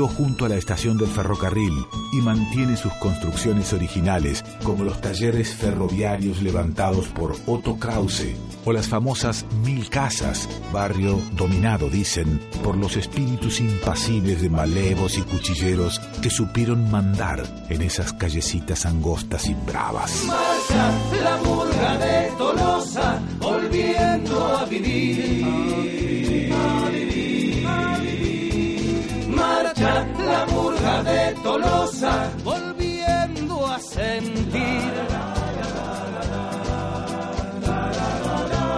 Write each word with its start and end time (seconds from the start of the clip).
junto 0.00 0.46
a 0.46 0.48
la 0.48 0.56
estación 0.56 0.96
del 0.96 1.08
ferrocarril 1.08 1.74
y 2.14 2.16
mantiene 2.22 2.78
sus 2.78 2.94
construcciones 2.94 3.74
originales, 3.74 4.42
como 4.64 4.84
los 4.84 5.02
talleres 5.02 5.54
ferroviarios 5.54 6.40
levantados 6.40 7.08
por 7.08 7.36
Otto 7.46 7.78
Krause 7.78 8.34
o 8.64 8.72
las 8.72 8.88
famosas 8.88 9.44
Mil 9.62 9.90
Casas, 9.90 10.48
barrio 10.72 11.20
dominado, 11.32 11.90
dicen, 11.90 12.40
por 12.64 12.78
los 12.78 12.96
espíritus 12.96 13.60
impasibles 13.60 14.40
de 14.40 14.48
malevos 14.48 15.18
y 15.18 15.22
cuchilleros 15.22 15.98
que 16.22 16.30
supieron 16.30 16.90
mandar 16.90 17.42
en 17.68 17.82
esas 17.82 18.14
callecitas 18.14 18.86
angostas 18.86 19.46
y 19.46 19.54
bravas. 19.66 20.26
La 21.22 21.98
de 21.98 22.32
Tolosa, 22.38 23.20
volviendo 23.38 24.56
a 24.56 24.64
vivir. 24.64 25.71
Tolosa, 31.52 32.30
volviendo 32.44 33.66
a 33.66 33.78
sentir. 33.78 34.90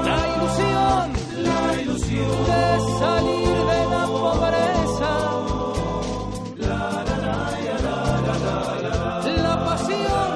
La 0.08 0.20
ilusión, 0.34 1.04
la 1.44 1.80
ilusión 1.82 2.36
de 2.50 2.62
salir 2.98 3.56
de 3.70 3.80
la 3.94 4.04
pobreza. 4.06 5.12
La 9.46 9.54
pasión 9.68 10.30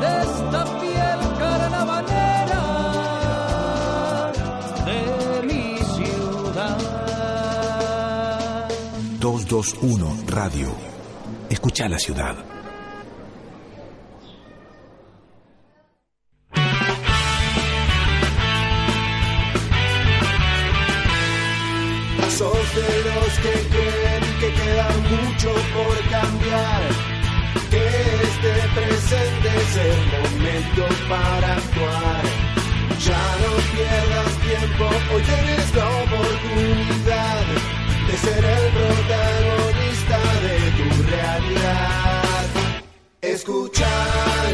de 0.00 0.10
esta 0.26 0.62
piel 0.80 1.20
carnavalera 1.38 2.64
de 4.84 5.00
mi 5.46 5.64
ciudad. 5.94 6.76
221 9.20 10.16
Radio. 10.26 10.89
Escucha 11.60 11.90
la 11.90 11.98
ciudad. 11.98 12.36
Sos 22.30 22.74
de 22.74 22.90
los 23.04 23.32
que 23.42 23.52
creen 23.68 24.24
que 24.40 24.54
queda 24.54 24.88
mucho 25.10 25.52
por 25.74 25.96
cambiar. 26.08 26.82
Que 27.68 27.84
este 28.24 28.52
presente 28.74 29.48
es 29.60 29.76
el 29.76 29.98
momento 30.16 30.82
para 31.10 31.56
actuar. 31.56 32.22
Ya 33.04 33.24
no 33.42 33.52
pierdas 33.74 34.32
tiempo, 34.48 34.84
hoy 35.12 35.22
tienes 35.24 35.74
la 35.74 35.88
oportunidad 36.04 37.44
de 38.06 38.16
ser 38.16 38.44
el 38.44 38.72
protagonista 38.72 39.39
Escucha 43.40 43.88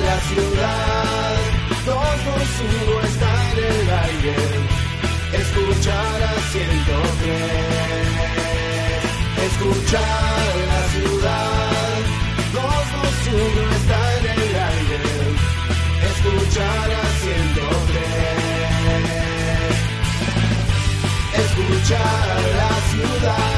la 0.07 0.17
ciudad, 0.29 1.35
todo 1.85 2.07
uno 2.63 2.95
está 3.03 3.31
en 3.51 3.59
el 3.59 3.91
aire. 3.91 4.37
Escuchar 5.43 6.19
a 6.23 6.35
103, 6.53 7.35
escuchar 9.49 10.55
la 10.71 10.83
ciudad, 10.95 11.67
221 12.53 13.75
está 13.75 13.99
en 14.19 14.25
el 14.39 14.55
aire, 14.71 15.03
escuchar 16.13 16.89
a 16.93 17.05
103, 17.27 17.75
escuchar 21.43 22.27
la 22.61 22.73
ciudad, 22.93 23.51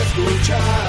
escuchar 0.00 0.87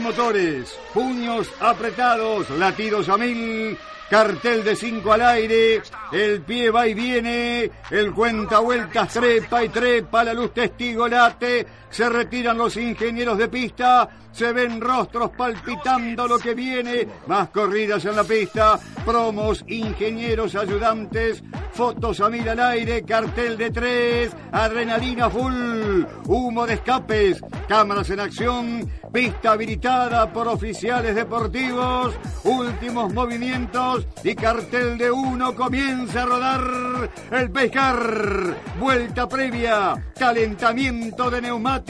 motores, 0.00 0.78
puños 0.92 1.48
apretados, 1.60 2.50
latidos 2.50 3.08
a 3.08 3.16
mil, 3.16 3.78
cartel 4.10 4.64
de 4.64 4.76
cinco 4.76 5.12
al 5.12 5.22
aire, 5.22 5.82
el 6.12 6.40
pie 6.42 6.70
va 6.70 6.86
y 6.86 6.94
viene, 6.94 7.70
el 7.90 8.12
cuenta 8.12 8.60
vueltas 8.60 9.12
trepa 9.12 9.64
y 9.64 9.68
trepa, 9.68 10.24
la 10.24 10.34
luz 10.34 10.52
testigo 10.52 11.08
late, 11.08 11.66
se 11.96 12.10
retiran 12.10 12.58
los 12.58 12.76
ingenieros 12.76 13.38
de 13.38 13.48
pista, 13.48 14.06
se 14.30 14.52
ven 14.52 14.82
rostros 14.82 15.30
palpitando 15.30 16.28
lo 16.28 16.38
que 16.38 16.52
viene, 16.52 17.08
más 17.26 17.48
corridas 17.48 18.04
en 18.04 18.16
la 18.16 18.22
pista, 18.22 18.78
promos, 19.02 19.64
ingenieros, 19.66 20.54
ayudantes, 20.56 21.42
fotos 21.72 22.20
a 22.20 22.28
mil 22.28 22.46
al 22.46 22.60
aire, 22.60 23.02
cartel 23.02 23.56
de 23.56 23.70
tres, 23.70 24.36
adrenalina 24.52 25.30
full, 25.30 26.04
humo 26.26 26.66
de 26.66 26.74
escapes, 26.74 27.40
cámaras 27.66 28.10
en 28.10 28.20
acción, 28.20 28.90
pista 29.10 29.52
habilitada 29.52 30.30
por 30.30 30.48
oficiales 30.48 31.14
deportivos, 31.14 32.14
últimos 32.44 33.14
movimientos 33.14 34.06
y 34.22 34.34
cartel 34.34 34.98
de 34.98 35.10
uno 35.10 35.54
comienza 35.54 36.24
a 36.24 36.26
rodar 36.26 37.10
el 37.30 37.50
pescar, 37.50 38.54
vuelta 38.78 39.26
previa, 39.26 40.12
calentamiento 40.18 41.30
de 41.30 41.40
neumáticos, 41.40 41.85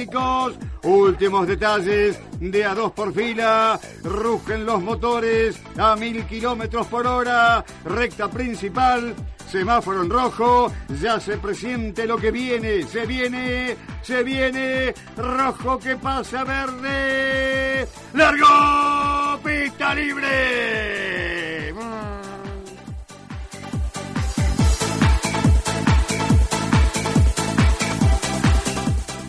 últimos 0.82 1.46
detalles 1.46 2.18
de 2.40 2.64
a 2.64 2.74
dos 2.74 2.92
por 2.92 3.12
fila, 3.12 3.78
rugen 4.02 4.66
los 4.66 4.82
motores 4.82 5.58
a 5.78 5.96
mil 5.96 6.24
kilómetros 6.26 6.86
por 6.88 7.06
hora, 7.06 7.64
recta 7.84 8.28
principal, 8.28 9.14
semáforo 9.50 10.02
en 10.02 10.10
rojo, 10.10 10.72
ya 11.00 11.18
se 11.18 11.38
presiente 11.38 12.06
lo 12.06 12.18
que 12.18 12.30
viene, 12.30 12.82
se 12.82 13.06
viene, 13.06 13.76
se 14.02 14.22
viene, 14.22 14.94
rojo 15.16 15.78
que 15.78 15.96
pasa 15.96 16.44
verde, 16.44 17.88
largo, 18.12 19.40
pista 19.42 19.94
libre. 19.94 21.74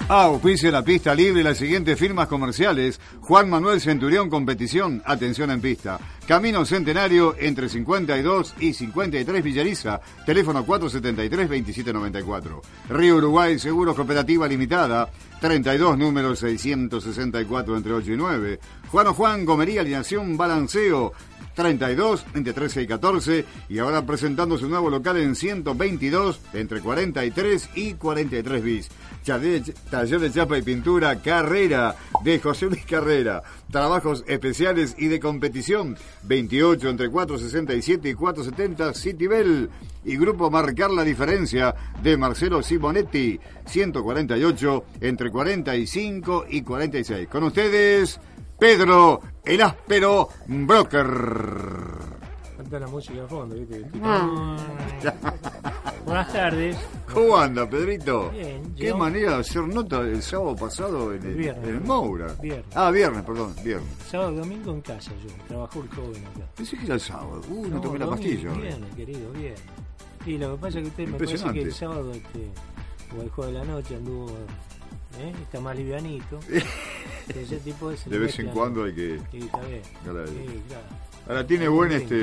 Auspicia 0.09 0.71
la 0.71 0.85
pista 0.85 1.13
libre 1.13 1.43
las 1.43 1.57
siguientes 1.57 1.99
firmas 1.99 2.29
comerciales. 2.29 2.97
Juan 3.19 3.49
Manuel 3.49 3.81
Centurión 3.81 4.29
Competición, 4.29 5.03
atención 5.05 5.51
en 5.51 5.59
pista. 5.59 5.99
Camino 6.25 6.63
Centenario 6.63 7.35
entre 7.37 7.67
52 7.67 8.55
y 8.61 8.73
53 8.73 9.43
Villariza, 9.43 9.99
teléfono 10.25 10.65
473-2794. 10.65 12.61
Río 12.87 13.17
Uruguay 13.17 13.59
Seguros 13.59 13.97
Cooperativa 13.97 14.47
Limitada, 14.47 15.09
32 15.41 15.97
número 15.97 16.37
664 16.37 17.75
entre 17.75 17.91
8 17.91 18.13
y 18.13 18.15
9. 18.15 18.59
Juan 18.89 19.07
o 19.07 19.13
Juan 19.13 19.43
Gomería 19.43 19.81
Alineación 19.81 20.37
Balanceo, 20.37 21.11
32 21.57 22.25
entre 22.35 22.53
13 22.53 22.83
y 22.83 22.87
14 22.87 23.45
y 23.67 23.79
ahora 23.79 24.05
presentando 24.05 24.59
su 24.59 24.69
nuevo 24.69 24.91
local 24.91 25.17
en 25.17 25.35
122 25.35 26.39
entre 26.53 26.81
43 26.81 27.69
y 27.73 27.93
43 27.95 28.63
bis. 28.63 28.89
Taller 29.27 30.21
de 30.21 30.31
chapa 30.31 30.57
y 30.57 30.61
pintura 30.61 31.21
Carrera 31.21 31.93
de 32.23 32.39
José 32.39 32.67
Luis 32.67 32.85
Carrera. 32.85 33.43
Trabajos 33.69 34.23
especiales 34.25 34.95
y 34.97 35.07
de 35.07 35.19
competición 35.19 35.97
28 36.23 36.87
entre 36.87 37.09
467 37.09 38.07
y 38.07 38.13
470 38.13 38.93
Citibel. 38.93 39.69
Y 40.05 40.15
grupo 40.15 40.49
Marcar 40.49 40.91
la 40.91 41.03
Diferencia 41.03 41.75
de 42.01 42.15
Marcelo 42.15 42.63
Simonetti 42.63 43.37
148 43.65 44.85
entre 45.01 45.29
45 45.29 46.45
y 46.49 46.61
46. 46.61 47.27
Con 47.27 47.43
ustedes 47.43 48.21
Pedro 48.57 49.19
el 49.43 49.61
áspero 49.61 50.29
broker. 50.47 52.26
Falta 52.57 52.79
la 52.79 52.87
música 52.87 53.21
de 53.21 53.27
fondo, 53.27 53.55
¿viste? 53.55 53.81
Buenas 56.05 56.33
tardes. 56.33 56.77
¿Cómo 57.13 57.37
anda, 57.37 57.69
Pedrito? 57.69 58.29
Bien, 58.31 58.73
Qué 58.75 58.87
yo- 58.87 58.97
manera 58.97 59.33
de 59.33 59.37
hacer 59.41 59.61
nota 59.67 59.99
el 60.01 60.21
sábado 60.23 60.55
pasado 60.55 61.13
en 61.13 61.23
el, 61.23 61.35
Viernes. 61.35 61.67
en 61.67 61.75
el 61.75 61.81
Moura. 61.81 62.33
Viernes. 62.41 62.65
Ah, 62.73 62.89
viernes, 62.91 63.23
perdón, 63.23 63.53
viernes. 63.63 63.87
Sábado 64.09 64.31
y 64.33 64.35
domingo 64.37 64.71
en 64.71 64.81
casa 64.81 65.11
yo. 65.23 65.29
Trabajó 65.47 65.81
el 65.83 65.89
joven 65.89 66.25
acá. 66.25 66.47
Pensé 66.55 66.77
que 66.77 66.85
era 66.85 66.93
el 66.95 67.01
sábado. 67.01 67.41
Uh, 67.49 67.67
no, 67.67 67.81
tomé 67.81 67.99
la 67.99 68.05
domingo, 68.05 68.09
pastilla. 68.23 68.53
Bien, 68.53 68.85
querido, 68.95 69.31
bien. 69.33 69.55
Y 70.25 70.37
lo 70.37 70.55
que 70.55 70.61
pasa 70.61 70.79
es 70.79 70.83
que 70.83 70.89
usted 70.89 71.07
me 71.07 71.17
parece 71.17 71.51
que 71.53 71.61
el 71.61 71.73
sábado, 71.73 72.11
este, 72.11 72.47
o 73.17 73.21
el 73.21 73.29
jueves 73.29 73.53
de 73.53 73.59
la 73.59 73.65
noche 73.65 73.95
anduvo, 73.95 74.29
¿eh? 75.19 75.33
está 75.41 75.59
más 75.59 75.75
livianito. 75.75 76.39
Ese 77.27 77.57
tipo 77.57 77.89
de 77.89 77.97
De 78.05 78.17
vez 78.19 78.39
en 78.39 78.47
cuando 78.47 78.83
hay 78.85 78.93
que... 78.93 79.19
Sí, 79.31 79.39
está 79.39 79.59
bien. 79.59 79.81
Sí, 79.83 80.61
claro. 80.69 80.85
Ahora 81.27 81.45
tiene 81.45 81.67
buen 81.67 81.91
este... 81.91 82.19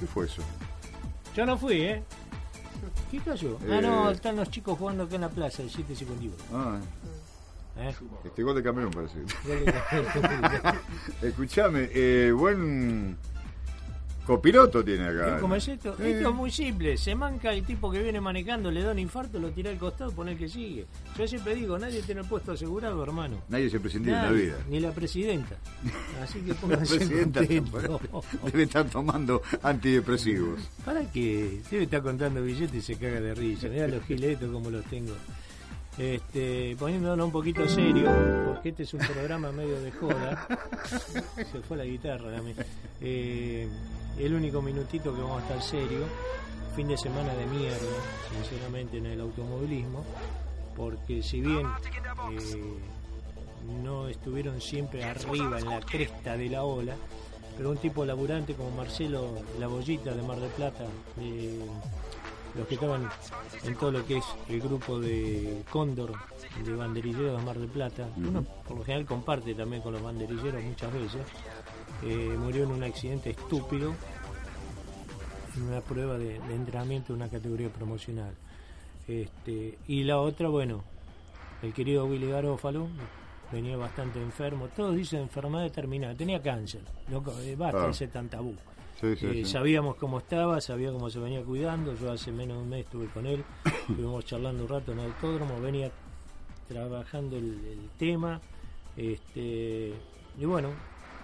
¿Qué 0.00 0.06
fue 0.06 0.26
eso? 0.26 0.42
Yo 1.36 1.46
no 1.46 1.56
fui, 1.56 1.80
¿eh? 1.82 2.02
¿Qué 3.10 3.18
cayó? 3.20 3.58
Ah, 3.62 3.78
Eh. 3.78 3.82
no, 3.82 4.10
están 4.10 4.36
los 4.36 4.50
chicos 4.50 4.76
jugando 4.78 5.04
acá 5.04 5.14
en 5.14 5.20
la 5.22 5.28
plaza, 5.28 5.62
el 5.62 5.70
751. 5.70 6.34
Ah, 6.52 6.78
¿eh? 7.78 7.94
Este 8.24 8.42
gol 8.42 8.54
de 8.56 8.62
Camerún 8.62 8.90
parece. 8.92 9.18
Gol 9.46 9.64
de 9.64 9.72
Camerún. 9.72 10.78
Escuchame, 11.22 11.88
eh, 11.92 12.32
buen 12.32 13.16
copiloto 14.26 14.84
tiene 14.84 15.08
acá. 15.08 15.38
¿Cómo 15.40 15.54
es 15.54 15.66
esto? 15.68 15.96
Eh. 16.00 16.12
Esto 16.12 16.28
es 16.30 16.34
muy 16.34 16.50
simple. 16.50 16.96
Se 16.96 17.14
manca 17.14 17.52
el 17.52 17.64
tipo 17.64 17.90
que 17.90 18.02
viene 18.02 18.20
manejando, 18.20 18.70
le 18.70 18.82
da 18.82 18.92
un 18.92 18.98
infarto, 18.98 19.38
lo 19.38 19.50
tira 19.50 19.70
al 19.70 19.78
costado, 19.78 20.12
pone 20.12 20.32
el 20.32 20.38
que 20.38 20.48
sigue. 20.48 20.86
Yo 21.18 21.26
siempre 21.26 21.54
digo, 21.54 21.78
nadie 21.78 22.02
tiene 22.02 22.20
el 22.22 22.26
puesto 22.26 22.52
asegurado, 22.52 23.02
hermano. 23.02 23.38
Nadie 23.48 23.70
se 23.70 23.80
prescindió 23.80 24.14
en 24.16 24.22
la 24.22 24.30
vida. 24.30 24.56
Ni 24.68 24.80
la 24.80 24.92
presidenta. 24.92 25.56
Así 26.22 26.40
que 26.40 26.48
La 26.52 26.54
pónganse 26.54 26.96
presidenta 26.96 27.40
contentos. 27.40 28.00
debe 28.52 28.62
estar 28.64 28.84
tomando 28.88 29.42
antidepresivos. 29.62 30.60
¿Para 30.84 31.02
qué? 31.10 31.60
Debe 31.70 31.84
estar 31.84 32.02
contando 32.02 32.42
billetes 32.42 32.74
y 32.76 32.80
se 32.82 32.96
caga 32.96 33.20
de 33.20 33.34
risa. 33.34 33.68
Mirá 33.68 33.88
los 33.88 34.04
giletos 34.04 34.50
como 34.50 34.70
los 34.70 34.84
tengo. 34.86 35.14
Este, 35.98 36.74
poniéndonos 36.78 37.26
un 37.26 37.32
poquito 37.32 37.68
serio, 37.68 38.10
porque 38.46 38.70
este 38.70 38.84
es 38.84 38.94
un 38.94 39.00
programa 39.00 39.52
medio 39.52 39.78
de 39.80 39.90
joda. 39.92 40.48
Se 41.36 41.60
fue 41.60 41.76
la 41.76 41.84
guitarra 41.84 42.34
también. 42.34 42.56
Eh, 43.02 43.68
el 44.18 44.34
único 44.34 44.62
minutito 44.62 45.14
que 45.14 45.20
vamos 45.20 45.40
a 45.40 45.42
estar 45.42 45.62
serio. 45.62 46.06
Fin 46.74 46.88
de 46.88 46.96
semana 46.96 47.34
de 47.34 47.46
mierda, 47.46 47.78
sinceramente, 48.30 48.98
en 48.98 49.06
el 49.06 49.20
automovilismo. 49.20 50.04
Porque 50.74 51.22
si 51.22 51.40
bien 51.40 51.66
eh, 52.30 52.78
no 53.82 54.08
estuvieron 54.08 54.60
siempre 54.60 55.04
arriba 55.04 55.58
en 55.58 55.68
la 55.68 55.80
cresta 55.80 56.36
de 56.36 56.48
la 56.48 56.64
ola, 56.64 56.96
pero 57.56 57.70
un 57.70 57.76
tipo 57.76 58.04
laburante 58.04 58.54
como 58.54 58.70
Marcelo 58.70 59.28
La 59.58 59.66
Bollita 59.66 60.14
de 60.14 60.22
Mar 60.22 60.40
del 60.40 60.50
Plata, 60.50 60.84
de 61.16 61.60
los 62.56 62.66
que 62.66 62.74
estaban 62.74 63.08
en 63.64 63.76
todo 63.76 63.92
lo 63.92 64.06
que 64.06 64.18
es 64.18 64.24
el 64.48 64.60
grupo 64.60 64.98
de 64.98 65.62
Cóndor, 65.70 66.12
de 66.64 66.74
banderilleros 66.74 67.38
de 67.38 67.44
Mar 67.44 67.58
del 67.58 67.68
Plata, 67.68 68.08
uno 68.16 68.42
por 68.66 68.78
lo 68.78 68.84
general 68.84 69.06
comparte 69.06 69.54
también 69.54 69.82
con 69.82 69.92
los 69.92 70.02
banderilleros 70.02 70.62
muchas 70.62 70.92
veces, 70.92 71.20
eh, 72.04 72.36
murió 72.38 72.64
en 72.64 72.70
un 72.72 72.82
accidente 72.82 73.30
estúpido 73.30 73.94
en 75.56 75.62
una 75.64 75.80
prueba 75.80 76.16
de, 76.18 76.38
de 76.40 76.54
entrenamiento 76.54 77.08
de 77.12 77.14
una 77.18 77.28
categoría 77.28 77.68
promocional. 77.68 78.32
Este, 79.06 79.78
y 79.88 80.04
la 80.04 80.18
otra, 80.20 80.48
bueno, 80.48 80.82
el 81.62 81.72
querido 81.72 82.06
Willy 82.06 82.28
Garófalo 82.30 82.88
venía 83.50 83.76
bastante 83.76 84.20
enfermo, 84.22 84.68
todos 84.74 84.96
dicen 84.96 85.20
enfermedad 85.20 85.64
determinada, 85.64 86.14
tenía 86.14 86.40
cáncer, 86.42 86.80
loco, 87.10 87.32
eh, 87.42 87.54
basta 87.56 87.86
Ah. 87.86 87.90
ese 87.90 88.08
tan 88.08 88.28
tabú. 88.28 88.54
Sí, 89.00 89.16
sí, 89.16 89.26
Eh, 89.26 89.32
sí. 89.32 89.44
Sabíamos 89.44 89.96
cómo 89.96 90.18
estaba, 90.18 90.60
sabía 90.60 90.92
cómo 90.92 91.10
se 91.10 91.18
venía 91.18 91.42
cuidando. 91.42 91.94
Yo 91.96 92.12
hace 92.12 92.30
menos 92.30 92.56
de 92.58 92.62
un 92.62 92.68
mes 92.70 92.84
estuve 92.84 93.06
con 93.08 93.26
él, 93.26 93.44
estuvimos 93.90 94.24
charlando 94.24 94.62
un 94.62 94.68
rato 94.68 94.92
en 94.92 95.00
el 95.00 95.06
autódromo, 95.06 95.60
venía 95.60 95.90
trabajando 96.68 97.36
el, 97.36 97.44
el 97.66 97.90
tema. 97.98 98.40
Este, 98.96 99.92
y 100.38 100.44
bueno, 100.44 100.68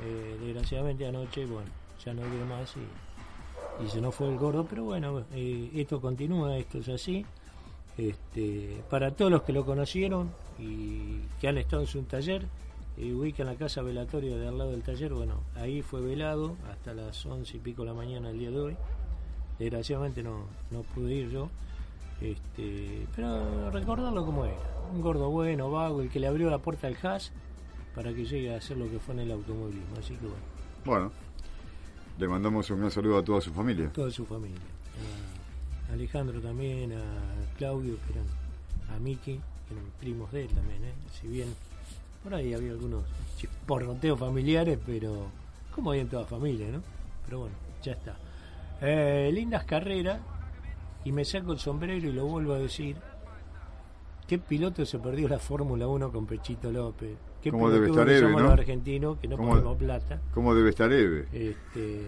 eh, 0.00 0.36
desgraciadamente 0.40 1.06
anoche, 1.06 1.46
bueno, 1.46 1.70
ya 2.04 2.14
no 2.14 2.22
dio 2.22 2.44
más 2.46 2.74
y, 2.76 3.88
se 3.88 4.00
nos 4.00 4.14
fue 4.14 4.28
el 4.28 4.38
gordo. 4.38 4.66
Pero 4.68 4.84
bueno, 4.84 5.24
eh, 5.32 5.70
esto 5.74 6.00
continúa, 6.00 6.56
esto 6.56 6.78
es 6.78 6.88
así. 6.88 7.24
Este, 7.96 8.82
para 8.90 9.10
todos 9.10 9.30
los 9.30 9.42
que 9.42 9.52
lo 9.52 9.64
conocieron 9.64 10.30
y 10.58 11.18
que 11.40 11.48
han 11.48 11.58
estado 11.58 11.82
en 11.82 11.88
su 11.88 12.02
taller, 12.02 12.46
eh, 12.96 13.12
ubican 13.12 13.46
la 13.46 13.54
casa 13.54 13.82
velatoria 13.82 14.36
de 14.36 14.48
al 14.48 14.58
lado 14.58 14.70
del 14.70 14.82
taller, 14.82 15.12
bueno, 15.12 15.40
ahí 15.56 15.82
fue 15.82 16.00
velado 16.00 16.56
hasta 16.70 16.94
las 16.94 17.24
once 17.26 17.56
y 17.56 17.60
pico 17.60 17.82
de 17.82 17.88
la 17.88 17.94
mañana 17.94 18.30
el 18.30 18.38
día 18.38 18.50
de 18.50 18.60
hoy. 18.60 18.76
Desgraciadamente 19.58 20.22
no, 20.22 20.46
no 20.70 20.82
pude 20.82 21.14
ir 21.14 21.30
yo, 21.30 21.48
este, 22.20 23.06
pero 23.14 23.70
recordarlo 23.70 24.24
como 24.24 24.44
era, 24.44 24.56
un 24.92 25.00
gordo 25.00 25.30
bueno, 25.30 25.70
vago, 25.70 26.02
el 26.02 26.10
que 26.10 26.18
le 26.18 26.26
abrió 26.26 26.50
la 26.50 26.58
puerta 26.58 26.88
al 26.88 26.96
Haas 27.00 27.32
para 27.98 28.14
que 28.14 28.24
llegue 28.24 28.54
a 28.54 28.58
hacer 28.58 28.76
lo 28.76 28.88
que 28.88 29.00
fue 29.00 29.12
en 29.14 29.22
el 29.22 29.32
automovilismo. 29.32 29.96
Así 29.98 30.14
que 30.14 30.26
bueno, 30.26 30.40
Bueno, 30.84 31.12
le 32.16 32.28
mandamos 32.28 32.70
un 32.70 32.78
gran 32.78 32.92
saludo 32.92 33.18
a 33.18 33.24
toda 33.24 33.40
su 33.40 33.52
familia. 33.52 33.92
toda 33.92 34.08
su 34.12 34.24
familia. 34.24 34.60
A 35.90 35.94
Alejandro 35.94 36.40
también, 36.40 36.92
a 36.92 37.02
Claudio, 37.56 37.96
que 38.06 38.12
eran 38.12 38.26
a 38.94 39.00
Miki, 39.00 39.40
que 39.66 39.74
eran 39.74 39.86
primos 39.98 40.30
de 40.30 40.42
él 40.44 40.48
también, 40.48 40.84
¿eh? 40.84 40.92
si 41.20 41.26
bien 41.26 41.52
por 42.22 42.34
ahí 42.34 42.54
había 42.54 42.70
algunos 42.70 43.02
chisporroteos 43.36 44.16
familiares, 44.16 44.78
pero 44.86 45.26
como 45.74 45.90
hay 45.90 45.98
en 45.98 46.08
toda 46.08 46.24
familia, 46.24 46.68
¿no? 46.70 46.80
Pero 47.24 47.40
bueno, 47.40 47.56
ya 47.82 47.94
está. 47.94 48.16
Eh, 48.80 49.28
lindas 49.34 49.64
carreras, 49.64 50.20
y 51.04 51.10
me 51.10 51.24
saco 51.24 51.50
el 51.50 51.58
sombrero 51.58 52.06
y 52.06 52.12
lo 52.12 52.26
vuelvo 52.26 52.52
a 52.52 52.58
decir. 52.60 52.94
¿Qué 54.28 54.38
piloto 54.38 54.86
se 54.86 55.00
perdió 55.00 55.26
la 55.28 55.40
Fórmula 55.40 55.88
1 55.88 56.12
con 56.12 56.26
Pechito 56.26 56.70
López? 56.70 57.16
¿Qué 57.42 57.50
¿Cómo 57.50 57.70
debe 57.70 57.88
estar 57.88 58.08
Eve, 58.08 58.30
no? 58.32 58.40
los 58.40 58.52
argentinos 58.52 59.18
que 59.18 59.28
no 59.28 59.36
¿Cómo- 59.36 59.50
ponemos 59.50 59.76
plata? 59.78 60.20
¿Cómo 60.34 60.54
debe 60.54 60.70
estar 60.70 60.92
Eve? 60.92 61.26
Este, 61.32 62.02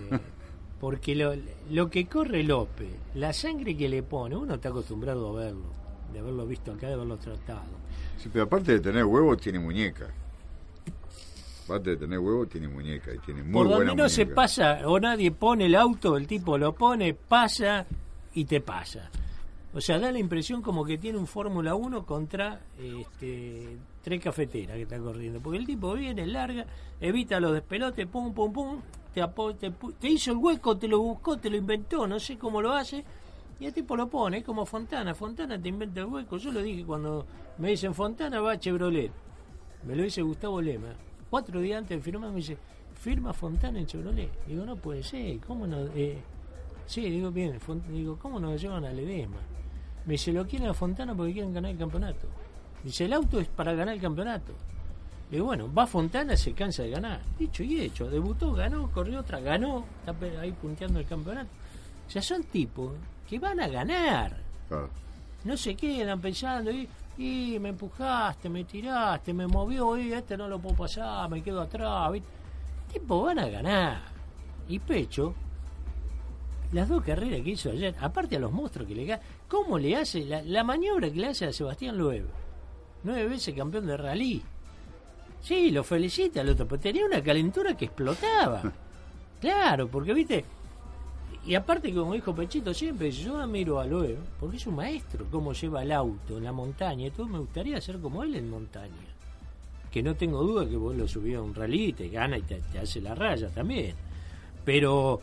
porque 0.80 1.14
lo, 1.14 1.32
lo 1.70 1.88
que 1.90 2.06
corre 2.06 2.42
López, 2.42 2.88
la 3.14 3.32
sangre 3.32 3.76
que 3.76 3.88
le 3.88 4.02
pone, 4.02 4.36
uno 4.36 4.54
está 4.54 4.70
acostumbrado 4.70 5.36
a 5.36 5.40
verlo, 5.44 5.66
de 6.12 6.18
haberlo 6.18 6.46
visto 6.46 6.72
acá, 6.72 6.88
de 6.88 6.94
haberlo 6.94 7.16
tratado. 7.16 7.62
Sí, 8.18 8.28
pero 8.32 8.44
aparte 8.46 8.72
de 8.72 8.80
tener 8.80 9.04
huevo, 9.04 9.36
tiene 9.36 9.58
muñeca. 9.60 10.06
Aparte 11.64 11.90
de 11.90 11.96
tener 11.98 12.18
huevo, 12.18 12.46
tiene 12.46 12.66
muñeca 12.66 13.14
y 13.14 13.18
tiene 13.18 13.44
muy 13.44 13.52
Por 13.52 13.66
buena 13.68 13.84
donde 13.90 14.02
no 14.02 14.08
se 14.08 14.26
pasa 14.26 14.80
o 14.86 14.98
nadie 14.98 15.30
pone 15.30 15.66
el 15.66 15.76
auto, 15.76 16.16
el 16.16 16.26
tipo 16.26 16.58
lo 16.58 16.74
pone, 16.74 17.14
pasa 17.14 17.86
y 18.34 18.44
te 18.44 18.60
pasa. 18.60 19.08
O 19.72 19.80
sea, 19.80 20.00
da 20.00 20.10
la 20.10 20.18
impresión 20.18 20.62
como 20.62 20.84
que 20.84 20.98
tiene 20.98 21.16
un 21.18 21.28
Fórmula 21.28 21.76
1 21.76 22.04
contra 22.04 22.60
este, 22.82 23.76
tres 24.02 24.22
cafeteras 24.22 24.76
que 24.76 24.82
está 24.82 24.98
corriendo. 24.98 25.40
Porque 25.40 25.58
el 25.58 25.66
tipo 25.66 25.94
viene, 25.94 26.26
larga, 26.26 26.66
evita 27.00 27.40
los 27.40 27.52
despelotes, 27.52 28.06
pum, 28.06 28.32
pum, 28.32 28.52
pum, 28.52 28.80
te, 29.12 29.22
te, 29.58 29.70
te 29.98 30.08
hizo 30.08 30.32
el 30.32 30.38
hueco, 30.38 30.76
te 30.76 30.88
lo 30.88 31.00
buscó, 31.00 31.38
te 31.38 31.50
lo 31.50 31.56
inventó, 31.56 32.06
no 32.06 32.18
sé 32.18 32.38
cómo 32.38 32.62
lo 32.62 32.72
hace. 32.72 33.04
Y 33.58 33.66
el 33.66 33.74
tipo 33.74 33.94
lo 33.94 34.08
pone, 34.08 34.38
es 34.38 34.44
como 34.44 34.64
Fontana. 34.64 35.14
Fontana 35.14 35.60
te 35.60 35.68
inventa 35.68 36.00
el 36.00 36.06
hueco. 36.06 36.38
Yo 36.38 36.50
lo 36.50 36.62
dije 36.62 36.84
cuando 36.84 37.26
me 37.58 37.70
dicen 37.70 37.94
Fontana 37.94 38.40
va 38.40 38.52
a 38.52 38.58
Chevrolet. 38.58 39.12
Me 39.84 39.94
lo 39.94 40.02
dice 40.02 40.22
Gustavo 40.22 40.62
Lema. 40.62 40.94
Cuatro 41.28 41.60
días 41.60 41.78
antes 41.78 41.98
de 41.98 42.02
firmar 42.02 42.30
me 42.30 42.36
dice, 42.36 42.56
firma 42.94 43.34
Fontana 43.34 43.78
en 43.78 43.86
Chevrolet. 43.86 44.30
Digo, 44.46 44.64
no 44.64 44.76
puede 44.76 45.02
ser, 45.02 45.38
¿cómo 45.40 45.66
no? 45.66 45.76
Eh, 45.94 46.18
sí, 46.86 47.02
digo, 47.10 47.30
bien, 47.30 47.58
digo, 47.90 48.18
¿cómo 48.18 48.40
nos 48.40 48.60
llevan 48.60 48.84
a 48.86 48.92
Ledesma? 48.92 49.40
Me 50.06 50.12
dice, 50.12 50.32
lo 50.32 50.46
quieren 50.46 50.68
a 50.68 50.74
Fontana 50.74 51.14
porque 51.14 51.34
quieren 51.34 51.52
ganar 51.52 51.70
el 51.70 51.78
campeonato. 51.78 52.28
Dice, 52.84 53.04
el 53.04 53.12
auto 53.12 53.40
es 53.40 53.48
para 53.48 53.74
ganar 53.74 53.94
el 53.94 54.00
campeonato. 54.00 54.52
Digo, 55.30 55.46
bueno, 55.46 55.72
va 55.72 55.86
Fontana, 55.86 56.36
se 56.36 56.52
cansa 56.52 56.82
de 56.82 56.90
ganar. 56.90 57.20
Dicho 57.38 57.62
y 57.62 57.80
hecho, 57.80 58.10
debutó, 58.10 58.52
ganó, 58.52 58.90
corrió 58.90 59.20
otra, 59.20 59.40
ganó, 59.40 59.84
está 60.00 60.14
ahí 60.40 60.52
punteando 60.52 60.98
el 60.98 61.06
campeonato. 61.06 61.50
O 62.08 62.10
sea, 62.10 62.22
son 62.22 62.42
tipos 62.44 62.92
que 63.28 63.38
van 63.38 63.60
a 63.60 63.68
ganar 63.68 64.50
no 65.44 65.56
se 65.56 65.74
quedan 65.74 66.20
pensando 66.20 66.70
y, 66.70 66.88
y 67.18 67.58
me 67.58 67.70
empujaste, 67.70 68.48
me 68.48 68.64
tiraste, 68.64 69.32
me 69.32 69.46
movió, 69.46 69.96
y 69.96 70.12
este 70.12 70.36
no 70.36 70.48
lo 70.48 70.58
puedo 70.58 70.76
pasar, 70.76 71.28
me 71.30 71.42
quedo 71.42 71.60
atrás. 71.60 72.12
¿viste? 72.12 72.28
Tipo, 72.92 73.22
van 73.22 73.38
a 73.38 73.48
ganar. 73.48 74.02
Y 74.68 74.78
Pecho, 74.78 75.34
las 76.72 76.88
dos 76.88 77.02
carreras 77.02 77.40
que 77.42 77.50
hizo 77.50 77.70
ayer, 77.70 77.94
aparte 78.00 78.36
a 78.36 78.40
los 78.40 78.52
monstruos 78.52 78.88
que 78.88 78.94
le 78.94 79.06
ganan, 79.06 79.24
¿cómo 79.48 79.78
le 79.78 79.96
hace 79.96 80.24
la, 80.24 80.42
la 80.42 80.62
maniobra 80.62 81.10
que 81.10 81.20
le 81.20 81.28
hace 81.28 81.46
a 81.46 81.52
Sebastián 81.52 81.96
Loeb? 81.96 82.26
Nueve 83.02 83.28
veces 83.28 83.54
campeón 83.54 83.86
de 83.86 83.96
rally. 83.96 84.42
Sí, 85.42 85.70
lo 85.70 85.82
felicita 85.82 86.40
al 86.40 86.50
otro, 86.50 86.66
pero 86.68 86.80
tenía 86.80 87.04
una 87.04 87.22
calentura 87.22 87.76
que 87.76 87.86
explotaba. 87.86 88.62
Claro, 89.40 89.88
porque 89.88 90.12
viste, 90.12 90.44
y 91.46 91.54
aparte, 91.54 91.94
como 91.94 92.12
dijo 92.12 92.34
Pechito 92.34 92.74
siempre, 92.74 93.10
yo 93.10 93.38
admiro 93.38 93.80
a 93.80 93.86
Loeb, 93.86 94.18
porque 94.38 94.58
es 94.58 94.66
un 94.66 94.76
maestro, 94.76 95.24
cómo 95.30 95.54
lleva 95.54 95.82
el 95.82 95.92
auto 95.92 96.36
en 96.36 96.44
la 96.44 96.52
montaña, 96.52 97.06
y 97.06 97.10
todo 97.10 97.26
me 97.26 97.38
gustaría 97.38 97.80
ser 97.80 97.98
como 98.00 98.22
él 98.22 98.34
en 98.34 98.50
montaña. 98.50 98.92
Que 99.90 100.02
no 100.02 100.14
tengo 100.14 100.42
duda 100.42 100.68
que 100.68 100.76
vos 100.76 100.94
lo 100.94 101.08
subís 101.08 101.36
a 101.36 101.40
un 101.40 101.54
rally 101.54 101.86
y 101.86 101.92
te 101.94 102.08
gana 102.10 102.36
y 102.36 102.42
te, 102.42 102.56
te 102.70 102.80
hace 102.80 103.00
la 103.00 103.14
raya 103.14 103.48
también. 103.48 103.94
Pero 104.64 105.22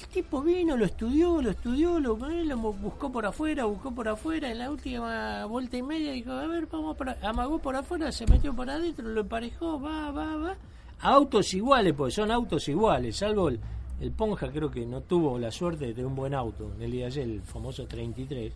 el 0.00 0.08
tipo 0.08 0.42
vino, 0.42 0.76
lo 0.76 0.84
estudió, 0.84 1.42
lo 1.42 1.50
estudió, 1.50 2.00
lo, 2.00 2.16
eh, 2.30 2.54
buscó 2.54 3.12
por 3.12 3.26
afuera, 3.26 3.64
buscó 3.64 3.94
por 3.94 4.08
afuera, 4.08 4.50
en 4.50 4.58
la 4.58 4.70
última 4.70 5.44
vuelta 5.46 5.76
y 5.76 5.82
media 5.82 6.12
dijo, 6.12 6.32
a 6.32 6.46
ver, 6.46 6.66
vamos 6.66 6.96
por 6.96 7.10
a-". 7.10 7.18
amagó 7.22 7.58
por 7.58 7.76
afuera, 7.76 8.10
se 8.10 8.26
metió 8.26 8.54
por 8.54 8.68
adentro, 8.70 9.08
lo 9.08 9.20
emparejó, 9.20 9.80
va, 9.80 10.10
va, 10.10 10.36
va. 10.36 10.56
Autos 11.00 11.52
iguales, 11.54 11.92
porque 11.94 12.12
son 12.12 12.30
autos 12.30 12.68
iguales, 12.68 13.16
salvo 13.16 13.48
el, 13.48 13.60
el 14.00 14.12
Ponja 14.12 14.50
creo 14.50 14.70
que 14.70 14.86
no 14.86 15.02
tuvo 15.02 15.38
la 15.38 15.50
suerte 15.50 15.92
de 15.92 16.04
un 16.04 16.14
buen 16.14 16.34
auto 16.34 16.72
en 16.76 16.82
el 16.82 16.90
día 16.90 17.02
de 17.02 17.06
ayer, 17.06 17.24
el 17.24 17.42
famoso 17.42 17.86
33. 17.86 18.52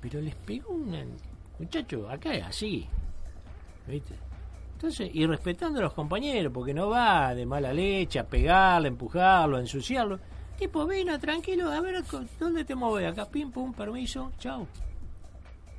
Pero 0.00 0.20
les 0.20 0.34
pegó 0.34 0.72
un 0.72 0.96
muchacho, 1.58 2.08
acá 2.10 2.34
es 2.34 2.44
así. 2.44 2.86
¿Viste? 3.86 4.14
Entonces, 4.82 5.10
y 5.14 5.24
respetando 5.26 5.78
a 5.78 5.82
los 5.82 5.92
compañeros, 5.92 6.52
porque 6.52 6.74
no 6.74 6.88
va 6.88 7.36
de 7.36 7.46
mala 7.46 7.72
leche 7.72 8.18
a 8.18 8.26
pegarle, 8.26 8.88
a 8.88 8.90
empujarlo, 8.90 9.56
a 9.56 9.60
ensuciarlo. 9.60 10.18
Tipo, 10.58 10.84
vino 10.88 11.16
tranquilo, 11.20 11.70
a 11.70 11.80
ver, 11.80 12.02
¿dónde 12.40 12.64
te 12.64 12.74
mueves? 12.74 13.12
Acá, 13.12 13.30
pim, 13.30 13.52
pum, 13.52 13.72
permiso, 13.72 14.32
chao. 14.40 14.66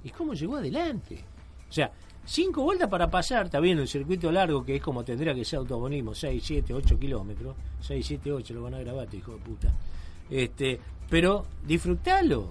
¿Y 0.06 0.10
cómo 0.10 0.34
llegó 0.34 0.56
adelante? 0.56 1.22
O 1.70 1.74
sea, 1.74 1.92
Cinco 2.26 2.64
vueltas 2.64 2.88
para 2.88 3.12
pasar, 3.12 3.48
está 3.48 3.60
bien 3.60 3.78
el 3.80 3.88
circuito 3.90 4.32
largo, 4.32 4.64
que 4.64 4.78
es 4.78 4.82
como 4.82 5.04
tendría 5.04 5.36
que 5.36 5.44
ser 5.44 5.60
automovilismo, 5.60 6.16
6, 6.16 6.42
7, 6.42 6.74
8 6.74 6.98
kilómetros. 6.98 7.58
6, 7.82 8.06
7, 8.08 8.32
8, 8.32 8.54
lo 8.54 8.64
van 8.64 8.76
a 8.76 8.80
grabar, 8.80 9.04
este 9.04 9.18
hijo 9.18 9.34
de 9.34 9.40
puta. 9.40 9.74
Este, 10.30 10.80
pero 11.10 11.46
disfrutalo. 11.68 12.48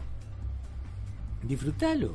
Disfrutalo. 1.43 2.15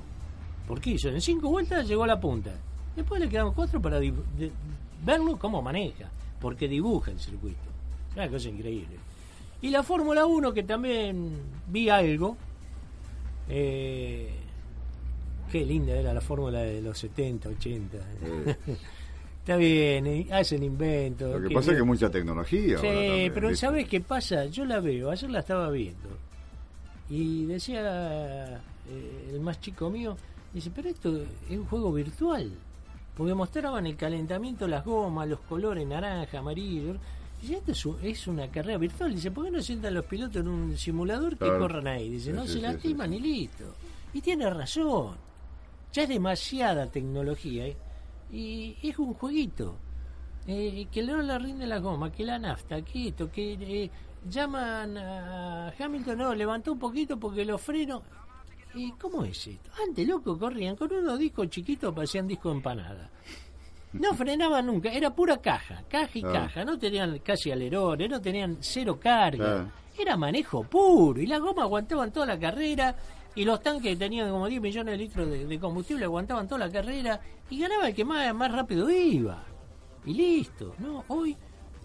¿Por 0.67 0.79
qué 0.79 0.91
hizo? 0.91 1.09
En 1.09 1.19
cinco 1.19 1.49
vueltas 1.49 1.87
llegó 1.87 2.03
a 2.03 2.07
la 2.07 2.19
punta. 2.19 2.51
Después 2.97 3.21
le 3.21 3.29
quedan 3.29 3.53
cuatro 3.53 3.81
para 3.81 3.99
de- 3.99 4.11
verlo 5.05 5.37
cómo 5.37 5.61
maneja, 5.61 6.09
porque 6.41 6.67
dibuja 6.67 7.11
el 7.11 7.19
circuito. 7.19 7.57
Es 8.09 8.15
una 8.17 8.27
cosa 8.27 8.49
increíble. 8.49 8.97
Y 9.61 9.69
la 9.69 9.83
Fórmula 9.83 10.25
1, 10.25 10.53
que 10.53 10.63
también 10.63 11.31
vi 11.67 11.89
algo. 11.89 12.35
Eh, 13.49 14.29
qué 15.51 15.65
linda 15.65 15.93
era 15.93 16.13
la 16.13 16.21
Fórmula 16.21 16.59
de 16.59 16.81
los 16.81 16.97
70, 16.97 17.49
80. 17.49 17.97
Está 19.39 19.55
bien, 19.55 20.27
hacen 20.33 20.63
inventos. 20.63 21.39
Lo 21.41 21.47
que 21.47 21.53
pasa 21.55 21.71
es 21.71 21.77
que 21.77 21.83
mucha 21.83 22.09
tecnología. 22.11 22.79
Sí, 22.79 22.85
también, 22.87 23.33
pero 23.33 23.47
¿viste? 23.49 23.65
¿sabes 23.65 23.87
qué 23.87 24.01
pasa? 24.01 24.45
Yo 24.47 24.65
la 24.65 24.79
veo, 24.81 25.09
ayer 25.09 25.29
la 25.29 25.39
estaba 25.39 25.69
viendo. 25.69 26.09
Y 27.09 27.45
decía 27.45 28.59
eh, 28.89 29.29
el 29.31 29.39
más 29.39 29.61
chico 29.61 29.89
mío, 29.89 30.17
dice, 30.53 30.69
pero 30.75 30.89
esto 30.89 31.21
es 31.49 31.57
un 31.57 31.65
juego 31.65 31.93
virtual. 31.93 32.51
Porque 33.17 33.33
mostraban 33.33 33.87
el 33.87 33.95
calentamiento, 33.97 34.67
las 34.67 34.85
gomas, 34.85 35.27
los 35.27 35.39
colores 35.41 35.87
naranja, 35.87 36.37
amarillo. 36.39 36.95
Dice, 37.41 37.55
esto 37.55 37.71
es, 37.71 37.85
un- 37.85 37.97
es 38.03 38.27
una 38.27 38.47
carrera 38.49 38.77
virtual. 38.77 39.13
Dice, 39.15 39.31
¿por 39.31 39.45
qué 39.45 39.51
no 39.51 39.61
sientan 39.61 39.93
los 39.95 40.05
pilotos 40.05 40.37
en 40.37 40.47
un 40.47 40.77
simulador 40.77 41.35
que 41.37 41.47
corran 41.47 41.87
ahí? 41.87 42.09
Dice, 42.09 42.31
Sí, 42.31 42.35
no 42.35 42.41
sí, 42.43 42.47
se 42.49 42.53
sí, 42.55 42.61
lastiman 42.61 43.13
y 43.13 43.19
listo. 43.19 43.75
Y 44.13 44.21
tiene 44.21 44.49
razón. 44.49 45.15
Ya 45.93 46.03
es 46.03 46.09
demasiada 46.09 46.85
tecnología. 46.87 47.65
¿eh? 47.67 47.77
Y 48.31 48.77
es 48.83 48.97
un 48.99 49.13
jueguito. 49.13 49.75
Eh, 50.45 50.87
que 50.91 51.03
no 51.03 51.21
le 51.21 51.37
rinde 51.39 51.65
la 51.67 51.79
goma, 51.79 52.11
que 52.11 52.23
la 52.23 52.39
nafta, 52.39 52.81
que 52.81 53.09
esto, 53.09 53.29
que 53.31 53.53
eh, 53.59 53.91
llaman 54.29 54.97
a 54.97 55.73
Hamilton, 55.77 56.17
no, 56.19 56.33
levantó 56.35 56.71
un 56.73 56.79
poquito 56.79 57.17
porque 57.17 57.43
los 57.43 57.61
frenos. 57.61 58.01
¿Y 58.77 58.91
cómo 58.93 59.23
es 59.23 59.47
esto? 59.47 59.69
Antes, 59.85 60.07
loco, 60.07 60.37
corrían 60.37 60.75
con 60.75 60.91
unos 60.93 61.17
discos 61.19 61.49
chiquitos, 61.49 61.93
parecían 61.93 62.27
discos 62.27 62.51
de 62.51 62.57
empanada. 62.57 63.09
No 63.93 64.13
frenaban 64.13 64.65
nunca, 64.65 64.91
era 64.91 65.09
pura 65.15 65.37
caja, 65.37 65.83
caja 65.89 66.11
y 66.19 66.23
Ah. 66.23 66.31
caja, 66.33 66.65
no 66.65 66.77
tenían 66.77 67.17
casi 67.19 67.51
alerones, 67.51 68.09
no 68.09 68.21
tenían 68.21 68.57
cero 68.59 68.99
carga, 69.01 69.61
Ah. 69.61 69.71
era 69.97 70.15
manejo 70.17 70.63
puro, 70.63 71.19
y 71.19 71.25
las 71.25 71.39
gomas 71.39 71.63
aguantaban 71.63 72.11
toda 72.11 72.25
la 72.27 72.37
carrera, 72.39 72.95
y 73.33 73.45
los 73.45 73.61
tanques 73.61 73.97
tenían 73.97 74.29
como 74.29 74.47
10 74.47 74.61
millones 74.61 74.91
de 74.93 74.97
litros 74.97 75.29
de, 75.29 75.45
de 75.47 75.59
combustible, 75.59 76.05
aguantaban 76.05 76.47
toda 76.47 76.65
la 76.67 76.71
carrera, 76.71 77.19
y 77.49 77.59
ganaba 77.59 77.87
el 77.87 77.95
que 77.95 78.05
más, 78.05 78.33
más 78.35 78.51
rápido 78.51 78.89
iba. 78.89 79.43
Y 80.05 80.13
listo, 80.13 80.75
¿no? 80.79 81.03
Hoy 81.07 81.35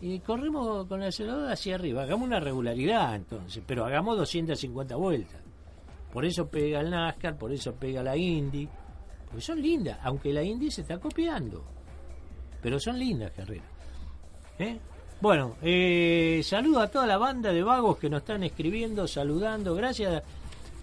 eh, 0.02 0.20
corremos 0.26 0.86
con 0.88 1.00
el 1.02 1.08
acelerador 1.08 1.50
hacia 1.52 1.76
arriba, 1.76 2.02
hagamos 2.02 2.26
una 2.26 2.40
regularidad 2.40 3.14
entonces, 3.14 3.62
pero 3.66 3.84
hagamos 3.86 4.16
250 4.18 4.96
vueltas. 4.96 5.40
Por 6.12 6.26
eso 6.26 6.46
pega 6.46 6.80
el 6.80 6.90
NASCAR, 6.90 7.38
por 7.38 7.52
eso 7.52 7.74
pega 7.74 8.02
la 8.02 8.16
Indy, 8.16 8.68
porque 9.26 9.40
son 9.40 9.62
lindas, 9.62 9.98
aunque 10.02 10.32
la 10.32 10.42
Indy 10.42 10.70
se 10.70 10.82
está 10.82 10.98
copiando, 10.98 11.64
pero 12.60 12.78
son 12.78 12.98
lindas 12.98 13.32
carreras. 13.32 13.66
¿Eh? 14.58 14.78
Bueno, 15.22 15.56
eh, 15.62 16.42
saludo 16.44 16.80
a 16.80 16.88
toda 16.88 17.06
la 17.06 17.16
banda 17.16 17.52
de 17.52 17.62
vagos 17.62 17.96
que 17.96 18.10
nos 18.10 18.20
están 18.20 18.42
escribiendo, 18.42 19.06
saludando, 19.06 19.74
gracias. 19.74 20.22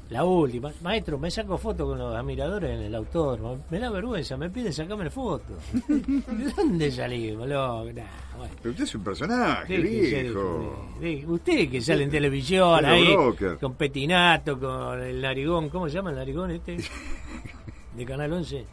La 0.10 0.24
última, 0.24 0.72
maestro, 0.82 1.20
me 1.20 1.30
saco 1.30 1.56
foto 1.60 1.86
con 1.86 2.00
los 2.00 2.16
admiradores 2.16 2.72
en 2.72 2.82
el 2.86 2.96
autódromo. 2.96 3.64
Me 3.70 3.78
da 3.78 3.92
vergüenza, 3.92 4.36
me 4.38 4.50
piden 4.50 4.74
sacarme 4.74 5.08
foto. 5.12 5.54
¿De 5.88 6.52
dónde 6.58 6.90
salimos, 6.92 7.48
loco? 7.48 7.86
Nah, 7.94 8.04
bueno. 8.36 8.54
Pero 8.60 8.72
usted 8.72 8.84
es 8.86 8.96
un 8.96 9.04
personaje, 9.04 9.78
Déjese 9.78 10.24
viejo. 10.24 10.96
de- 11.00 11.16
de- 11.18 11.28
usted 11.28 11.70
que 11.70 11.80
sale 11.82 12.06
en 12.06 12.10
televisión 12.10 12.84
ahí 12.86 13.16
con 13.62 13.76
Petinato, 13.76 14.60
con 14.60 15.00
el 15.00 15.22
narigón, 15.22 15.70
¿cómo 15.70 15.88
se 15.88 15.94
llama 15.96 16.10
el 16.10 16.16
narigón 16.16 16.50
este? 16.52 16.78
De 17.96 18.06
Canal 18.06 18.34
11. 18.34 18.66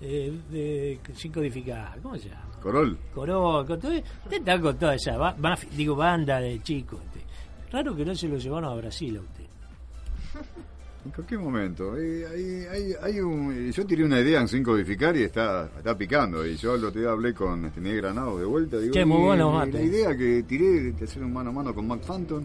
Eh, 0.00 0.32
de, 0.50 1.00
sin 1.14 1.32
codificar, 1.32 1.98
¿cómo 2.00 2.16
se 2.16 2.28
llama? 2.28 2.42
Corol. 2.62 2.98
Corol, 3.14 3.66
con 3.66 3.80
todo, 3.80 3.92
usted 3.92 4.38
está 4.38 4.60
con 4.60 4.76
toda 4.78 4.94
esa 4.94 5.16
ba- 5.16 5.36
digo, 5.76 5.96
banda 5.96 6.40
de 6.40 6.60
chicos. 6.62 7.00
este. 7.06 7.27
Raro 7.72 7.94
que 7.96 8.04
no 8.04 8.14
se 8.14 8.28
lo 8.28 8.36
llevaron 8.38 8.70
a 8.72 8.74
Brasil 8.76 9.16
a 9.16 9.20
usted. 9.20 9.44
¿En 11.04 11.12
cualquier 11.12 11.40
momento? 11.40 11.96
Eh, 11.96 12.26
hay, 12.26 12.66
hay, 12.82 12.92
hay 13.00 13.20
un, 13.20 13.70
yo 13.72 13.86
tiré 13.86 14.04
una 14.04 14.20
idea 14.20 14.40
en 14.40 14.48
sin 14.48 14.62
codificar 14.62 15.16
y 15.16 15.22
está, 15.22 15.70
está 15.78 15.96
picando. 15.96 16.44
Y 16.46 16.56
yo 16.56 16.74
el 16.74 16.84
otro 16.84 17.00
día 17.00 17.10
hablé 17.10 17.32
con 17.32 17.64
este 17.64 17.80
Miguel 17.80 18.02
Granado 18.02 18.38
de 18.38 18.44
vuelta. 18.44 18.78
Digo, 18.78 18.92
Che, 18.92 19.04
muy 19.04 19.22
bueno, 19.22 19.52
mate. 19.52 19.72
La 19.72 19.82
idea 19.82 20.16
que 20.16 20.42
tiré 20.42 20.92
de 20.92 21.04
hacer 21.04 21.22
un 21.22 21.32
mano 21.32 21.50
a 21.50 21.52
mano 21.52 21.74
con 21.74 21.86
Mark 21.86 22.02
Phantom. 22.02 22.44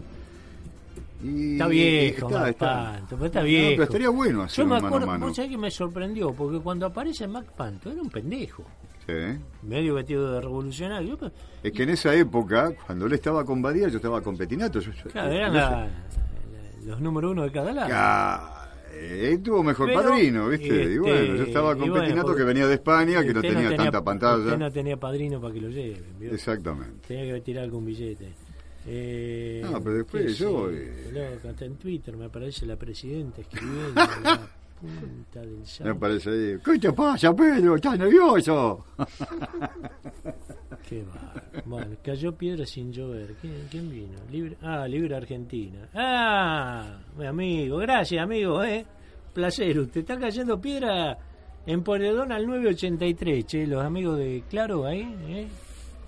Y 1.22 1.52
Está 1.52 1.68
viejo, 1.68 2.28
pero 2.28 2.46
está 2.46 3.00
No, 3.10 3.44
viejo. 3.44 3.70
pero 3.72 3.82
estaría 3.84 4.08
bueno 4.10 4.42
hacer 4.42 4.64
Yo 4.64 4.68
me 4.68 4.76
un 4.76 4.82
mano 4.82 4.86
acuerdo, 4.88 5.06
a 5.06 5.10
mano. 5.14 5.26
vos 5.26 5.36
sabés 5.36 5.50
que 5.50 5.58
me 5.58 5.70
sorprendió, 5.70 6.32
porque 6.32 6.58
cuando 6.60 6.86
aparece 6.86 7.26
Mac 7.26 7.46
Panto 7.56 7.90
era 7.90 8.00
un 8.02 8.10
pendejo, 8.10 8.62
Sí. 9.06 9.12
medio 9.62 9.94
vestido 9.94 10.32
de 10.32 10.40
revolucionario. 10.40 11.18
Es 11.62 11.72
que 11.72 11.82
en 11.82 11.90
esa 11.90 12.14
época, 12.14 12.72
cuando 12.86 13.06
él 13.06 13.12
estaba 13.12 13.44
con 13.44 13.60
Badía, 13.60 13.88
yo 13.88 13.96
estaba 13.96 14.20
con 14.22 14.36
Petinato. 14.36 14.80
Yo- 14.80 14.92
Claro, 15.12 15.30
eran 15.32 15.52
yo- 15.52 15.58
la- 15.58 15.70
la- 15.70 15.88
los 16.86 17.00
número 17.00 17.30
uno 17.30 17.42
de 17.42 17.52
cada 17.52 17.72
lado. 17.72 18.54
Él 18.96 19.42
tuvo 19.42 19.62
mejor 19.62 19.88
Pero, 19.88 20.02
padrino, 20.02 20.48
¿viste? 20.48 20.66
este, 20.82 20.94
y 20.94 20.98
bueno, 20.98 21.34
yo 21.34 21.42
estaba 21.42 21.74
con 21.76 21.88
bueno, 21.90 22.04
Petinato 22.04 22.34
que 22.36 22.44
venía 22.44 22.66
de 22.66 22.74
España, 22.74 23.22
que 23.24 23.34
no 23.34 23.40
tenía, 23.42 23.76
tanta 23.76 24.02
pantalla. 24.04 24.36
Usted 24.44 24.56
no 24.58 24.70
tenía 24.70 24.96
padrino 24.96 25.40
para 25.40 25.52
que 25.52 25.60
lo 25.60 25.68
lleven. 25.68 26.04
¿vio? 26.18 26.32
Exactamente. 26.32 27.08
Tenía 27.08 27.34
que 27.34 27.40
tirar 27.40 27.64
algún 27.64 27.84
billete. 27.84 28.28
Eh, 28.86 29.62
No, 29.64 29.82
pero 29.82 29.96
después 29.96 30.38
yo, 30.38 30.68
sé, 30.70 30.76
eh, 30.76 31.10
loco, 31.34 31.48
hasta 31.48 31.64
en 31.64 31.76
Twitter 31.76 32.16
me 32.16 32.26
aparece 32.26 32.66
la 32.66 32.76
presidenta 32.76 33.40
escribiendo 33.40 33.94
punta 34.84 35.40
del 35.40 35.62
Me 35.84 35.94
parece 35.94 36.30
ahí. 36.30 36.58
¿Qué 36.64 36.78
te 36.78 36.92
pasa, 36.92 37.34
Pedro? 37.34 37.76
¿Estás 37.76 37.98
nervioso? 37.98 38.84
Qué 40.88 41.02
bárbaro. 41.02 41.62
Bueno, 41.64 41.96
cayó 42.02 42.36
piedra 42.36 42.66
sin 42.66 42.92
llover. 42.92 43.34
¿Quién, 43.40 43.66
quién 43.70 43.90
vino? 43.90 44.18
Libre, 44.30 44.56
ah, 44.62 44.86
Libre 44.86 45.16
Argentina. 45.16 45.88
Ah, 45.94 46.98
mi 47.16 47.26
amigo. 47.26 47.78
Gracias, 47.78 48.22
amigo, 48.22 48.62
¿eh? 48.62 48.84
Placer. 49.32 49.78
Usted 49.78 50.00
está 50.00 50.18
cayendo 50.18 50.60
piedra 50.60 51.18
en 51.66 51.82
Poredón 51.82 52.32
al 52.32 52.46
983, 52.46 53.46
che. 53.46 53.66
Los 53.66 53.82
amigos 53.82 54.18
de 54.18 54.44
Claro 54.48 54.84
ahí, 54.84 55.16
¿eh? 55.26 55.48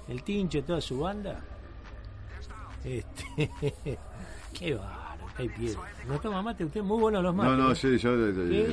El 0.09 0.23
Tincho, 0.23 0.63
toda 0.63 0.81
su 0.81 1.01
banda. 1.01 1.41
Este. 2.85 3.51
Qué 4.53 4.75
bárbaro. 4.75 5.27
Hay 5.39 5.49
piedra. 5.49 5.96
¿No 6.09 6.19
toma 6.21 6.41
mate 6.43 6.65
usted? 6.65 6.83
Muy 6.83 7.01
buenos 7.01 7.23
los 7.23 7.35
mates. 7.35 7.53
No, 7.53 7.57
no, 7.65 7.73
¿eh? 7.73 7.77
sí, 7.77 7.99
yo. 7.99 8.11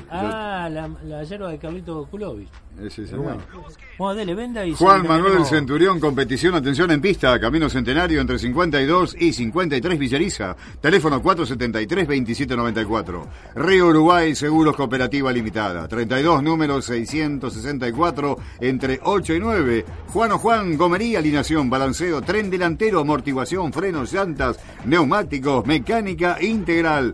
Ah, 0.10 0.70
la, 0.72 0.90
la 1.06 1.24
yerba 1.24 1.50
de 1.50 1.58
Carlito 1.58 2.06
Kulovic. 2.12 2.48
ese 2.80 3.08
señor. 3.08 3.24
Bueno, 3.24 3.42
bueno, 3.98 4.16
dele, 4.16 4.36
venda 4.36 4.66
y 4.66 4.74
Juan 4.75 5.08
Manuel 5.08 5.44
Centurión, 5.46 6.00
competición, 6.00 6.54
atención 6.56 6.92
en 6.92 7.02
pista, 7.02 7.40
Camino 7.40 7.70
Centenario 7.70 8.22
entre 8.22 8.38
52 8.38 9.16
y 9.20 9.34
53 9.34 9.98
Villariza, 10.00 10.56
teléfono 10.80 11.22
473-2794, 11.24 13.25
Río 13.56 13.88
Uruguay 13.88 14.36
Seguros 14.36 14.75
Cooperativa 14.75 15.32
Limitada, 15.32 15.88
32 15.88 16.44
número 16.44 16.82
664 16.82 18.38
entre 18.62 19.00
8 19.04 19.34
y 19.34 19.40
9, 19.40 19.86
Juan 20.10 20.32
o 20.34 20.38
Juan, 20.38 20.78
gomería, 20.78 21.20
alineación, 21.20 21.70
balanceo, 21.70 22.22
tren 22.22 22.50
delantero, 22.50 23.00
amortiguación, 23.00 23.72
frenos, 23.74 24.12
llantas, 24.13 24.60
neumáticos, 24.86 25.66
mecánica 25.66 26.38
integral, 26.42 27.13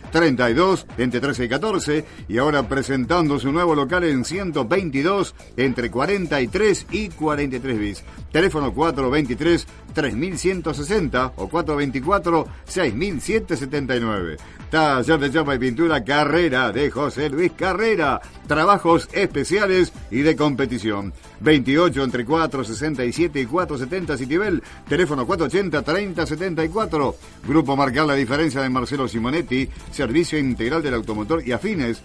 32 0.11 0.85
entre 0.97 1.19
13 1.19 1.45
y 1.45 1.49
14 1.49 2.05
y 2.27 2.37
ahora 2.37 2.67
presentando 2.67 3.39
su 3.39 3.51
nuevo 3.51 3.75
local 3.75 4.03
en 4.03 4.25
122 4.25 5.35
entre 5.57 5.89
43 5.89 6.87
y 6.91 7.09
43 7.09 7.79
bis. 7.79 8.03
Teléfono 8.31 8.73
423 8.73 9.67
3160 9.93 11.33
o 11.35 11.47
424 11.47 12.47
6779. 12.65 14.37
Taller 14.69 15.19
de 15.19 15.31
chapa 15.31 15.55
y 15.55 15.59
pintura 15.59 16.03
Carrera 16.03 16.71
de 16.71 16.89
José 16.89 17.29
Luis 17.29 17.51
Carrera. 17.51 18.21
Trabajos 18.47 19.09
especiales 19.11 19.91
y 20.09 20.21
de 20.21 20.35
competición. 20.35 21.13
28 21.41 22.03
entre 22.03 22.23
467 22.23 23.41
y 23.41 23.45
470 23.45 24.17
Citibel. 24.17 24.63
Teléfono 24.87 25.25
480 25.25 25.81
3074. 25.81 27.15
Grupo 27.47 27.75
Marcar 27.75 28.05
la 28.05 28.15
diferencia 28.15 28.61
de 28.61 28.69
Marcelo 28.69 29.09
Simonetti. 29.09 29.67
Servicio 30.01 30.39
integral 30.39 30.81
del 30.81 30.95
automotor 30.95 31.47
y 31.47 31.51
afines. 31.51 32.01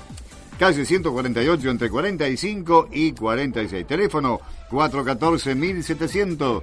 Calle 0.59 0.85
148 0.85 1.71
entre 1.71 1.89
45 1.89 2.91
y 2.93 3.13
46. 3.13 3.87
Teléfono 3.87 4.39
414-1700. 4.71 6.63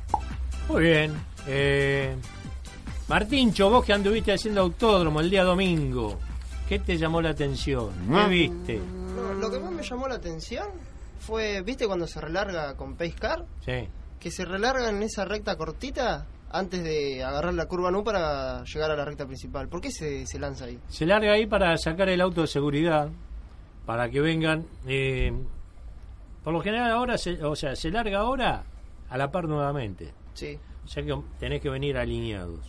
Muy 0.69 0.83
bien. 0.83 1.15
Eh, 1.47 2.15
Martincho, 3.09 3.71
vos 3.71 3.85
que 3.85 3.93
anduviste 3.93 4.33
haciendo 4.33 4.61
autódromo 4.61 5.21
el 5.21 5.31
día 5.31 5.43
domingo, 5.45 6.19
¿qué 6.69 6.79
te 6.79 6.99
llamó 6.99 7.23
la 7.23 7.31
atención? 7.31 7.91
¿Qué 8.09 8.15
Ah. 8.17 8.27
viste? 8.29 8.81
No, 9.17 9.33
lo 9.35 9.51
que 9.51 9.59
más 9.59 9.73
me 9.73 9.83
llamó 9.83 10.09
la 10.09 10.17
atención 10.17 10.67
fue, 11.21 11.63
¿viste 11.63 11.87
cuando 11.87 12.07
se 12.07 12.21
relarga 12.21 12.75
con 12.77 12.95
Pace 12.97 13.13
Car? 13.19 13.45
Sí. 13.65 13.89
Que 14.21 14.31
se 14.31 14.45
relarga 14.45 14.91
en 14.91 15.03
esa 15.03 15.25
recta 15.25 15.57
cortita 15.57 16.27
antes 16.51 16.83
de 16.85 17.25
agarrar 17.25 17.55
la 17.55 17.67
curva 17.67 17.91
NU 17.91 18.05
para 18.05 18.63
llegar 18.65 18.91
a 18.91 18.97
la 18.97 19.05
recta 19.07 19.25
principal. 19.27 19.69
¿Por 19.69 19.81
qué 19.81 19.91
se, 19.91 20.27
se 20.27 20.39
lanza 20.39 20.67
ahí? 20.67 20.79
Se 20.89 21.07
larga 21.07 21.33
ahí 21.33 21.47
para 21.47 21.77
sacar 21.79 22.09
el 22.11 22.21
auto 22.21 22.43
de 22.43 22.47
seguridad, 22.47 23.09
para 23.87 24.11
que 24.11 24.21
vengan. 24.21 24.67
eh, 24.87 25.33
por 26.45 26.53
lo 26.53 26.61
general 26.61 26.91
ahora, 26.93 27.19
se, 27.19 27.43
o 27.45 27.55
sea, 27.57 27.75
se 27.77 27.91
larga 27.91 28.21
ahora 28.21 28.65
a 29.11 29.19
la 29.19 29.31
par 29.31 29.47
nuevamente. 29.49 30.13
Sí. 30.35 30.59
O 30.85 30.89
sea 30.89 31.03
que 31.03 31.15
tenés 31.39 31.61
que 31.61 31.69
venir 31.69 31.97
alineados. 31.99 32.61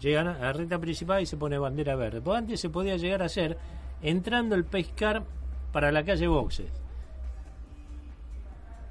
Llegan 0.00 0.28
a 0.28 0.38
la 0.38 0.52
recta 0.52 0.78
principal 0.78 1.22
y 1.22 1.26
se 1.26 1.36
pone 1.36 1.58
bandera 1.58 1.96
verde. 1.96 2.20
Pues 2.20 2.38
antes 2.38 2.60
se 2.60 2.70
podía 2.70 2.96
llegar 2.96 3.22
a 3.22 3.26
hacer 3.26 3.58
entrando 4.00 4.54
el 4.54 4.64
pescar 4.64 5.24
para 5.72 5.90
la 5.90 6.04
calle 6.04 6.28
Boxes. 6.28 6.70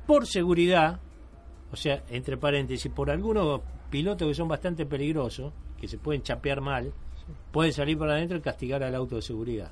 Por 0.05 0.25
seguridad, 0.25 0.99
o 1.71 1.75
sea, 1.75 2.03
entre 2.09 2.37
paréntesis, 2.37 2.91
por 2.91 3.09
algunos 3.09 3.61
pilotos 3.89 4.27
que 4.27 4.33
son 4.33 4.47
bastante 4.47 4.85
peligrosos, 4.85 5.53
que 5.79 5.87
se 5.87 5.97
pueden 5.97 6.21
chapear 6.21 6.61
mal, 6.61 6.93
pueden 7.51 7.73
salir 7.73 7.97
para 7.97 8.13
adentro 8.13 8.37
y 8.37 8.41
castigar 8.41 8.83
al 8.83 8.95
auto 8.95 9.15
de 9.15 9.21
seguridad. 9.21 9.71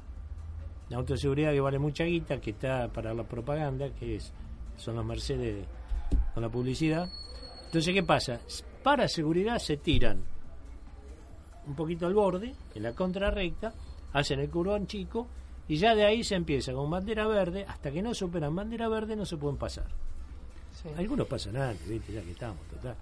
El 0.89 0.97
auto 0.97 1.13
de 1.13 1.19
seguridad 1.19 1.51
que 1.51 1.61
vale 1.61 1.79
mucha 1.79 2.03
guita, 2.03 2.39
que 2.39 2.51
está 2.51 2.87
para 2.89 3.13
la 3.13 3.23
propaganda, 3.23 3.89
que 3.89 4.17
es, 4.17 4.31
son 4.77 4.95
los 4.95 5.05
Mercedes 5.05 5.65
con 6.33 6.43
la 6.43 6.49
publicidad. 6.49 7.09
Entonces, 7.65 7.93
¿qué 7.93 8.03
pasa? 8.03 8.39
Para 8.83 9.07
seguridad 9.07 9.57
se 9.57 9.77
tiran 9.77 10.23
un 11.67 11.75
poquito 11.75 12.05
al 12.05 12.13
borde, 12.13 12.53
en 12.73 12.83
la 12.83 12.93
contrarrecta, 12.93 13.73
hacen 14.13 14.39
el 14.39 14.49
curvón 14.49 14.87
chico 14.87 15.27
y 15.67 15.77
ya 15.77 15.95
de 15.95 16.05
ahí 16.05 16.23
se 16.23 16.35
empieza 16.35 16.73
con 16.73 16.89
bandera 16.89 17.27
verde, 17.27 17.65
hasta 17.67 17.91
que 17.91 18.01
no 18.01 18.13
superan 18.13 18.55
bandera 18.55 18.87
verde 18.87 19.15
no 19.15 19.25
se 19.25 19.37
pueden 19.37 19.57
pasar. 19.57 19.87
sí. 20.73 20.89
Algunos 20.97 21.27
pasan 21.27 21.57
antes, 21.57 21.87
¿viste? 21.87 22.13
ya 22.13 22.21
que 22.21 22.31
estamos, 22.31 22.65
total. 22.67 22.95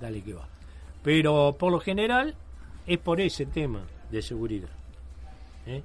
Dale 0.00 0.22
que 0.22 0.34
va. 0.34 0.46
Pero 1.02 1.56
por 1.58 1.72
lo 1.72 1.80
general 1.80 2.34
es 2.86 2.98
por 2.98 3.20
ese 3.20 3.46
tema 3.46 3.84
de 4.10 4.20
seguridad. 4.20 4.70
¿eh? 5.66 5.82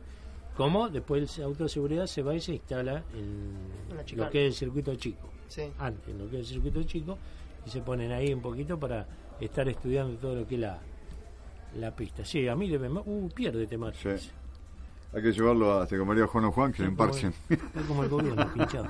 Como 0.56 0.90
después 0.90 1.38
el 1.38 1.46
auto 1.46 1.64
de 1.64 1.70
seguridad 1.70 2.08
se 2.08 2.24
va 2.24 2.36
y 2.36 2.42
se 2.42 2.54
instala 2.54 3.04
en 3.14 4.18
lo 4.18 4.30
que 4.30 4.48
es 4.48 4.54
el 4.54 4.54
circuito 4.54 4.96
chico. 4.96 5.30
Sí. 5.48 5.72
Antes, 5.80 6.10
en 6.10 6.18
lo 6.18 6.30
que 6.30 6.40
es 6.40 6.48
el 6.48 6.54
circuito 6.56 6.84
chico, 6.84 7.18
y 7.66 7.70
se 7.70 7.82
ponen 7.82 8.12
ahí 8.12 8.34
un 8.34 8.42
poquito 8.42 8.78
para 8.78 9.06
estar 9.40 9.68
estudiando 9.70 10.18
todo 10.18 10.36
lo 10.36 10.48
que 10.48 10.56
es 10.56 10.62
la, 10.62 10.80
la 11.78 11.96
pista. 11.96 12.26
Sí, 12.26 12.48
a 12.48 12.56
mí 12.56 12.68
le 12.68 12.78
Uh, 12.78 13.30
pierde. 13.30 13.68
Sí. 13.68 14.32
Hay 15.14 15.22
que 15.22 15.32
llevarlo 15.32 15.80
a 15.80 15.88
Te 15.88 15.98
María 15.98 16.28
Juan 16.28 16.46
o 16.46 16.52
Juan 16.52 16.74
que 16.74 16.84
le 16.84 16.90
emparchen. 16.90 17.34
Es 17.50 17.60
como 17.88 18.04
el 18.04 18.10
gobierno, 18.10 18.54
pinchado. 18.54 18.88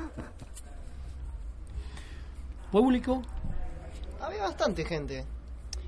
Público, 2.72 3.22
Había 4.20 4.42
bastante 4.44 4.84
gente. 4.84 5.26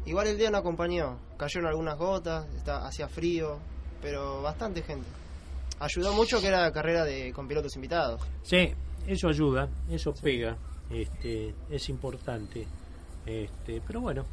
Igual 0.06 0.28
el 0.28 0.38
día 0.38 0.50
no 0.50 0.58
acompañó. 0.60 1.18
Cayeron 1.38 1.68
algunas 1.68 1.98
gotas, 1.98 2.48
está, 2.56 2.88
hacía 2.88 3.08
frío, 3.10 3.58
pero 4.02 4.42
bastante 4.42 4.82
gente. 4.82 5.08
Ayudó 5.80 6.14
mucho 6.14 6.40
que 6.40 6.48
era 6.48 6.72
carrera 6.72 7.04
de 7.06 7.34
con 7.34 7.48
pilotos 7.48 7.76
invitados. 7.76 8.22
Sí, 8.44 8.74
eso 9.08 9.28
ayuda, 9.28 9.68
eso 9.90 10.14
pega, 10.14 10.58
este, 10.90 11.54
es 11.70 11.90
importante. 11.90 12.66
Este, 13.26 13.82
pero 13.86 14.02
bueno, 14.02 14.26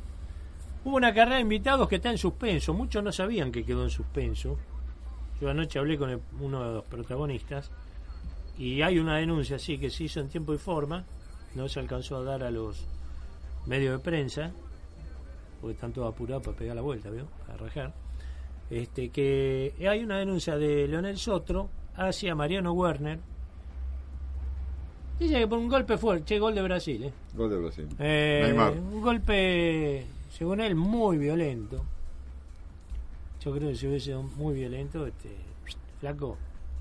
hubo 0.86 0.96
una 0.96 1.12
carrera 1.12 1.36
de 1.36 1.42
invitados 1.42 1.88
que 1.88 1.96
está 1.96 2.10
en 2.10 2.18
suspenso. 2.18 2.72
Muchos 2.72 3.02
no 3.02 3.10
sabían 3.10 3.50
que 3.50 3.64
quedó 3.64 3.82
en 3.82 3.90
suspenso. 3.90 4.56
Yo 5.40 5.50
anoche 5.50 5.78
hablé 5.78 5.98
con 5.98 6.10
el- 6.10 6.20
uno 6.40 6.62
de 6.66 6.74
los 6.76 6.84
protagonistas 6.84 7.70
y 8.56 8.80
hay 8.82 8.98
una 8.98 9.16
denuncia, 9.16 9.58
sí, 9.58 9.78
que 9.78 9.90
se 9.90 10.04
hizo 10.04 10.20
en 10.20 10.28
tiempo 10.28 10.54
y 10.54 10.58
forma. 10.58 11.04
No 11.56 11.68
se 11.68 11.80
alcanzó 11.80 12.16
a 12.18 12.22
dar 12.22 12.42
a 12.44 12.50
los 12.50 12.86
medios 13.66 13.92
de 13.98 13.98
prensa, 13.98 14.52
porque 15.60 15.74
están 15.74 15.92
todos 15.92 16.14
apurados 16.14 16.44
para 16.44 16.56
pegar 16.56 16.76
la 16.76 16.82
vuelta, 16.82 17.10
¿vio? 17.10 17.26
Para 17.46 17.58
rajar. 17.58 17.92
Este, 18.70 19.08
que 19.10 19.74
hay 19.88 20.02
una 20.04 20.18
denuncia 20.18 20.56
de 20.56 20.86
Leonel 20.86 21.18
Sotro 21.18 21.68
hacia 21.96 22.34
Mariano 22.34 22.72
Werner. 22.72 23.18
Dice 25.18 25.38
que 25.38 25.46
por 25.48 25.58
un 25.58 25.68
golpe 25.68 25.96
fuerte, 25.96 26.24
che, 26.26 26.38
gol 26.38 26.54
de 26.54 26.62
Brasil, 26.62 27.04
¿eh? 27.04 27.12
Gol 27.34 27.50
de 27.50 27.56
Brasil. 27.58 27.88
Eh, 27.98 28.42
Neymar. 28.44 28.72
un 28.72 29.00
golpe, 29.00 30.06
según 30.30 30.60
él, 30.60 30.74
muy 30.74 31.18
violento. 31.18 31.84
Yo 33.40 33.52
creo 33.52 33.68
que 33.68 33.76
si 33.76 33.86
hubiese 33.86 34.06
sido 34.06 34.22
muy 34.22 34.54
violento, 34.54 35.06
este, 35.06 35.36
flaco, 36.00 36.36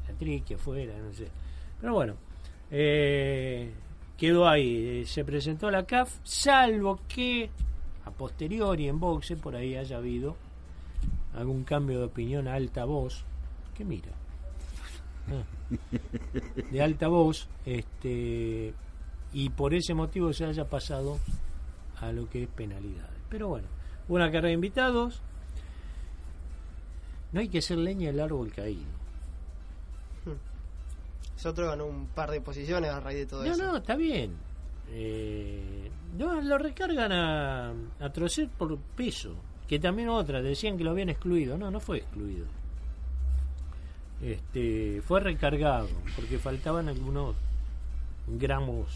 la 0.08 0.14
trique 0.16 0.56
afuera, 0.56 0.94
no 0.98 1.14
sé. 1.14 1.28
Pero 1.80 1.94
bueno, 1.94 2.16
eh, 2.72 3.72
quedó 4.18 4.48
ahí. 4.48 5.02
eh, 5.02 5.06
Se 5.06 5.24
presentó 5.24 5.68
a 5.68 5.72
la 5.72 5.86
CAF, 5.86 6.18
salvo 6.24 7.00
que 7.08 7.50
a 8.06 8.12
posteriori 8.12 8.88
en 8.88 9.00
boxe 9.00 9.36
por 9.36 9.56
ahí 9.56 9.76
haya 9.76 9.98
habido 9.98 10.36
algún 11.36 11.64
cambio 11.64 12.00
de 12.00 12.06
opinión 12.06 12.48
a 12.48 12.54
alta 12.56 12.86
voz. 12.86 13.26
¿Qué 13.76 13.84
mira? 13.84 14.12
Ah. 15.28 15.44
de 16.72 16.82
alta 16.82 17.08
voz, 17.08 17.48
este, 17.66 18.74
y 19.34 19.50
por 19.50 19.74
ese 19.74 19.94
motivo 19.94 20.32
se 20.34 20.46
haya 20.46 20.66
pasado 20.70 21.18
a 22.00 22.12
lo 22.12 22.30
que 22.30 22.44
es 22.44 22.50
penalidades. 22.50 23.15
Pero 23.30 23.48
bueno, 23.50 23.68
una 24.08 24.26
carrera 24.28 24.48
de 24.48 24.54
invitados. 24.54 25.22
No 27.32 27.40
hay 27.42 27.50
que 27.50 27.62
ser 27.62 27.78
leña 27.78 28.08
del 28.08 28.20
árbol 28.22 28.52
caído. 28.54 28.96
Sotro 31.36 31.68
ganó 31.68 31.86
un 31.86 32.08
par 32.08 32.32
de 32.32 32.40
posiciones 32.42 32.90
a 32.92 33.00
raíz 33.00 33.20
de 33.20 33.26
todo 33.26 33.44
No, 33.44 33.52
eso. 33.52 33.64
no, 33.64 33.78
está 33.78 33.96
bien. 33.96 34.32
Eh, 34.92 35.92
no, 36.18 36.42
lo 36.42 36.58
recargan 36.58 37.12
a, 37.12 37.74
a 38.00 38.10
Trocet 38.12 38.50
por 38.50 38.78
peso. 38.78 39.36
Que 39.68 39.80
también 39.80 40.10
otra, 40.10 40.42
decían 40.42 40.78
que 40.78 40.84
lo 40.84 40.92
habían 40.92 41.10
excluido. 41.10 41.58
No, 41.58 41.70
no 41.72 41.80
fue 41.80 41.98
excluido. 41.98 42.46
Este, 44.22 45.02
fue 45.02 45.20
recargado 45.20 45.90
porque 46.16 46.40
faltaban 46.40 46.88
algunos 46.88 47.36
gramos 48.28 48.88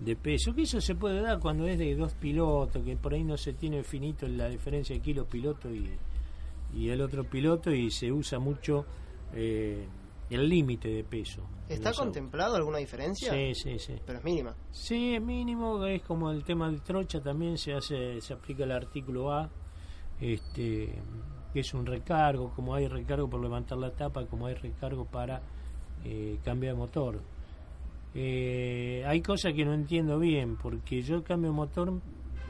de 0.00 0.16
peso. 0.16 0.54
Que 0.54 0.62
eso 0.62 0.80
se 0.80 0.94
puede 0.94 1.20
dar 1.20 1.38
cuando 1.38 1.66
es 1.66 1.78
de 1.78 1.94
dos 1.94 2.14
pilotos, 2.14 2.82
que 2.84 2.96
por 2.96 3.14
ahí 3.14 3.24
no 3.24 3.36
se 3.36 3.52
tiene 3.52 3.82
finito 3.82 4.26
la 4.26 4.48
diferencia 4.48 4.94
de 4.94 5.02
kilo 5.02 5.24
piloto 5.26 5.70
y, 5.70 5.90
y 6.74 6.88
el 6.88 7.00
otro 7.00 7.24
piloto 7.24 7.70
y 7.70 7.90
se 7.90 8.10
usa 8.10 8.38
mucho 8.38 8.84
eh, 9.34 9.86
el 10.30 10.48
límite 10.48 10.88
de 10.88 11.04
peso. 11.04 11.42
¿Está 11.68 11.90
autos. 11.90 12.04
contemplado 12.04 12.56
alguna 12.56 12.78
diferencia? 12.78 13.32
Sí, 13.32 13.54
sí, 13.54 13.78
sí. 13.78 13.94
Pero 14.04 14.18
es 14.18 14.24
mínima. 14.24 14.54
Sí, 14.70 15.14
es 15.14 15.22
mínimo, 15.22 15.84
es 15.86 16.02
como 16.02 16.30
el 16.30 16.44
tema 16.44 16.70
de 16.70 16.80
trocha, 16.80 17.20
también 17.20 17.56
se 17.56 17.72
hace, 17.72 18.20
se 18.20 18.32
aplica 18.32 18.64
el 18.64 18.72
artículo 18.72 19.32
A, 19.32 19.50
este, 20.20 20.92
que 21.52 21.60
es 21.60 21.74
un 21.74 21.86
recargo, 21.86 22.52
como 22.54 22.74
hay 22.74 22.88
recargo 22.88 23.28
por 23.28 23.40
levantar 23.40 23.78
la 23.78 23.90
tapa, 23.90 24.26
como 24.26 24.46
hay 24.46 24.54
recargo 24.54 25.04
para 25.04 25.42
eh, 26.04 26.38
cambiar 26.44 26.74
de 26.74 26.78
motor. 26.78 27.20
Eh, 28.14 29.04
hay 29.06 29.22
cosas 29.22 29.54
que 29.54 29.64
no 29.64 29.72
entiendo 29.72 30.18
bien, 30.18 30.56
porque 30.56 31.02
yo 31.02 31.22
cambio 31.22 31.52
motor 31.52 31.92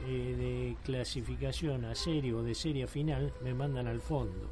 eh, 0.05 0.35
de 0.37 0.75
clasificación 0.83 1.85
a 1.85 1.95
serie 1.95 2.33
o 2.33 2.43
de 2.43 2.53
serie 2.53 2.83
a 2.83 2.87
final, 2.87 3.31
me 3.41 3.53
mandan 3.53 3.87
al 3.87 4.01
fondo. 4.01 4.49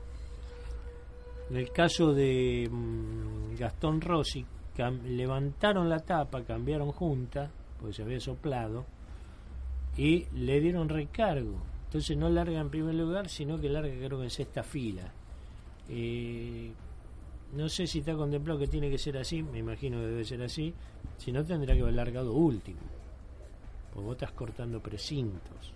En 1.50 1.58
el 1.58 1.72
caso 1.72 2.14
de 2.14 2.70
mm, 2.72 3.58
Gastón 3.58 4.00
Rossi, 4.00 4.46
levantaron 5.06 5.90
la 5.90 6.00
tapa, 6.00 6.44
cambiaron 6.44 6.92
junta, 6.92 7.52
porque 7.78 7.94
se 7.94 8.04
había 8.04 8.20
soplado, 8.20 8.86
y 9.98 10.26
le 10.34 10.60
dieron 10.62 10.88
recargo. 10.88 11.62
Entonces 11.86 12.16
no 12.16 12.30
larga 12.30 12.62
en 12.62 12.70
primer 12.70 12.96
lugar, 12.96 13.28
sino 13.28 13.60
que 13.60 13.68
larga 13.68 13.94
creo 13.94 14.18
que 14.18 14.24
en 14.24 14.30
sexta 14.30 14.64
fila. 14.64 15.12
Eh, 15.90 16.72
no 17.54 17.70
sé 17.70 17.88
si 17.88 18.00
está 18.00 18.16
contemplado 18.16 18.60
que 18.60 18.68
tiene 18.68 18.90
que 18.90 18.98
ser 18.98 19.18
así, 19.18 19.44
me 19.44 19.60
imagino 19.60 20.00
que 20.00 20.08
debe 20.08 20.26
ser 20.26 20.42
así, 20.42 20.74
si 21.18 21.32
no 21.32 21.44
tendrá 21.44 21.76
que 21.76 21.82
haber 21.82 21.94
largado 21.94 22.34
último, 22.34 22.80
porque 23.94 24.06
vos 24.06 24.14
estás 24.14 24.32
cortando 24.32 24.80
precintos. 24.80 25.74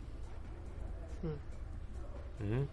¿Mm? 2.39 2.63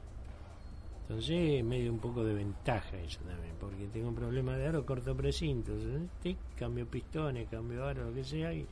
Entonces 1.03 1.65
medio 1.65 1.93
un 1.93 1.99
poco 1.99 2.25
de 2.25 2.33
ventaja 2.33 2.97
eso 2.99 3.21
también, 3.21 3.55
porque 3.61 3.87
tengo 3.93 4.09
un 4.09 4.15
problema 4.15 4.57
de 4.57 4.69
aro, 4.69 4.87
corto 4.87 5.15
precintos, 5.15 5.83
¿eh? 5.83 6.09
Tic, 6.23 6.39
cambio 6.57 6.87
pistones, 6.87 7.49
cambio 7.51 7.85
aro, 7.85 8.07
lo 8.07 8.15
que 8.15 8.25
sea, 8.25 8.55
y, 8.55 8.67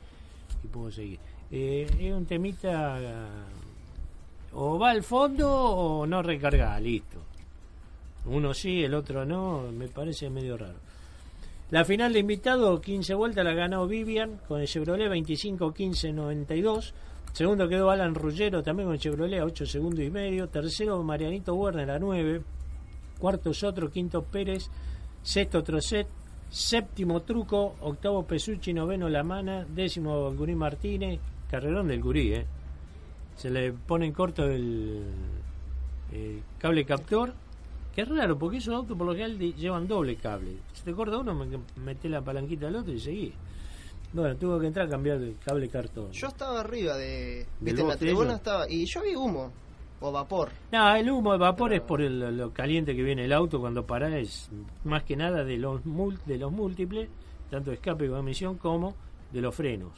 puedo 0.73 0.91
seguir. 0.91 1.19
Eh, 1.51 1.87
es 1.99 2.13
un 2.15 2.25
temita. 2.25 3.29
O 4.53 4.79
va 4.79 4.91
al 4.91 5.03
fondo 5.03 5.53
o 5.53 6.07
no 6.07 6.23
recarga, 6.23 6.79
listo. 6.81 7.19
Uno 8.27 8.55
sí, 8.55 8.85
el 8.85 8.95
otro 8.95 9.25
no, 9.25 9.71
me 9.73 9.89
parece 9.89 10.31
medio 10.31 10.57
raro. 10.57 10.79
La 11.71 11.85
final 11.85 12.13
de 12.13 12.19
invitado, 12.19 12.81
15 12.81 13.15
vueltas, 13.15 13.45
la 13.45 13.55
ganó 13.55 13.87
Vivian 13.87 14.41
con 14.49 14.61
el 14.61 14.67
Chevrolet 14.67 15.09
25-15-92. 15.09 16.93
Segundo 17.33 17.69
quedó 17.69 17.91
Alan 17.91 18.15
Ruggero 18.15 18.63
también 18.63 18.89
con 18.89 18.95
el 18.95 19.01
Chevrolet 19.01 19.41
a 19.41 19.45
8 19.45 19.67
segundos 19.67 20.05
y 20.05 20.11
medio. 20.11 20.49
Tercero 20.49 21.01
Marianito 21.03 21.55
Werner 21.55 21.91
a 21.93 21.99
9. 22.01 22.43
Cuarto 23.21 23.55
Sotro, 23.55 23.89
quinto 23.89 24.23
Pérez. 24.25 24.69
Sexto 25.23 25.63
Trocet. 25.63 26.09
Séptimo 26.51 27.23
Truco. 27.23 27.77
Octavo 27.83 28.25
Pesucci. 28.25 28.73
Noveno 28.73 29.09
La 29.09 29.23
Mana. 29.23 29.65
Décimo 29.65 30.33
Gurí 30.33 30.57
Martínez. 30.57 31.21
Carrerón 31.49 31.87
del 31.87 32.03
Gurí, 32.03 32.35
¿eh? 32.35 32.47
Se 33.37 33.49
le 33.49 33.73
pone 33.73 34.13
corto 34.13 34.45
el 34.49 35.05
cable 36.59 36.85
captor. 36.85 37.33
Que 37.95 38.03
es 38.03 38.09
raro, 38.09 38.39
porque 38.39 38.59
esos 38.59 38.75
autos 38.75 38.97
por 38.97 39.07
lo 39.07 39.13
general 39.15 39.39
llevan 39.39 39.87
doble 39.89 40.17
cable. 40.17 40.57
Si 40.73 40.83
te 40.85 40.93
corta 40.93 41.19
uno, 41.19 41.35
me- 41.35 41.59
meté 41.83 42.09
la 42.09 42.23
palanquita 42.23 42.67
del 42.67 42.77
otro 42.77 42.93
y 42.93 43.01
seguí. 43.01 43.33
Bueno, 44.13 44.37
tuvo 44.37 44.59
que 44.59 44.67
entrar 44.69 44.87
a 44.87 44.91
cambiar 44.91 45.17
el 45.19 45.37
cable 45.45 45.69
cartón. 45.69 46.11
Yo 46.13 46.29
estaba 46.29 46.61
arriba 46.61 46.97
de. 46.97 47.37
¿Del 47.37 47.47
Viste, 47.61 47.85
la 47.85 47.97
tribuna 47.97 48.35
estaba. 48.35 48.69
Y 48.71 48.85
yo 48.87 49.03
vi 49.03 49.15
humo. 49.15 49.53
O 50.03 50.11
vapor. 50.11 50.49
No, 50.73 50.97
el 50.97 51.11
humo 51.11 51.33
de 51.33 51.39
vapor 51.39 51.75
es 51.75 51.83
por 51.83 52.01
el- 52.01 52.37
lo 52.37 52.53
caliente 52.53 52.97
que 52.97 53.03
viene 53.03 53.25
el 53.27 53.33
auto 53.35 53.61
cuando 53.61 53.85
para, 53.87 54.19
es 54.19 54.49
más 54.85 55.03
que 55.05 55.15
nada 55.15 55.45
de 55.45 55.59
los, 55.59 55.83
de 56.25 56.39
los 56.39 56.51
múltiples, 56.51 57.09
tanto 57.51 57.71
de 57.71 57.77
escape 57.77 58.07
como 58.07 58.21
emisión, 58.21 58.57
como 58.57 58.95
de 59.31 59.41
los 59.43 59.55
frenos. 59.55 59.93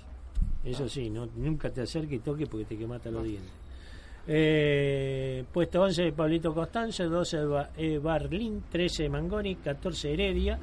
Eso 0.65 0.89
sí, 0.89 1.09
no, 1.09 1.27
nunca 1.37 1.71
te 1.71 1.83
acerques 1.83 2.15
y 2.15 2.19
toques 2.19 2.49
porque 2.49 2.65
te 2.65 2.77
quemata 2.77 3.11
los 3.13 3.23
dientes. 3.23 3.51
Eh, 4.27 5.45
puesto 5.53 5.83
11 5.83 6.13
Pablito 6.13 6.55
Constanzo, 6.55 7.09
12 7.09 7.45
Ba- 7.45 7.71
eh, 7.77 7.99
Barlín, 7.99 8.63
13 8.71 9.09
Mangoni, 9.09 9.57
14 9.57 10.13
Heredia, 10.13 10.59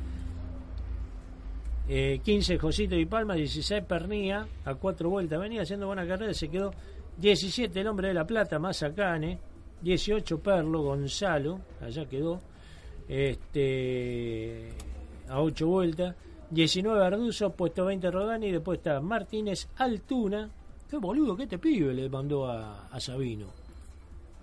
eh, 1.87 2.19
15 2.23 2.57
Josito 2.57 2.95
y 2.95 3.05
Palma, 3.05 3.33
16 3.33 3.83
Pernía, 3.83 4.47
a 4.65 4.75
cuatro 4.75 5.09
vueltas. 5.09 5.39
Venía 5.39 5.63
haciendo 5.63 5.87
buena 5.87 6.07
carrera, 6.07 6.33
se 6.33 6.47
quedó 6.49 6.71
17 7.17 7.81
el 7.81 7.87
hombre 7.87 8.09
de 8.09 8.13
la 8.13 8.25
Plata, 8.25 8.59
Mazacane, 8.59 9.39
18 9.81 10.39
Perlo, 10.39 10.83
Gonzalo, 10.83 11.59
allá 11.81 12.05
quedó, 12.05 12.39
este 13.07 14.69
a 15.27 15.41
8 15.41 15.67
vueltas. 15.67 16.15
19 16.51 17.05
Arduzo, 17.05 17.51
puesto 17.51 17.85
20 17.85 18.09
Rodani, 18.09 18.51
después 18.51 18.79
está 18.79 18.99
Martínez 19.01 19.67
Altuna. 19.77 20.49
Qué 20.89 20.97
boludo, 20.97 21.37
¿qué 21.37 21.45
te 21.45 21.57
pibe? 21.57 21.93
Le 21.93 22.09
mandó 22.09 22.47
a, 22.47 22.87
a 22.87 22.99
Sabino. 22.99 23.47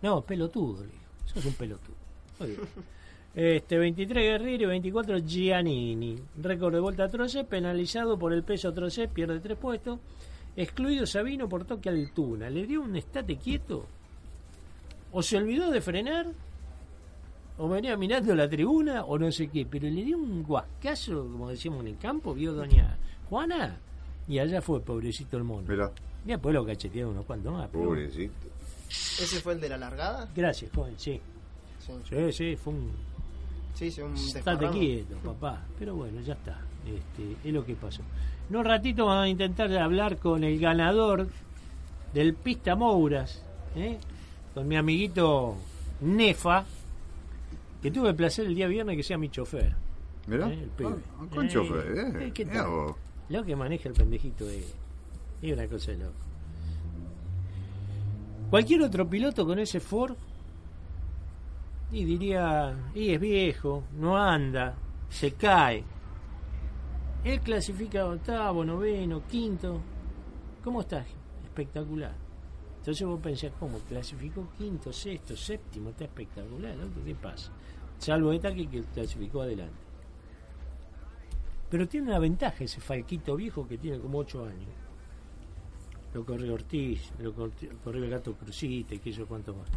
No, 0.03 0.21
pelotudo, 0.23 0.85
le 0.85 0.93
dijo. 0.93 1.05
Sos 1.25 1.45
un 1.45 1.55
pelotudo. 1.55 1.97
Muy 2.39 2.49
bien. 2.49 2.61
Este, 3.37 3.77
23 3.77 4.25
Guerrero 4.25 4.63
y 4.63 4.67
24 4.67 5.19
Giannini. 5.19 6.17
Récord 6.41 6.73
de 6.73 6.81
vuelta 6.81 7.05
a 7.05 7.09
Troce, 7.11 7.45
penalizado 7.45 8.19
por 8.19 8.33
el 8.33 8.43
peso 8.43 8.73
Troce, 8.73 9.09
pierde 9.09 9.41
tres 9.41 9.59
puestos. 9.59 9.99
Excluido 10.57 11.05
Sabino 11.05 11.47
por 11.47 11.67
toque 11.67 11.91
Altuna. 11.91 12.49
¿Le 12.49 12.67
dio 12.67 12.81
un 12.81 12.97
estate 12.97 13.37
quieto? 13.37 13.85
¿O 15.13 15.23
se 15.23 15.37
olvidó 15.37 15.71
de 15.71 15.83
frenar? 15.83 16.29
¿O 17.59 17.69
venía 17.69 17.95
mirando 17.99 18.35
la 18.35 18.49
tribuna? 18.49 19.05
¿O 19.05 19.19
no 19.19 19.31
sé 19.31 19.49
qué? 19.49 19.67
Pero 19.67 19.87
le 19.87 20.03
dio 20.03 20.17
un 20.17 20.43
guascazo, 20.43 21.29
como 21.31 21.51
decíamos 21.51 21.81
en 21.81 21.89
el 21.89 21.99
campo, 21.99 22.33
vio 22.33 22.55
doña 22.55 22.97
Juana. 23.29 23.77
Y 24.29 24.39
allá 24.39 24.63
fue, 24.63 24.81
pobrecito 24.81 25.37
el 25.37 25.45
mono. 25.45 25.69
Mirá, 25.69 25.93
Y 26.27 26.31
después 26.31 26.53
lo 26.55 26.67
cachetearon 26.67 27.13
unos 27.13 27.25
cuantos 27.25 27.53
más. 27.53 27.69
pero- 27.71 27.85
pobrecito. 27.85 28.33
¿Ese 28.89 29.41
fue 29.41 29.55
el 29.55 29.61
de 29.61 29.69
la 29.69 29.77
largada? 29.79 30.29
Gracias, 30.35 30.71
joven, 30.75 30.95
sí. 30.99 31.21
Sí, 31.81 31.93
Sí, 32.09 32.33
sí, 32.33 32.57
fue 32.57 32.73
un 32.75 32.91
sí, 33.75 33.91
sí, 33.91 34.01
un 34.01 34.15
Estate 34.15 34.69
quieto, 34.71 35.17
papá. 35.25 35.63
Pero 35.79 35.95
bueno, 35.95 36.21
ya 36.21 36.33
está. 36.35 36.61
Este, 36.85 37.49
es 37.49 37.55
lo 37.55 37.65
que 37.65 37.75
pasó. 37.75 38.03
En 38.51 38.57
un 38.57 38.65
ratito 38.65 39.07
vamos 39.07 39.25
a 39.25 39.29
intentar 39.29 39.73
hablar 39.79 40.19
con 40.19 40.43
el 40.45 40.59
ganador 40.59 41.29
del 42.13 42.35
Pista 42.35 42.75
Mouras, 42.77 43.43
¿eh? 43.77 43.99
con 44.55 44.67
mi 44.69 44.77
amiguito 44.77 45.57
Nefa, 46.01 46.65
que 47.83 47.91
tuve 47.91 48.09
el 48.11 48.15
placer 48.17 48.47
el 48.47 48.55
día 48.55 48.67
viernes 48.69 48.97
que 48.97 49.03
sea 49.03 49.19
mi 49.19 49.29
chofer. 49.31 49.75
Mirá, 50.27 50.49
Eh, 50.49 50.61
el 50.63 50.69
pibe. 50.71 50.91
ah, 51.19 51.25
con 51.33 51.47
Eh, 51.47 51.49
chofer, 51.49 52.17
eh. 52.23 52.31
¿qué 52.35 52.47
tal? 52.47 52.95
Lo 53.29 53.45
que 53.45 53.55
maneja 53.57 53.89
el 53.89 53.95
pendejito 53.95 54.49
es, 54.49 54.75
es 55.43 55.53
una 55.53 55.69
cosa 55.69 55.93
de 55.93 55.99
loco. 55.99 56.15
Cualquier 58.51 58.83
otro 58.83 59.09
piloto 59.09 59.45
con 59.45 59.59
ese 59.59 59.81
Ford, 59.81 60.17
y 61.91 62.05
diría, 62.05 62.75
y 62.95 63.11
es 63.11 63.21
viejo, 63.21 63.85
no 63.99 64.17
anda, 64.17 64.75
se 65.09 65.33
cae. 65.33 65.85
Él 67.25 67.41
clasifica 67.41 68.07
octavo, 68.07 68.65
noveno, 68.65 69.27
quinto. 69.27 69.81
¿Cómo 70.63 70.81
estás? 70.81 71.07
Espectacular. 71.45 72.15
Entonces 72.79 73.07
vos 73.07 73.21
pensás, 73.21 73.53
¿cómo? 73.59 73.79
Clasificó 73.81 74.49
quinto, 74.57 74.93
sexto, 74.93 75.37
séptimo, 75.37 75.91
está 75.91 76.05
espectacular. 76.05 76.77
¿no? 76.77 77.05
¿Qué 77.05 77.15
pasa? 77.17 77.51
Salvo 77.99 78.33
esta 78.33 78.55
que, 78.55 78.69
que 78.69 78.83
clasificó 78.83 79.43
adelante. 79.43 79.75
Pero 81.69 81.89
tiene 81.89 82.09
una 82.09 82.21
ventaja 82.21 82.63
ese 82.63 82.81
falquito 82.81 83.35
viejo 83.35 83.67
que 83.67 83.77
tiene 83.77 83.99
como 83.99 84.19
8 84.19 84.45
años. 84.45 84.86
Lo 86.15 86.25
corrió 86.25 86.55
Ortiz, 86.55 87.13
lo 87.21 87.33
corrió 87.33 88.05
el 88.05 88.11
gato 88.11 88.35
Cruzita 88.35 88.95
y 88.95 89.11
yo 89.11 89.27
cuánto 89.27 89.55
más. 89.55 89.69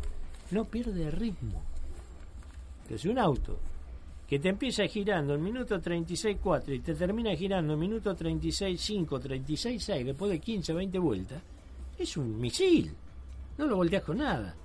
No 0.51 0.65
pierde 0.65 1.11
ritmo. 1.11 1.61
Es 2.89 3.05
un 3.05 3.19
auto 3.19 3.59
que 4.27 4.39
te 4.39 4.49
empieza 4.49 4.85
girando 4.85 5.33
en 5.33 5.43
minuto 5.43 5.79
36.4 5.79 6.75
y 6.75 6.79
te 6.79 6.93
termina 6.93 7.35
girando 7.35 7.73
en 7.73 7.79
minuto 7.79 8.15
36.5, 8.15 9.07
36.6 9.07 10.05
después 10.05 10.31
de 10.31 10.39
15, 10.39 10.73
20 10.73 10.99
vueltas. 10.99 11.41
Es 11.97 12.15
un 12.15 12.39
misil. 12.39 12.93
No 13.57 13.65
lo 13.65 13.75
volteas 13.75 14.03
con 14.03 14.17
nada. 14.17 14.55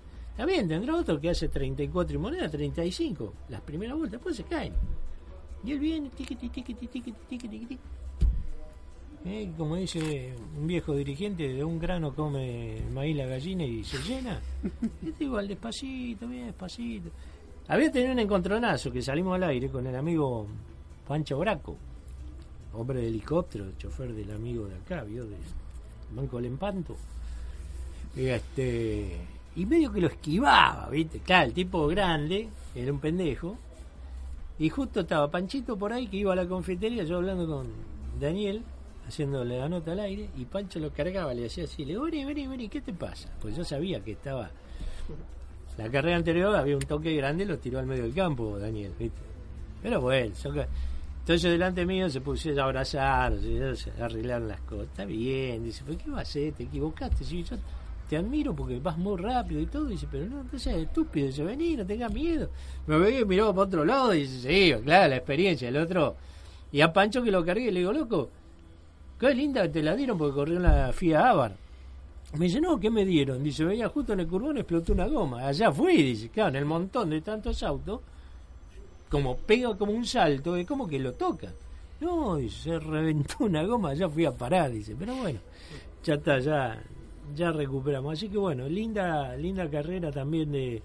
Bien, 0.47 0.69
tendrá 0.69 0.97
otro 0.97 1.21
que 1.21 1.31
hace 1.31 1.49
34 1.49 2.17
y 2.17 2.19
moneda, 2.19 2.49
35. 2.49 3.35
Las 3.49 3.61
primeras 3.63 3.97
vueltas, 3.97 4.21
después 4.21 4.37
se 4.37 4.45
caen. 4.45 4.75
Y 5.65 5.73
él 5.73 5.79
viene, 5.79 6.11
tiquiti, 6.11 6.49
tiquiti, 6.49 6.87
tiquiti, 6.87 7.13
tiquiti, 7.29 7.59
tiquiti. 7.59 7.79
Eh, 9.27 9.51
como 9.57 9.77
dice 9.77 10.35
un 10.59 10.67
viejo 10.67 10.95
dirigente, 10.95 11.49
de 11.49 11.65
un 11.65 11.79
grano 11.79 12.15
come 12.15 12.77
maíz 12.93 13.17
la 13.17 13.25
gallina 13.25 13.65
y 13.65 13.83
se 13.83 13.97
llena. 14.03 14.39
Este 15.03 15.25
igual, 15.25 15.49
despacito, 15.49 16.29
bien 16.29 16.47
despacito. 16.47 17.09
Había 17.69 17.91
tenido 17.91 18.13
un 18.13 18.19
encontronazo 18.19 18.93
que 18.93 19.01
salimos 19.01 19.35
al 19.37 19.45
aire 19.45 19.71
con 19.71 19.87
el 19.87 19.97
amigo 19.97 20.47
Pancho 21.09 21.39
Braco, 21.39 21.75
hombre 22.75 23.01
de 23.01 23.09
helicóptero, 23.09 23.73
chofer 23.79 24.13
del 24.13 24.31
amigo 24.31 24.67
de 24.67 24.75
acá, 24.75 25.03
vio 25.05 25.25
del 25.25 25.41
Banco 26.15 26.37
del 26.37 26.47
Empanto. 26.47 26.95
Este 28.15 29.19
y 29.57 29.65
medio 29.65 29.91
que 29.91 30.03
lo 30.03 30.09
esquivaba, 30.09 30.91
¿viste? 30.91 31.21
Claro, 31.21 31.47
el 31.47 31.55
tipo 31.55 31.87
grande, 31.87 32.49
era 32.75 32.93
un 32.93 32.99
pendejo, 32.99 33.57
y 34.59 34.69
justo 34.69 35.01
estaba 35.01 35.31
Panchito 35.31 35.79
por 35.79 35.95
ahí 35.95 36.09
que 36.09 36.19
iba 36.19 36.35
a 36.35 36.37
la 36.37 36.47
confitería, 36.47 37.05
yo 37.05 37.17
hablando 37.17 37.47
con 37.47 37.69
Daniel, 38.21 38.63
haciéndole 39.07 39.59
la 39.59 39.69
nota 39.69 39.93
al 39.93 40.01
aire, 40.01 40.29
y 40.37 40.45
Pancho 40.45 40.79
lo 40.79 40.91
cargaba, 40.91 41.35
le 41.35 41.47
hacía 41.47 41.65
así, 41.65 41.85
le 41.85 41.99
vení, 41.99 42.25
vení, 42.25 42.47
vení, 42.47 42.69
¿qué 42.69 42.81
te 42.81 42.93
pasa? 42.93 43.29
Pues 43.41 43.57
yo 43.57 43.65
sabía 43.65 44.01
que 44.01 44.13
estaba... 44.13 44.51
La 45.77 45.91
carrera 45.91 46.17
anterior 46.17 46.55
había 46.55 46.77
un 46.77 46.83
toque 46.83 47.15
grande, 47.17 47.45
lo 47.45 47.59
tiró 47.59 47.81
al 47.81 47.87
medio 47.87 48.05
del 48.05 48.15
campo, 48.15 48.59
Daniel, 48.59 48.93
¿viste? 48.99 49.19
Pero 49.83 50.01
bueno, 50.01 50.33
entonces 51.25 51.51
delante 51.51 51.85
mío 51.85 52.09
se 52.09 52.21
pusieron 52.21 52.61
a 52.61 52.65
abrazar, 52.65 53.35
se 53.39 53.91
arreglaron 54.01 54.49
las 54.49 54.61
cosas, 54.61 54.87
está 54.87 55.05
bien, 55.05 55.65
dice, 55.65 55.83
¿pero 55.85 55.99
qué 55.99 56.11
vas 56.11 56.19
a 56.19 56.23
hacer? 56.23 56.53
Te 56.53 56.63
equivocaste, 56.63 57.25
sí, 57.25 57.43
yo 57.43 57.57
te 58.09 58.17
admiro 58.17 58.55
porque 58.55 58.79
vas 58.79 58.97
muy 58.97 59.21
rápido 59.21 59.61
y 59.61 59.67
todo, 59.67 59.87
dice, 59.87 60.07
pero 60.11 60.27
no, 60.27 60.45
no 60.51 60.59
seas 60.59 60.77
estúpido, 60.77 61.27
dice, 61.27 61.43
vení, 61.43 61.77
no 61.77 61.85
tengas 61.85 62.13
miedo. 62.13 62.51
Me 62.87 62.97
veía 62.99 63.21
y 63.21 63.25
miraba 63.25 63.53
para 63.53 63.67
otro 63.67 63.85
lado 63.85 64.15
y 64.15 64.21
dice, 64.21 64.49
sí, 64.49 64.83
claro, 64.85 65.09
la 65.09 65.17
experiencia, 65.17 65.69
el 65.69 65.77
otro. 65.77 66.15
Y 66.71 66.81
a 66.83 66.93
Pancho 66.93 67.23
que 67.23 67.31
lo 67.31 67.45
cargué, 67.45 67.73
le 67.73 67.81
digo, 67.81 67.93
loco, 67.93 68.31
qué 69.19 69.35
linda 69.35 69.71
te 69.71 69.83
la 69.83 69.95
dieron 69.95 70.19
porque 70.19 70.35
corrió 70.35 70.57
en 70.57 70.63
la 70.63 70.93
FIA 70.93 71.31
Abar. 71.31 71.57
Me 72.35 72.47
dice, 72.47 72.61
no, 72.61 72.81
¿qué 72.81 72.91
me 72.91 73.05
dieron? 73.05 73.43
Dice, 73.43 73.65
veía 73.65 73.89
justo 73.89 74.13
en 74.13 74.21
el 74.21 74.27
curbón 74.27 74.59
explotó 74.59 74.93
una 74.93 75.07
goma. 75.07 75.47
Allá 75.47 75.71
fui, 75.71 76.03
dice, 76.03 76.29
claro, 76.31 76.51
en 76.51 76.57
el 76.57 76.65
montón 76.65 77.11
de 77.11 77.21
tantos 77.21 77.63
autos, 77.63 78.01
como 79.09 79.37
pega 79.37 79.77
como 79.77 79.93
un 79.93 80.05
salto, 80.05 80.57
es 80.57 80.67
como 80.67 80.89
que 80.89 80.99
lo 80.99 81.13
toca. 81.13 81.53
No, 82.01 82.37
dice, 82.37 82.63
se 82.63 82.79
reventó 82.81 83.37
una 83.45 83.63
goma, 83.65 83.95
ya 83.95 84.09
fui 84.09 84.25
a 84.25 84.33
parar, 84.33 84.73
dice, 84.73 84.97
pero 84.99 85.15
bueno, 85.15 85.39
ya 86.03 86.15
está, 86.15 86.41
ya, 86.41 86.83
ya 87.37 87.53
recuperamos. 87.53 88.15
Así 88.15 88.29
que 88.29 88.39
bueno, 88.39 88.69
linda, 88.69 89.37
linda 89.37 89.71
carrera 89.71 90.11
también 90.11 90.51
de, 90.51 90.83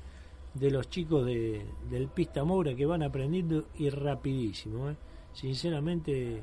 de 0.53 0.71
los 0.71 0.89
chicos 0.89 1.25
de, 1.25 1.65
del 1.89 2.07
Pista 2.09 2.43
Moura 2.43 2.75
que 2.75 2.85
van 2.85 3.01
aprendiendo 3.01 3.65
y 3.77 3.89
rapidísimo. 3.89 4.91
¿eh? 4.91 4.95
Sinceramente 5.33 6.41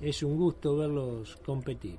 es 0.00 0.22
un 0.22 0.36
gusto 0.36 0.76
verlos 0.76 1.36
competir. 1.44 1.98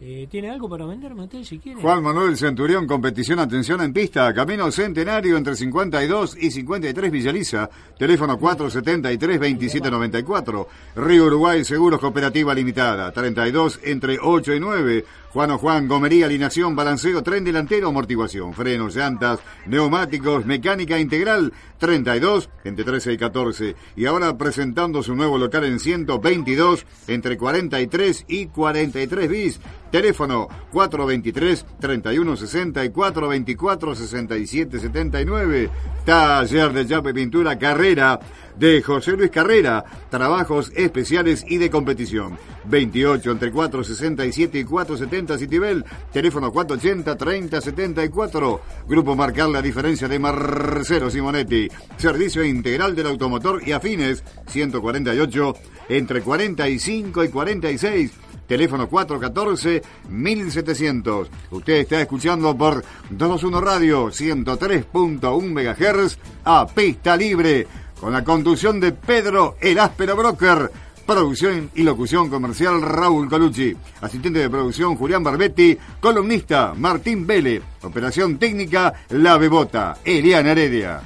Eh, 0.00 0.28
¿Tiene 0.30 0.48
algo 0.48 0.68
para 0.68 0.86
venderme 0.86 1.24
usted 1.24 1.42
si 1.42 1.58
quiere? 1.58 1.80
Juan 1.80 2.04
Manuel 2.04 2.36
Centurión, 2.36 2.86
competición, 2.86 3.40
atención 3.40 3.80
en 3.80 3.92
pista, 3.92 4.32
camino 4.32 4.70
centenario 4.70 5.36
entre 5.36 5.56
52 5.56 6.36
y 6.40 6.52
53 6.52 7.10
Villaliza, 7.10 7.68
teléfono 7.98 8.38
473-2794, 8.38 10.66
Río 10.94 11.24
Uruguay 11.24 11.64
Seguros 11.64 11.98
Cooperativa 11.98 12.54
Limitada, 12.54 13.10
32 13.10 13.80
entre 13.82 14.20
8 14.22 14.54
y 14.54 14.60
9, 14.60 15.04
Juan 15.32 15.50
o 15.50 15.58
Juan, 15.58 15.88
gomería, 15.88 16.26
alineación, 16.26 16.74
balanceo, 16.74 17.22
tren 17.22 17.44
delantero, 17.44 17.88
amortiguación, 17.88 18.54
frenos, 18.54 18.96
llantas, 18.96 19.40
neumáticos, 19.66 20.46
mecánica 20.46 20.98
integral, 20.98 21.52
32 21.78 22.48
entre 22.64 22.84
13 22.84 23.12
y 23.12 23.18
14. 23.18 23.76
Y 23.96 24.06
ahora 24.06 24.38
presentando 24.38 25.02
su 25.02 25.14
nuevo 25.14 25.36
local 25.36 25.64
en 25.64 25.80
122 25.80 26.86
entre 27.08 27.36
43 27.36 28.24
y 28.26 28.46
43 28.46 29.28
bis. 29.28 29.60
Teléfono 29.90 30.48
423 30.72 31.64
3160 31.80 32.84
y 32.84 32.90
424 32.90 33.94
6779. 33.94 35.70
Taller 36.04 36.72
de 36.72 36.86
Yape 36.86 37.14
Pintura 37.14 37.58
Carrera 37.58 38.18
de 38.58 38.82
José 38.82 39.12
Luis 39.12 39.30
Carrera, 39.30 39.84
trabajos 40.10 40.72
especiales 40.74 41.44
y 41.48 41.58
de 41.58 41.70
competición. 41.70 42.36
28 42.64 43.30
entre 43.30 43.52
467 43.52 44.58
y 44.58 44.64
470 44.64 45.38
Citibel, 45.38 45.84
teléfono 46.12 46.52
480 46.52 47.16
3074. 47.16 48.60
Grupo 48.88 49.14
Marcar 49.14 49.48
la 49.48 49.62
diferencia 49.62 50.08
de 50.08 50.18
Marcelo 50.18 51.08
Simonetti. 51.08 51.68
Servicio 51.96 52.44
integral 52.44 52.94
del 52.96 53.06
automotor 53.06 53.66
y 53.66 53.72
afines 53.72 54.24
148 54.48 55.54
entre 55.88 56.20
45 56.20 57.24
y 57.24 57.28
46 57.28 58.12
teléfono 58.48 58.90
414-1700. 58.90 61.28
Usted 61.52 61.74
está 61.74 62.00
escuchando 62.00 62.56
por 62.56 62.82
21 63.10 63.60
Radio 63.60 64.06
103.1 64.06 65.42
MHz 65.42 66.18
a 66.44 66.66
pista 66.66 67.16
libre, 67.16 67.68
con 68.00 68.12
la 68.12 68.24
conducción 68.24 68.80
de 68.80 68.90
Pedro 68.92 69.56
El 69.60 69.78
Áspero 69.78 70.16
Broker. 70.16 70.72
Producción 71.06 71.70
y 71.74 71.84
locución 71.84 72.28
comercial 72.28 72.82
Raúl 72.82 73.30
Colucci. 73.30 73.74
Asistente 74.02 74.40
de 74.40 74.50
producción 74.50 74.94
Julián 74.94 75.24
Barbetti. 75.24 75.78
Columnista 76.00 76.74
Martín 76.76 77.26
Vélez. 77.26 77.62
Operación 77.82 78.38
técnica 78.38 78.92
La 79.08 79.38
Bebota. 79.38 79.96
Eliana 80.04 80.50
Heredia. 80.50 81.00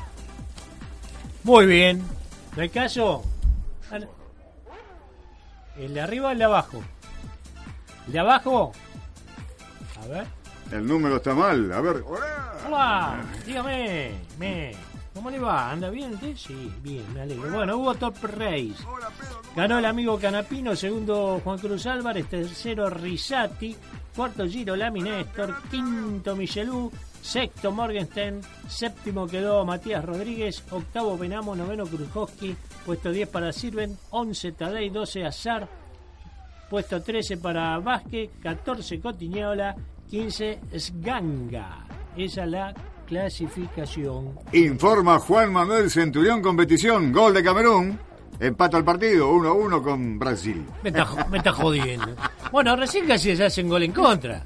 Muy 1.45 1.67
bien. 1.67 2.03
¿No 2.57 2.63
hay 2.63 2.69
caso? 2.69 3.23
¿El 5.77 5.95
de 5.95 6.01
arriba 6.01 6.33
el 6.33 6.39
de 6.39 6.45
abajo? 6.45 6.83
¿El 8.07 8.13
de 8.13 8.19
abajo? 8.19 8.73
A 10.03 10.07
ver. 10.07 10.27
El 10.71 10.87
número 10.87 11.17
está 11.17 11.35
mal. 11.35 11.73
A 11.73 11.81
ver. 11.81 12.03
Hola, 12.67 13.21
dígame. 13.45 14.13
Me. 14.39 14.73
¿Cómo 15.15 15.31
le 15.31 15.39
va? 15.39 15.71
¿Anda 15.71 15.91
bien 15.91 16.15
usted? 16.15 16.35
Sí, 16.37 16.73
bien, 16.83 17.05
me 17.13 17.21
alegro. 17.21 17.51
Bueno, 17.51 17.77
hubo 17.77 17.95
Top 17.95 18.17
Race. 18.23 18.77
Ganó 19.55 19.79
el 19.79 19.85
amigo 19.85 20.19
Canapino, 20.19 20.75
segundo 20.75 21.41
Juan 21.45 21.59
Cruz 21.59 21.87
Álvarez, 21.87 22.27
tercero 22.29 22.89
Risati, 22.89 23.77
cuarto 24.17 24.49
Giro 24.49 24.75
Lami 24.75 25.03
Néstor, 25.03 25.55
quinto 25.71 26.35
Michelú, 26.35 26.91
sexto 27.21 27.71
Morgenstern, 27.71 28.41
séptimo 28.67 29.27
quedó 29.27 29.67
Matías 29.67 30.03
Rodríguez, 30.03 30.65
octavo 30.71 31.19
Benamo, 31.19 31.55
noveno 31.55 31.85
Krujowski, 31.85 32.57
puesto 32.87 33.11
10 33.11 33.29
para 33.29 33.53
Sirven, 33.53 33.99
11 34.11 34.53
Tadei, 34.53 34.89
12 34.89 35.27
Azar, 35.27 35.69
puesto 36.73 37.03
13 37.03 37.37
para 37.37 37.79
Vázquez, 37.81 38.31
14 38.43 38.99
Cotiñola, 38.99 39.77
15 40.09 40.59
Sganga. 40.79 41.85
Esa 42.17 42.45
es 42.45 42.51
la 42.51 42.75
clasificación. 43.07 44.39
Informa 44.55 45.19
Juan 45.19 45.53
Manuel 45.53 45.91
Centurión 45.91 46.41
Competición, 46.41 47.13
gol 47.13 47.35
de 47.35 47.43
Camerún. 47.43 47.99
Empata 48.41 48.79
el 48.79 48.85
partido, 48.85 49.31
1 49.33 49.49
a 49.51 49.53
1 49.53 49.83
con 49.83 50.19
Brasil. 50.19 50.65
Me 50.83 50.89
está, 50.89 51.27
me 51.31 51.37
está 51.37 51.53
jodiendo. 51.53 52.17
Bueno, 52.51 52.75
recién 52.75 53.07
casi 53.07 53.37
se 53.37 53.45
hacen 53.45 53.69
gol 53.69 53.83
en 53.83 53.93
contra. 53.93 54.43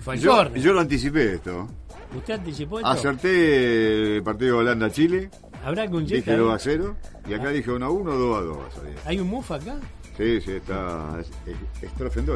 Fue 0.00 0.14
el 0.14 0.20
Yo, 0.22 0.54
yo 0.54 0.72
lo 0.72 0.80
anticipé 0.80 1.34
esto. 1.34 1.68
¿Usted 2.16 2.32
anticipó 2.32 2.78
esto? 2.78 2.88
Acerté 2.88 4.16
el 4.16 4.22
partido 4.22 4.56
Holanda-Chile. 4.56 5.28
¿Habrá 5.62 5.82
algún 5.82 6.04
Dije 6.06 6.16
chiste? 6.16 6.34
2 6.34 6.50
a 6.50 6.54
ahí? 6.54 6.60
0. 6.62 6.96
Y 7.28 7.34
acá 7.34 7.50
dije 7.50 7.70
1 7.70 7.84
a 7.84 7.90
1, 7.90 8.10
2 8.10 8.38
a 8.38 8.40
2. 8.40 8.58
va 8.58 8.66
a 8.66 8.70
salir. 8.70 8.94
¿Hay 9.04 9.20
un 9.20 9.28
mufa 9.28 9.56
acá? 9.56 9.76
Sí, 10.16 10.40
sí, 10.40 10.52
está. 10.52 11.18
Es, 11.20 11.30
es. 11.46 11.90
Strofen 11.90 12.26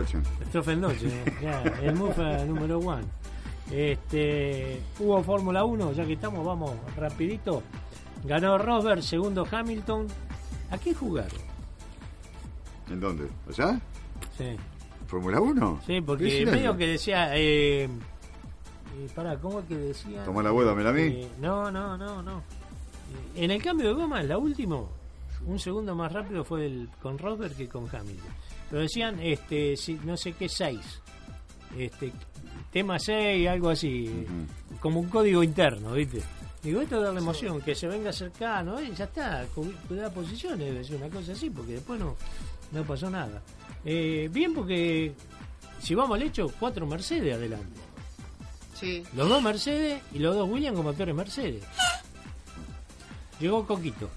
Dolce, 0.81 1.07
eh, 1.09 1.37
ya, 1.43 1.63
el 1.83 1.95
mufa 1.95 2.45
número 2.45 2.79
one. 2.79 3.05
Este, 3.71 4.81
hubo 5.01 5.23
Fórmula 5.23 5.65
1, 5.65 5.93
ya 5.93 6.05
que 6.05 6.13
estamos, 6.13 6.45
vamos 6.45 6.73
rapidito. 6.97 7.63
Ganó 8.25 8.59
Rosberg, 8.59 9.03
segundo 9.03 9.47
Hamilton. 9.51 10.07
¿A 10.71 10.79
qué 10.79 10.95
jugaron? 10.95 11.41
¿En 12.91 13.01
dónde? 13.01 13.29
¿Allá? 13.49 13.81
Sí, 14.39 14.57
¿Fórmula 15.07 15.41
1? 15.41 15.81
sí 15.87 15.95
¿Qué 15.95 16.03
porque 16.03 16.47
medio 16.47 16.77
que 16.77 16.87
decía... 16.87 17.37
Eh, 17.37 17.85
eh, 17.85 17.89
pará, 19.15 19.37
¿cómo 19.37 19.61
es 19.61 19.67
que 19.67 19.77
decía? 19.77 20.25
Tomá 20.25 20.43
la 20.43 20.51
boda, 20.51 20.75
¿me 20.75 20.89
a 20.89 20.93
mí? 20.93 21.03
Eh, 21.03 21.29
no, 21.41 21.71
no, 21.71 21.97
no, 21.97 22.23
no. 22.23 22.43
En 23.35 23.51
el 23.51 23.63
cambio 23.63 23.89
de 23.89 23.95
goma, 23.95 24.23
la 24.23 24.39
última, 24.39 24.79
un 25.47 25.59
segundo 25.59 25.95
más 25.95 26.13
rápido 26.13 26.45
fue 26.45 26.67
el, 26.67 26.89
con 27.01 27.19
Rosberg 27.19 27.55
que 27.57 27.69
con 27.69 27.85
Hamilton. 27.89 28.31
Pero 28.71 28.83
decían, 28.83 29.19
este, 29.21 29.77
si- 29.77 29.99
no 30.05 30.17
sé 30.17 30.33
qué, 30.33 30.49
6. 30.49 30.81
Este, 31.79 32.13
tema 32.73 32.99
6, 32.99 33.49
algo 33.49 33.71
así. 33.71 34.27
Como 34.81 35.01
un 35.01 35.09
código 35.09 35.43
interno, 35.43 35.93
¿viste? 35.93 36.23
Digo, 36.63 36.81
esto 36.81 37.01
da 37.01 37.13
la 37.13 37.21
emoción, 37.21 37.61
que 37.61 37.75
se 37.77 37.87
venga 37.87 38.13
cercano, 38.13 38.79
eh, 38.81 38.91
ya 38.97 39.05
está, 39.05 39.47
cu- 39.55 39.73
cuidar 39.87 40.13
posiciones, 40.13 40.59
debe 40.59 40.83
ser 40.85 40.97
una 40.97 41.09
cosa 41.09 41.33
así, 41.33 41.49
porque 41.49 41.75
después 41.75 42.01
no, 42.01 42.17
no 42.73 42.83
pasó 42.85 43.09
nada. 43.09 43.41
Eh, 43.85 44.29
bien, 44.33 44.53
porque 44.53 45.15
si 45.81 45.95
vamos 45.95 46.17
al 46.17 46.23
hecho, 46.25 46.51
cuatro 46.59 46.85
Mercedes 46.87 47.35
adelante. 47.35 47.81
Sí, 48.75 49.03
Los 49.15 49.29
dos 49.29 49.41
Mercedes 49.43 50.03
y 50.13 50.19
los 50.19 50.35
dos 50.35 50.49
Williams 50.51 50.77
con 50.77 50.85
motores 50.87 51.15
Mercedes. 51.15 51.63
Llegó 53.41 53.67
Coquito. 53.67 54.11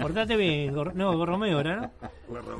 Portate 0.00 0.36
bien, 0.36 0.74
Gor- 0.74 0.94
no, 0.94 1.24
Romeo 1.24 1.60
era, 1.60 1.80
¿no? 1.80 1.90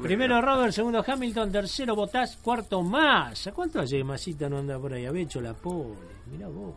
Primero 0.02 0.40
Robert, 0.40 0.72
segundo 0.72 1.04
Hamilton, 1.06 1.50
tercero 1.52 1.94
Bottas, 1.94 2.36
cuarto 2.36 2.82
Massa. 2.82 3.52
¿Cuánto 3.52 3.80
hace 3.80 3.98
que 3.98 4.04
Masita 4.04 4.48
no 4.48 4.58
anda 4.58 4.78
por 4.78 4.92
ahí? 4.92 5.06
Había 5.06 5.22
hecho 5.22 5.40
la 5.40 5.54
pobre, 5.54 5.98
mirá 6.30 6.48
vos. 6.48 6.74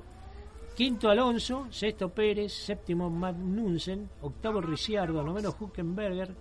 Quinto 0.76 1.10
Alonso, 1.10 1.68
sexto 1.70 2.10
Pérez, 2.10 2.52
séptimo 2.54 3.10
Magnussen, 3.10 4.10
octavo 4.22 4.60
Ricciardo, 4.60 5.24
noveno 5.24 5.56
Huckenberger, 5.58 6.36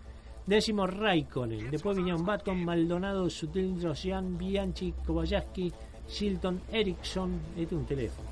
décimo 0.47 0.87
Raikkonen. 0.87 1.71
Después 1.71 1.97
vinieron 1.97 2.25
Baton, 2.25 2.65
Maldonado, 2.65 3.31
Sutil, 3.31 3.81
Rosian, 3.81 4.37
Bianchi, 4.37 4.93
Kobayashi, 5.07 5.73
Shilton, 6.09 6.61
Ericsson, 6.73 7.41
este 7.57 7.63
es 7.75 7.81
un 7.81 7.87
teléfono. 7.87 8.29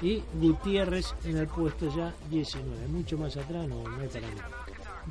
Y 0.00 0.22
Gutiérrez 0.34 1.14
en 1.24 1.38
el 1.38 1.48
puesto 1.48 1.94
ya 1.94 2.14
19. 2.30 2.88
Mucho 2.88 3.18
más 3.18 3.36
atrás 3.36 3.66
no, 3.66 3.82
no 3.82 4.00
hay 4.00 4.08
para 4.08 4.26
mí. 4.28 4.34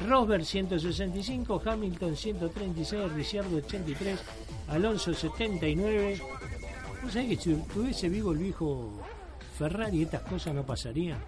Rosberg 0.06 0.46
165, 0.46 1.62
Hamilton 1.66 2.16
136, 2.16 3.12
Ricciardo 3.14 3.58
83, 3.58 4.20
Alonso 4.70 5.14
79. 5.14 6.22
¿Vos 7.04 7.14
sabés 7.14 7.30
que 7.30 7.36
si 7.38 7.56
tuviese 7.74 8.10
vivo 8.10 8.32
el 8.32 8.38
viejo 8.38 8.92
Ferrari 9.58 10.04
estas 10.04 10.22
cosas 10.22 10.54
no 10.54 10.64
pasarían? 10.64 11.20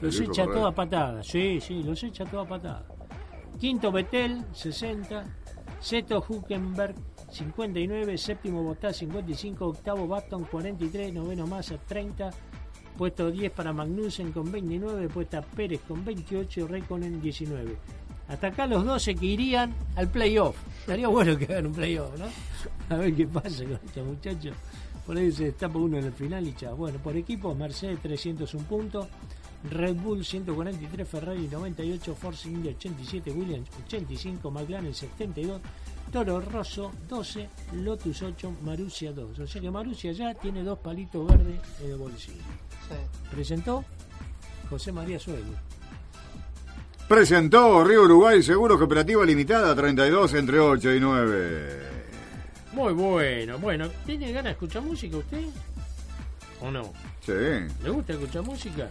Los 0.00 0.18
echa 0.20 0.44
Ferrari. 0.44 0.58
toda 0.58 0.72
patada, 0.72 1.22
sí, 1.22 1.60
sí, 1.60 1.82
los 1.82 2.02
echa 2.02 2.24
toda 2.24 2.44
patada. 2.44 2.86
Quinto 3.60 3.90
Betel 3.92 4.44
60, 4.52 5.26
sexto 5.80 6.24
Huckenberg 6.26 6.94
59, 7.30 8.16
séptimo 8.16 8.62
Bottas 8.62 8.96
55, 8.96 9.66
octavo 9.66 10.06
Baton 10.06 10.44
43, 10.44 11.12
noveno 11.12 11.46
Massa 11.46 11.76
30, 11.76 12.30
puesto 12.98 13.30
10 13.30 13.52
para 13.52 13.72
Magnussen 13.72 14.32
con 14.32 14.52
29, 14.52 15.08
puesta 15.08 15.40
Pérez 15.40 15.80
con 15.88 16.04
28 16.04 16.60
y 16.60 16.64
Raikkonen 16.64 17.22
19. 17.22 17.76
Hasta 18.28 18.48
acá 18.48 18.66
los 18.66 18.84
12 18.84 19.14
que 19.14 19.24
irían 19.24 19.74
al 19.96 20.08
playoff. 20.08 20.56
Estaría 20.80 21.08
bueno 21.16 21.38
que 21.38 21.44
hagan 21.44 21.68
un 21.68 21.72
playoff, 21.72 22.10
¿no? 22.18 22.26
A 22.94 22.98
ver 22.98 23.14
qué 23.14 23.26
pasa 23.26 23.64
con 23.64 23.80
estos 23.84 24.06
muchachos. 24.06 24.54
Por 25.06 25.16
ahí 25.16 25.32
se 25.32 25.44
destapa 25.44 25.78
uno 25.78 25.96
en 25.96 26.04
el 26.04 26.12
final 26.12 26.46
y 26.46 26.54
chao. 26.54 26.76
Bueno, 26.76 26.98
por 26.98 27.16
equipo, 27.16 27.54
Mercedes 27.54 28.00
301 28.02 28.66
puntos, 28.66 29.06
Red 29.70 29.96
Bull 29.96 30.24
143, 30.24 31.08
Ferrari 31.08 31.48
98, 31.48 32.14
Force 32.14 32.48
India 32.48 32.72
87, 32.72 33.30
Williams 33.30 33.68
85, 33.86 34.50
McLaren 34.50 34.92
72, 34.92 35.60
Toro 36.12 36.40
Rosso 36.40 36.90
12, 37.08 37.48
Lotus 37.82 38.22
8, 38.22 38.56
Marussia 38.62 39.12
2. 39.12 39.38
O 39.38 39.46
sea 39.46 39.60
que 39.60 40.14
ya 40.14 40.34
tiene 40.34 40.62
dos 40.62 40.78
palitos 40.78 41.26
verdes 41.26 41.60
en 41.82 41.90
el 41.90 41.96
bolsillo. 41.96 42.42
sí. 42.88 42.94
Presentó 43.30 43.84
José 44.70 44.92
María 44.92 45.18
Suelo. 45.18 45.52
Presentó 47.08 47.84
Río 47.84 48.02
Uruguay 48.02 48.42
Seguro 48.42 48.78
Cooperativa 48.78 49.24
Limitada 49.24 49.74
32 49.74 50.34
entre 50.34 50.60
8 50.60 50.94
y 50.94 51.00
9. 51.00 51.82
Muy 52.72 52.92
bueno. 52.92 53.58
Bueno, 53.58 53.88
¿tiene 54.04 54.28
ganas 54.28 54.44
de 54.44 54.50
escuchar 54.52 54.82
música 54.82 55.16
usted? 55.16 55.44
¿O 56.60 56.70
no? 56.70 56.92
Sí. 57.24 57.32
¿Le 57.82 57.90
gusta 57.90 58.12
escuchar 58.12 58.42
música? 58.42 58.90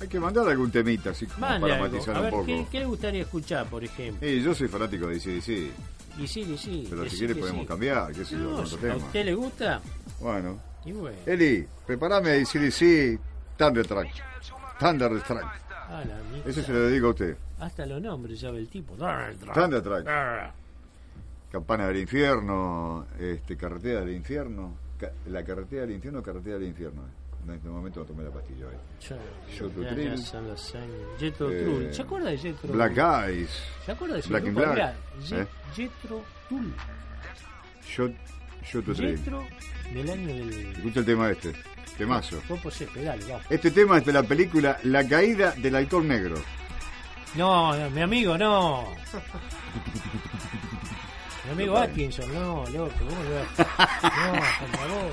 Hay 0.00 0.08
que 0.08 0.20
mandar 0.20 0.48
algún 0.48 0.70
temita 0.70 1.10
así 1.10 1.26
como 1.26 1.40
Mande 1.40 1.60
para 1.68 1.74
algo. 1.82 1.88
matizar 1.92 2.16
A 2.16 2.20
un 2.20 2.30
poco. 2.30 2.46
¿qué, 2.46 2.66
qué 2.70 2.78
le 2.80 2.86
gustaría 2.86 3.22
escuchar, 3.22 3.66
por 3.66 3.82
ejemplo? 3.84 4.26
Eh, 4.26 4.40
yo 4.42 4.54
soy 4.54 4.68
fanático 4.68 5.08
de 5.08 5.18
CDC, 5.18 5.70
Y 6.18 6.26
sí, 6.26 6.40
y 6.42 6.58
sí. 6.58 6.86
pero 6.90 7.02
si 7.04 7.10
decí 7.10 7.18
quiere 7.18 7.34
podemos 7.36 7.62
sí. 7.62 7.66
cambiar, 7.68 8.12
qué 8.12 8.24
sé 8.24 8.32
yo, 8.34 8.50
No, 8.50 8.56
con 8.56 8.66
si 8.66 8.74
otro 8.74 8.90
¿A 8.90 8.92
tema. 8.94 9.06
usted 9.06 9.24
le 9.24 9.34
gusta? 9.34 9.80
Bueno. 10.20 10.58
Y 10.84 10.92
bueno. 10.92 11.16
Eli, 11.26 11.66
prepárame 11.86 12.30
a 12.32 12.44
CDC 12.44 13.18
Thunder 13.56 13.86
Track. 13.86 14.08
Thunder 14.78 15.22
Track. 15.22 15.46
Ah. 15.90 16.02
Ese 16.44 16.62
se 16.62 16.72
lo 16.72 16.80
dedico 16.80 17.06
a 17.06 17.10
usted. 17.10 17.36
Hasta 17.60 17.86
los 17.86 18.00
nombres 18.02 18.40
sabe 18.40 18.58
el 18.58 18.68
tipo. 18.68 18.94
Thunder 18.94 19.82
Track. 19.82 20.06
Campana 21.52 21.86
del 21.88 21.96
infierno, 21.98 23.06
este, 23.18 23.56
carretera 23.56 24.00
del 24.00 24.14
infierno. 24.14 24.74
Ca- 24.98 25.12
la 25.28 25.42
carretera 25.44 25.82
del 25.82 25.92
infierno, 25.92 26.22
carretera 26.22 26.58
del 26.58 26.68
infierno. 26.68 27.02
En 27.46 27.54
este 27.54 27.68
momento 27.68 28.00
no 28.00 28.06
tomé 28.06 28.24
la 28.24 28.30
pastilla 28.30 28.66
hoy. 28.66 28.74
Jethro 29.00 29.68
Tull. 29.70 29.84
Jethro 31.18 31.46
Tull. 31.48 31.94
¿Se 31.94 32.02
acuerda 32.02 32.30
de 32.30 32.38
Jethro 32.38 32.72
Black 32.74 32.94
Tull? 32.94 33.30
Eyes. 33.30 33.50
¿Se 33.86 33.92
acuerda 33.92 34.16
de 34.16 34.22
Black 34.28 34.44
and? 34.46 34.54
Black. 34.54 34.78
¿Eh? 34.88 34.96
Je- 35.24 35.46
Jethro 35.74 36.24
Tull. 36.48 36.74
Jethro 39.16 39.44
del 39.94 40.10
año 40.10 40.26
del... 40.26 40.72
Escucha 40.76 41.00
el 41.00 41.06
tema 41.06 41.30
este. 41.30 41.52
Temazo. 41.96 42.36
Este 43.50 43.70
tema 43.70 43.98
es 43.98 44.04
de 44.04 44.12
la 44.12 44.22
película 44.22 44.78
La 44.84 45.06
caída 45.08 45.52
del 45.52 45.74
halcón 45.74 46.06
negro. 46.06 46.36
No, 47.34 47.76
no, 47.76 47.90
mi 47.90 48.02
amigo, 48.02 48.36
no. 48.38 48.84
Mi 51.46 51.52
amigo 51.52 51.78
Atkinson, 51.78 52.32
no, 52.34 52.64
loco, 52.66 52.92
¿cómo 52.98 53.22
le 53.24 53.30
va? 53.36 53.42
No, 54.02 54.32
por 54.60 54.68
favor. 54.80 55.12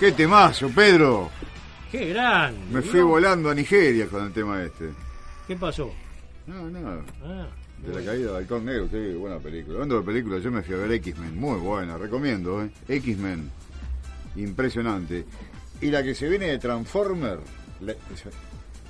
¡Qué 0.00 0.12
temazo, 0.12 0.68
Pedro! 0.74 1.30
¡Qué 1.92 2.06
grande! 2.06 2.58
Me 2.70 2.80
¿no? 2.80 2.82
fui 2.82 3.00
volando 3.00 3.50
a 3.50 3.54
Nigeria 3.54 4.06
con 4.08 4.24
el 4.24 4.32
tema 4.32 4.62
este. 4.62 4.88
¿Qué 5.46 5.56
pasó? 5.56 5.92
No, 6.46 6.70
no. 6.70 7.02
Ah, 7.22 7.46
De 7.86 7.92
la 7.94 8.04
caída 8.04 8.28
del 8.28 8.36
halcón 8.36 8.64
negro, 8.64 8.88
qué 8.90 9.14
buena 9.14 9.38
película. 9.38 9.74
Hablando 9.74 9.98
de 10.00 10.02
películas, 10.06 10.42
yo 10.42 10.50
me 10.50 10.62
fui 10.62 10.74
a 10.74 10.78
ver 10.78 10.92
X-Men, 10.92 11.38
muy 11.38 11.58
buena, 11.60 11.98
recomiendo, 11.98 12.62
¿eh? 12.64 12.70
X-Men, 12.88 13.50
impresionante. 14.36 15.26
Y 15.82 15.90
la 15.90 16.02
que 16.02 16.14
se 16.14 16.28
viene 16.28 16.46
de 16.46 16.58
Transformer, 16.58 17.38
la- 17.80 17.94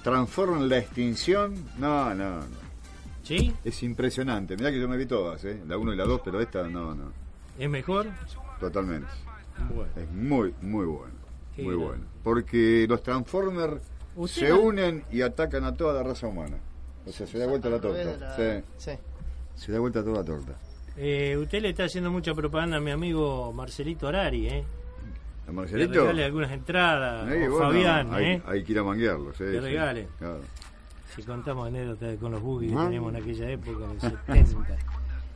Transformer 0.05 0.61
la 0.63 0.79
extinción, 0.79 1.55
no, 1.79 2.15
no, 2.15 2.39
no. 2.39 2.71
¿Sí? 3.25 3.53
Es 3.65 3.83
impresionante. 3.83 4.57
Mirá 4.57 4.71
que 4.71 4.81
yo 4.81 4.89
me 4.89 4.97
vi 4.97 5.07
todas, 5.07 5.45
¿eh? 5.45 5.61
La 5.69 5.77
1 5.77 5.93
y 5.93 5.97
la 5.97 6.05
2, 6.05 6.21
pero 6.25 6.41
esta 6.41 6.63
no, 6.69 6.95
no. 6.95 7.13
¿Es 7.59 7.69
mejor? 7.69 8.07
Totalmente. 8.59 9.09
Bueno. 9.69 9.91
Es 9.97 10.11
muy, 10.13 10.55
muy 10.63 10.87
buena. 10.87 11.15
Qué 11.55 11.63
muy 11.63 11.75
buena. 11.75 12.05
Porque 12.23 12.87
los 12.89 13.03
Transformers 13.03 13.81
Usted 14.17 14.43
se 14.43 14.49
no- 14.49 14.61
unen 14.61 15.05
y 15.11 15.23
atacan 15.23 15.65
a 15.65 15.75
toda 15.75 15.95
la 15.95 16.03
raza 16.03 16.27
humana. 16.27 16.57
O 17.07 17.13
sea, 17.13 17.27
se 17.27 17.39
da 17.39 17.47
vuelta 17.47 17.69
la 17.69 17.81
torta. 17.81 17.99
de 17.99 18.19
la- 18.19 18.37
Sí, 18.37 18.65
sí. 18.77 18.91
se 19.55 19.73
da 19.73 19.79
vuelta 19.81 20.03
toda 20.03 20.19
la 20.19 20.25
torta. 20.25 20.53
Eh, 20.97 21.37
usted 21.39 21.63
le 21.63 21.71
está 21.71 21.85
haciendo 21.85 22.11
mucha 22.11 22.35
propaganda 22.35 22.77
a 22.77 22.81
mi 22.81 22.91
amigo 22.91 23.53
Marcelito 23.53 24.09
Arari, 24.09 24.49
¿eh? 24.49 24.65
¿A 25.45 25.47
Le 25.47 25.53
Marcelito? 25.53 26.01
regale 26.01 26.25
algunas 26.25 26.53
entradas. 26.53 27.23
O 27.25 27.27
bueno, 27.27 27.59
Fabián, 27.59 28.13
hay, 28.15 28.25
¿eh? 28.27 28.43
hay 28.47 28.63
que 28.65 28.73
ir 28.73 28.79
a 28.79 28.85
manguearlo. 28.85 29.33
Sí, 29.35 29.45
Le. 29.45 30.07
Claro. 30.19 30.41
Si 31.15 31.23
contamos 31.23 31.67
anécdotas 31.69 32.17
con 32.19 32.33
los 32.33 32.41
boogies 32.41 32.73
que 32.73 32.79
Ah. 32.79 32.85
teníamos 32.85 33.15
en 33.15 33.23
aquella 33.23 33.51
época, 33.51 33.85
en 33.85 33.91
el 33.93 34.01
70. 34.47 34.77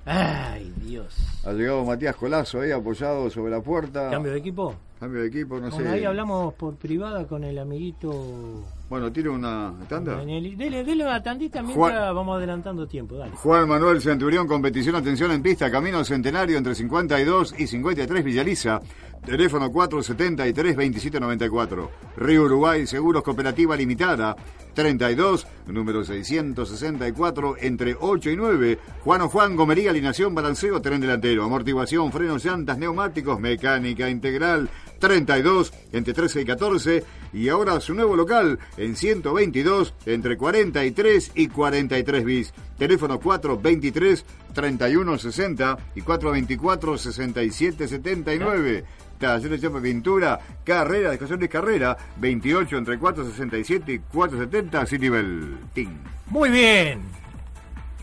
Ay, 0.06 0.72
Dios. 0.82 1.14
Ha 1.44 1.52
llegado 1.52 1.84
Matías 1.84 2.16
Colazo 2.16 2.60
ahí 2.60 2.70
apoyado 2.70 3.30
sobre 3.30 3.50
la 3.50 3.60
puerta. 3.62 4.10
¿Cambio 4.10 4.32
de 4.32 4.38
equipo? 4.38 4.74
Cambio 5.00 5.20
de 5.22 5.28
equipo, 5.28 5.54
no 5.60 5.70
Bueno, 5.70 5.76
sé. 5.76 5.88
ahí 5.88 6.04
hablamos 6.04 6.54
por 6.54 6.76
privada 6.76 7.26
con 7.26 7.42
el 7.44 7.58
amiguito 7.58 8.62
Bueno, 8.88 9.10
tire 9.10 9.28
una 9.30 9.72
tanda. 9.88 10.16
Daniel. 10.16 10.56
Dele, 10.56 10.84
dele 10.84 11.04
una 11.04 11.22
tandita 11.22 11.62
mientras 11.62 11.90
Juan- 11.90 12.14
vamos 12.14 12.36
adelantando 12.36 12.86
tiempo, 12.86 13.16
dale. 13.16 13.32
Juan 13.34 13.66
Manuel 13.68 14.00
Centurión, 14.02 14.46
competición, 14.46 14.94
atención 14.94 15.32
en 15.32 15.42
pista, 15.42 15.70
camino 15.70 16.04
centenario 16.04 16.58
entre 16.58 16.74
52 16.74 17.54
y 17.58 17.66
53 17.66 18.22
Villaliza. 18.24 18.80
Teléfono 19.24 19.70
473-2794. 19.70 21.88
Río 22.18 22.42
Uruguay, 22.42 22.86
Seguros 22.86 23.22
Cooperativa 23.22 23.74
Limitada. 23.74 24.36
32, 24.74 25.46
número 25.68 26.04
664, 26.04 27.56
entre 27.60 27.96
8 27.98 28.30
y 28.30 28.36
9. 28.36 28.78
Juan 29.04 29.20
o 29.22 29.28
Juan, 29.28 29.54
gomería, 29.56 29.90
alineación, 29.90 30.34
balanceo, 30.34 30.82
tren 30.82 31.00
delantero, 31.00 31.44
amortiguación, 31.44 32.10
frenos, 32.10 32.44
llantas, 32.44 32.76
neumáticos, 32.76 33.38
mecánica 33.40 34.10
integral. 34.10 34.68
32, 35.08 35.72
entre 35.92 36.14
13 36.14 36.40
y 36.40 36.44
14. 36.46 37.04
Y 37.34 37.48
ahora 37.50 37.78
su 37.80 37.92
nuevo 37.94 38.16
local, 38.16 38.58
en 38.78 38.96
122, 38.96 39.92
entre 40.06 40.36
43 40.38 41.32
y 41.34 41.48
43 41.48 42.24
bis. 42.24 42.54
Teléfono 42.78 43.20
423 43.20 44.24
3160 44.54 45.78
y 45.94 46.00
424 46.00 46.96
6779. 46.98 48.84
Talleres 49.18 49.60
de 49.60 49.70
Pintura, 49.70 50.38
carrera, 50.64 51.10
de 51.10 51.48
carrera, 51.48 51.96
28 52.16 52.76
entre 52.78 52.98
467 52.98 53.92
y 53.92 53.98
470, 54.00 54.86
City 54.86 55.08
Bell. 55.08 55.56
Ting. 55.72 55.88
Muy 56.26 56.50
bien. 56.50 57.00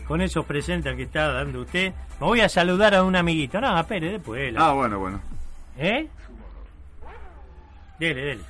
Con 0.06 0.20
esos 0.20 0.44
presentes 0.46 0.94
que 0.96 1.02
está 1.04 1.32
dando 1.32 1.60
usted, 1.62 1.92
me 2.20 2.26
voy 2.26 2.40
a 2.40 2.48
saludar 2.48 2.94
a 2.94 3.02
un 3.04 3.14
amiguito. 3.16 3.60
No, 3.60 3.78
espere, 3.78 4.12
después. 4.12 4.52
la- 4.52 4.68
Ah, 4.68 4.72
bueno, 4.72 4.98
bueno. 4.98 5.20
¿Eh? 5.78 6.08
Dele, 8.02 8.20
dele. 8.20 8.42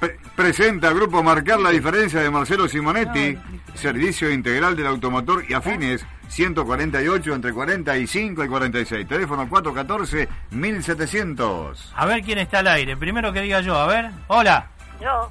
Pre- 0.00 0.16
presenta 0.34 0.90
Grupo 0.94 1.22
Marcar 1.22 1.60
la 1.60 1.68
diferencia 1.68 2.22
de 2.22 2.30
Marcelo 2.30 2.66
Simonetti, 2.66 3.36
servicio 3.74 4.30
integral 4.30 4.74
del 4.76 4.86
automotor 4.86 5.44
y 5.46 5.52
afines, 5.52 6.06
148 6.28 7.34
entre 7.34 7.52
45 7.52 8.44
y 8.44 8.48
46. 8.48 9.06
Teléfono 9.06 9.46
414-1700. 9.46 11.76
A 11.96 12.06
ver 12.06 12.22
quién 12.22 12.38
está 12.38 12.60
al 12.60 12.68
aire. 12.68 12.96
Primero 12.96 13.30
que 13.30 13.42
diga 13.42 13.60
yo, 13.60 13.76
a 13.76 13.86
ver. 13.86 14.08
Hola. 14.28 14.68
Yo, 15.02 15.30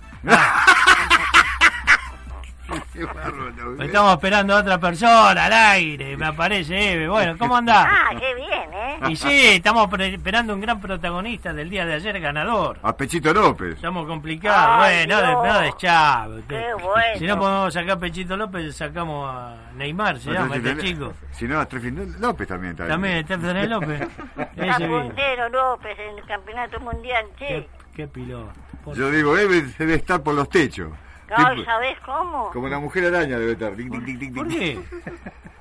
Qué 2.93 3.05
bárbaro, 3.05 3.47
¿eh? 3.82 3.86
Estamos 3.86 4.13
esperando 4.13 4.55
a 4.55 4.59
otra 4.59 4.78
persona 4.80 5.45
al 5.45 5.53
aire. 5.53 6.18
Me 6.18 6.26
aparece 6.26 6.93
Eve. 6.93 7.07
Bueno, 7.07 7.38
¿cómo 7.38 7.55
andás? 7.55 7.88
ah, 7.89 8.09
qué 8.20 8.36
bien, 8.36 8.74
¿eh? 8.74 8.99
Y 9.09 9.15
sí, 9.15 9.30
estamos 9.47 9.88
pre- 9.88 10.13
esperando 10.15 10.53
un 10.53 10.59
gran 10.61 10.82
protagonista 10.82 11.53
del 11.53 11.70
día 11.70 11.86
de 11.86 11.93
ayer 11.93 12.20
ganador. 12.20 12.80
A 12.84 12.95
Pechito 12.95 13.34
López. 13.34 13.76
Estamos 13.76 14.05
complicados. 14.07 14.84
Ay, 14.86 15.05
bueno, 15.05 15.15
no, 15.15 15.22
de, 15.22 15.28
Dios. 15.28 15.53
no 15.55 15.59
de 15.61 15.74
chave. 15.78 16.43
Qué 16.47 16.74
bueno. 16.74 17.18
Si 17.20 17.26
no 17.28 17.38
podemos 17.39 17.74
sacar 17.74 17.91
a 17.91 17.99
Pechito 17.99 18.36
López, 18.38 18.76
sacamos 18.76 19.30
a 19.34 19.55
Neymar, 19.76 20.20
se 20.20 20.32
llama 20.32 20.55
este 20.55 20.78
chico. 20.78 21.13
Si 21.32 21.47
no, 21.47 21.59
a 21.59 21.65
Trefin 21.65 22.15
López 22.20 22.47
también. 22.47 22.76
También 22.76 23.26
Fernando 23.28 23.80
López. 23.80 24.01
Ese. 24.55 24.88
Montero 24.88 25.49
López 25.49 25.97
en 25.99 26.18
el 26.18 26.26
campeonato 26.26 26.80
mundial, 26.80 27.26
Qué, 27.38 27.47
che. 27.47 27.70
qué 27.95 28.07
piloto. 28.07 28.51
Yo 28.93 29.11
digo, 29.11 29.36
debe, 29.36 29.61
debe 29.78 29.95
estar 29.95 30.22
por 30.22 30.34
los 30.34 30.49
techos. 30.49 30.89
No, 31.30 31.64
¿sabés 31.66 32.00
cómo? 32.06 32.52
como 32.52 32.68
la 32.70 32.80
mujer 32.80 33.06
araña 33.14 33.38
debe 33.38 33.54
estar. 33.54 33.76
Ding, 33.76 33.92
ding, 33.92 34.06
ding, 34.06 34.20
ding, 34.20 34.34
¿Por 34.34 34.48
qué? 34.48 34.80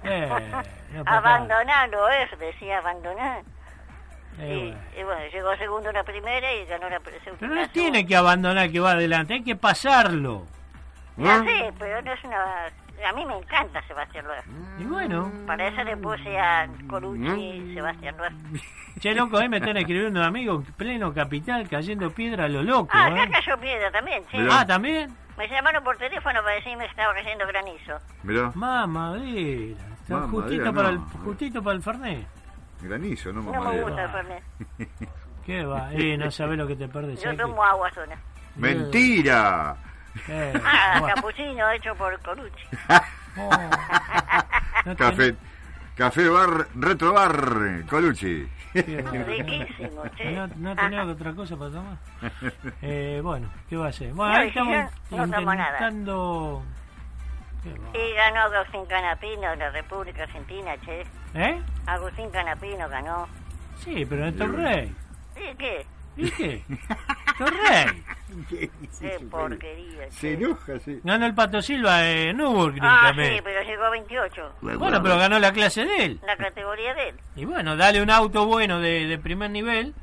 Eh, 0.09 0.29
no. 0.93 1.03
Abandonarlo 1.05 2.09
es, 2.11 2.39
decía 2.39 2.79
abandonar. 2.79 3.43
Eh, 4.39 4.55
y, 4.55 4.63
bueno. 4.67 4.81
y 5.01 5.03
bueno, 5.03 5.33
llegó 5.33 5.57
segundo 5.57 5.91
la 5.91 6.05
primera 6.05 6.55
y 6.55 6.65
ganó 6.67 6.89
la 6.89 7.01
segunda. 7.01 7.39
Pero 7.41 7.55
no 7.57 7.69
tiene 7.71 8.07
que 8.07 8.15
abandonar 8.15 8.71
que 8.71 8.79
va 8.79 8.93
adelante, 8.93 9.35
hay 9.35 9.43
que 9.43 9.57
pasarlo. 9.57 10.47
Ya 11.17 11.43
sé, 11.43 11.73
pero 11.79 12.03
no 12.03 12.13
es 12.13 12.25
una... 12.25 12.67
A 13.09 13.13
mí 13.13 13.27
me 13.27 13.37
encanta 13.37 13.83
Sebastián 13.87 14.27
Loer. 14.27 14.45
Y 14.79 14.85
bueno, 14.85 15.31
Para 15.47 15.69
eso 15.69 15.83
le 15.83 15.97
puse 15.97 16.39
a 16.39 16.69
Colucci 16.89 17.41
y 17.41 17.75
Sebastián 17.75 18.17
Loer. 18.17 18.33
che 19.01 19.15
loco, 19.15 19.39
ahí 19.39 19.49
me 19.49 19.59
están 19.59 19.77
escribiendo 19.77 20.23
amigos, 20.23 20.65
pleno 20.77 21.13
capital, 21.13 21.69
cayendo 21.69 22.11
piedra 22.11 22.45
a 22.45 22.49
lo 22.49 22.63
loco. 22.63 22.91
Ah, 22.93 23.11
¿eh? 23.11 23.15
ya 23.17 23.31
cayó 23.31 23.59
piedra 23.59 23.91
también, 23.91 24.23
sí. 24.31 24.39
Ah, 24.51 24.65
también. 24.65 25.26
Me 25.37 25.49
llamaron 25.49 25.85
por 25.85 25.97
teléfono 25.99 26.43
para 26.43 26.55
decirme 26.57 26.85
que 26.85 26.91
estaba 26.91 27.15
cayendo 27.15 27.47
granizo. 27.47 27.99
Mirá, 28.23 28.51
Mamadera. 28.55 29.77
Está 30.03 30.15
Mamadera, 30.15 30.29
justito, 30.29 30.75
para 30.75 30.89
el, 30.91 30.95
no. 30.99 31.07
justito 31.25 31.63
para 31.63 31.77
el 31.77 31.83
Fernet. 31.83 32.27
granizo, 32.81 33.33
no 33.33 33.43
No 33.43 33.61
me 33.73 33.83
gusta 33.83 34.05
el 34.05 34.11
Fernet. 34.11 34.43
¿Qué 35.47 35.65
va? 35.65 35.93
Eh, 35.93 36.17
no 36.17 36.31
sabés 36.31 36.59
lo 36.59 36.67
que 36.67 36.75
te 36.77 36.89
perdés. 36.89 37.17
Yo 37.19 37.25
¿sabés 37.25 37.39
tomo 37.39 37.63
agua 37.63 37.91
sola. 37.93 38.17
¡Mentira! 38.57 39.77
Eh, 40.29 40.53
Ah, 40.65 40.97
bueno. 41.01 41.15
capuchino 41.15 41.71
hecho 41.73 41.95
por 41.95 42.19
Colucci. 42.23 42.65
Oh. 43.39 43.51
No 44.87 44.97
Café, 44.97 45.37
café 45.95 46.27
bar, 46.31 46.69
retro 46.75 47.13
bar, 47.13 47.85
Colucci. 47.87 48.49
Riquísimo, 48.83 50.03
che. 50.17 50.33
¿No, 50.33 50.47
no 50.57 50.77
tenés 50.77 51.07
otra 51.07 51.33
cosa 51.35 51.57
para 51.57 51.71
tomar? 51.71 51.99
Eh, 52.83 53.21
bueno, 53.23 53.49
¿qué 53.69 53.77
va 53.77 53.87
a 53.87 53.89
hacer? 53.89 54.13
Bueno, 54.13 54.33
No, 54.33 54.39
ahí 54.39 54.49
estamos 54.49 54.93
no 55.11 55.25
intentando... 55.25 56.63
Y 57.93 58.15
ganó 58.15 58.41
Agustín 58.43 58.87
Canapino 58.87 59.51
de 59.51 59.57
la 59.57 59.71
República 59.71 60.23
Argentina, 60.23 60.77
che. 60.85 61.05
¿Eh? 61.35 61.61
Agustín 61.87 62.31
Canapino 62.31 62.89
ganó. 62.89 63.27
Sí, 63.79 64.05
pero 64.09 64.27
en 64.27 64.37
Torrey. 64.37 64.95
¿Y 65.37 65.57
qué? 65.57 65.87
¿Y 66.17 66.31
qué? 66.31 66.65
Torrey. 67.39 68.05
Qué 68.49 69.21
porquería, 69.31 70.11
Se 70.11 70.35
enoja, 70.35 70.79
sí. 70.81 71.01
Ganó 71.05 71.27
el 71.27 71.35
Pato 71.35 71.63
Silva 71.63 72.05
en 72.09 72.37
Nürburgring 72.37 72.83
Ah, 72.85 73.05
también. 73.09 73.37
sí, 73.37 73.41
pero 73.43 73.63
llegó 73.63 73.85
a 73.85 73.91
28. 73.91 74.53
Bueno, 74.61 75.03
pero 75.03 75.17
ganó 75.19 75.39
la 75.39 75.53
clase 75.53 75.85
de 75.85 76.05
él. 76.05 76.21
La 76.27 76.37
categoría 76.37 76.95
de 76.95 77.09
él. 77.11 77.21
Y 77.37 77.45
bueno, 77.45 77.77
dale 77.77 78.03
un 78.03 78.11
auto 78.11 78.47
bueno 78.47 78.81
de, 78.81 79.07
de 79.07 79.19
primer 79.19 79.51
nivel 79.51 79.95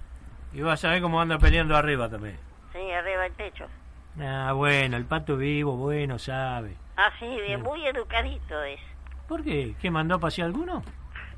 y 0.54 0.62
vas 0.62 0.84
a 0.86 0.90
ver 0.92 1.02
cómo 1.02 1.20
anda 1.22 1.38
peleando 1.38 1.76
arriba 1.76 2.10
también. 2.10 2.38
Sí, 2.72 2.80
arriba 2.92 3.24
del 3.24 3.34
techo. 3.34 3.68
Ah, 4.22 4.54
bueno, 4.54 4.98
el 4.98 5.06
pato 5.06 5.36
vivo, 5.38 5.76
bueno, 5.76 6.18
sabe. 6.20 6.76
Ah, 6.98 7.12
sí, 7.20 7.28
bien, 7.46 7.62
muy 7.62 7.86
educadito 7.88 8.62
es. 8.64 8.80
¿Por 9.28 9.44
qué? 9.44 9.76
¿Qué 9.82 9.90
mandó 9.90 10.16
a 10.16 10.20
pasear 10.20 10.48
alguno? 10.48 10.84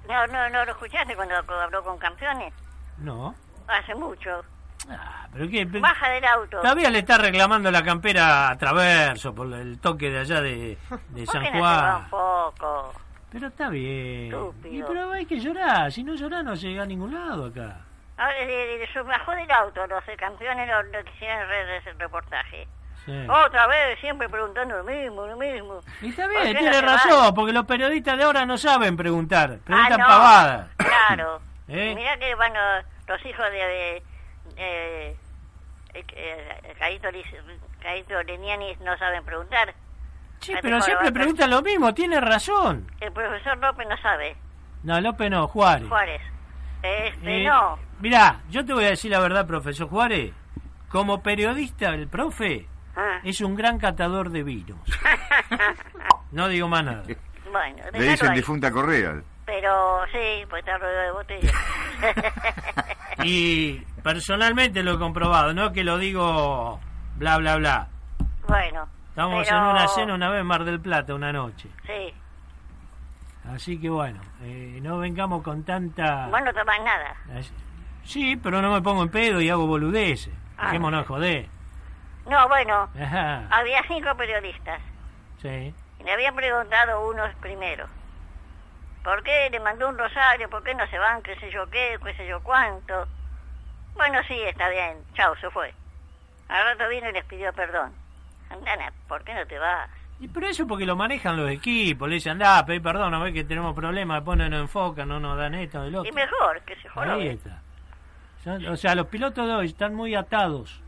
No, 0.08 0.28
no, 0.28 0.50
no 0.50 0.66
lo 0.66 0.72
escuchaste 0.72 1.16
cuando 1.16 1.36
habló 1.36 1.84
con 1.84 1.98
campeones. 1.98 2.54
No. 3.00 3.34
Hace 3.68 3.96
mucho. 3.96 4.44
Ah, 4.90 5.28
pero 5.34 5.50
qué. 5.50 5.66
Baja 5.66 6.10
del 6.10 6.26
auto. 6.26 6.60
Todavía 6.62 6.90
le 6.90 7.00
está 7.00 7.18
reclamando 7.18 7.72
la 7.72 7.84
campera 7.84 8.50
a 8.50 8.58
Traverso 8.58 9.34
por 9.34 9.52
el 9.54 9.80
toque 9.80 10.10
de 10.12 10.20
allá 10.20 10.42
de, 10.42 10.78
de 11.10 11.26
¿Por 11.26 11.34
San 11.34 11.44
se 11.44 11.52
Juan. 11.58 11.96
un 12.04 12.10
poco? 12.10 12.94
Pero 13.32 13.48
está 13.48 13.70
bien. 13.70 14.26
Estúpido. 14.26 14.74
Y 14.74 14.84
pero 14.84 15.12
hay 15.12 15.26
que 15.26 15.40
llorar. 15.40 15.92
Si 15.92 16.04
no 16.04 16.16
llorar 16.16 16.44
no 16.44 16.54
llega 16.56 16.84
a 16.84 16.86
ningún 16.86 17.14
lado 17.14 17.46
acá. 17.48 17.82
Ahora 18.18 18.34
se 18.94 19.02
bajó 19.02 19.32
del 19.32 19.52
auto, 19.52 19.86
los 19.88 20.04
campeones 20.18 20.68
no, 20.70 20.84
no 20.84 21.04
quisieron 21.04 21.52
ese 21.82 21.92
reportaje. 21.94 22.66
Sí. 23.06 23.12
Otra 23.28 23.68
vez, 23.68 24.00
siempre 24.00 24.30
preguntando 24.30 24.78
lo 24.78 24.84
mismo, 24.86 25.28
lo 25.28 25.36
mismo. 25.38 25.82
Y 26.02 26.10
está 26.10 26.24
¿Por 26.24 26.32
bien, 26.42 26.58
tiene 26.58 26.74
se 26.74 26.82
van? 26.82 26.96
razón, 26.96 27.34
porque 27.36 27.52
los 27.52 27.66
periodistas 27.66 28.18
de 28.18 28.24
ahora 28.24 28.46
no 28.46 28.58
saben 28.58 28.96
preguntar. 28.96 29.60
Preguntan 29.66 29.94
Ah, 29.94 29.98
no, 29.98 30.08
pavadas. 30.08 30.68
Claro. 30.78 31.42
¿Eh? 31.68 31.94
Mirá 31.94 32.18
que 32.18 32.34
van 32.36 32.54
los, 32.54 32.86
los 33.08 33.26
hijos 33.26 33.46
de- 33.52 33.58
de- 33.58 34.04
eh, 34.58 35.16
eh, 35.94 36.74
Caíto, 36.80 37.10
Lic- 37.10 37.60
Caíto 37.82 38.22
Leniani 38.24 38.76
no 38.82 38.98
saben 38.98 39.24
preguntar. 39.24 39.74
Sí, 40.42 40.54
pero 40.62 40.82
siempre 40.82 41.12
preguntan 41.12 41.50
lo 41.50 41.62
mismo, 41.62 41.94
tiene 41.94 42.20
razón. 42.22 42.92
El 43.00 43.12
profesor 43.12 43.58
López 43.58 43.88
no 43.88 43.98
sabe. 43.98 44.36
No, 44.84 45.00
López 45.02 45.32
no, 45.32 45.48
Juárez. 45.48 45.88
Juárez. 45.88 46.22
Este, 46.84 47.42
Eh, 47.42 47.46
no. 47.46 47.80
Mirá, 48.00 48.42
yo 48.50 48.64
te 48.66 48.74
voy 48.74 48.86
a 48.86 48.90
decir 48.90 49.10
la 49.12 49.20
verdad, 49.20 49.48
profesor 49.48 49.88
Juárez. 49.90 50.34
Como 50.90 51.24
periodista, 51.24 51.90
el 51.90 52.08
profe 52.08 52.68
Ah. 52.96 53.20
es 53.24 53.42
un 53.42 53.56
gran 53.56 53.78
catador 53.80 54.30
de 54.30 54.44
vinos. 54.44 54.80
No 56.32 56.48
digo 56.50 56.68
más 56.68 56.84
nada. 56.84 57.04
Bueno, 57.50 57.84
Le 57.94 58.04
dicen 58.10 58.30
ahí. 58.32 58.36
difunta 58.38 58.70
Correa. 58.70 59.22
Pero 59.46 60.02
sí, 60.12 60.46
pues 60.50 60.60
está 60.66 60.78
rodeado 60.78 61.02
de 61.06 61.12
botella. 61.12 61.52
Y 63.24 63.82
personalmente 64.06 64.84
lo 64.84 64.94
he 64.94 65.00
comprobado, 65.00 65.52
no 65.56 65.74
que 65.74 65.84
lo 65.84 65.98
digo 65.98 66.80
bla, 67.16 67.38
bla, 67.40 67.56
bla. 67.58 67.88
bueno. 68.48 68.88
Estamos 69.10 69.44
pero- 69.48 69.58
en 69.58 69.64
una 69.64 69.88
cena 69.88 70.14
una 70.14 70.30
vez 70.30 70.42
en 70.42 70.46
Mar 70.48 70.64
del 70.64 70.80
Plata 70.80 71.16
una 71.16 71.34
noche. 71.34 71.70
Sí. 71.88 72.14
Así 73.52 73.80
que 73.82 73.90
bueno, 73.90 74.22
eh, 74.44 74.78
no 74.84 75.00
vengamos 75.00 75.42
con 75.42 75.64
tanta... 75.64 76.28
Vos 76.28 76.40
no 76.44 76.54
tomás 76.54 76.80
nada. 76.84 77.16
Sí, 78.04 78.36
pero 78.36 78.62
no 78.62 78.72
me 78.72 78.82
pongo 78.84 79.02
en 79.02 79.10
pedo 79.10 79.42
y 79.42 79.50
hago 79.50 79.66
boludeces. 79.66 80.32
Ah. 80.58 80.66
Dejémonos 80.68 81.08
joder. 81.08 81.48
No, 82.30 82.48
bueno, 82.48 82.88
Ajá, 83.02 83.48
había 83.50 83.82
cinco 83.88 84.16
periodistas. 84.16 84.82
sí. 85.42 85.74
Y 86.00 86.04
le 86.04 86.12
habían 86.14 86.36
preguntado 86.36 87.10
unos 87.10 87.34
primero. 87.38 87.88
¿Por 89.04 89.24
qué 89.24 89.50
le 89.50 89.60
mandó 89.62 89.90
un 89.90 89.98
rosario? 89.98 90.48
¿Por 90.50 90.62
qué 90.64 90.76
no 90.76 90.86
se 90.88 91.00
van? 91.00 91.24
¿Qué 91.24 91.36
sé 91.40 91.50
yo 91.52 91.68
qué? 91.72 91.98
¿Qué 92.04 92.14
sé 92.16 92.28
yo 92.28 92.40
cuánto? 92.44 93.08
Bueno, 93.96 94.20
sí, 94.28 94.36
está 94.42 94.70
bien. 94.70 94.98
Chao, 95.16 95.36
se 95.38 95.50
fue. 95.50 95.74
Al 96.50 96.64
rato 96.78 96.90
vino 96.90 97.10
y 97.10 97.14
les 97.14 97.26
pidió 97.26 97.52
perdón. 97.54 97.92
Andana, 98.50 98.92
¿por 99.08 99.24
qué 99.24 99.34
no 99.34 99.46
te 99.48 99.58
vas? 99.58 99.90
Y 100.20 100.28
pero 100.28 100.48
eso 100.48 100.66
porque 100.68 100.86
lo 100.86 100.96
manejan 100.96 101.36
los 101.36 101.50
equipos, 101.50 102.08
le 102.08 102.16
dicen, 102.16 102.34
andá, 102.34 102.66
pedí 102.66 102.80
perdón, 102.80 103.12
no 103.12 103.20
ves 103.22 103.34
que 103.34 103.44
tenemos 103.44 103.76
problemas, 103.76 104.18
después 104.18 104.38
no 104.38 104.48
nos 104.48 104.62
enfocan, 104.62 105.10
no 105.10 105.20
nos 105.20 105.38
dan 105.38 105.56
esto, 105.56 105.82
del 105.82 105.96
otro. 105.96 106.10
Y 106.10 106.14
mejor, 106.14 106.62
que 106.62 106.76
se 106.78 106.88
joda. 106.88 107.14
Ahí 107.16 107.28
está. 107.30 107.62
Son- 108.44 108.66
o 108.68 108.78
sea, 108.78 108.96
los 108.96 109.08
pilotos 109.08 109.46
de 109.46 109.54
hoy 109.54 109.66
están 109.68 109.94
muy 109.96 110.16
atados. 110.16 110.82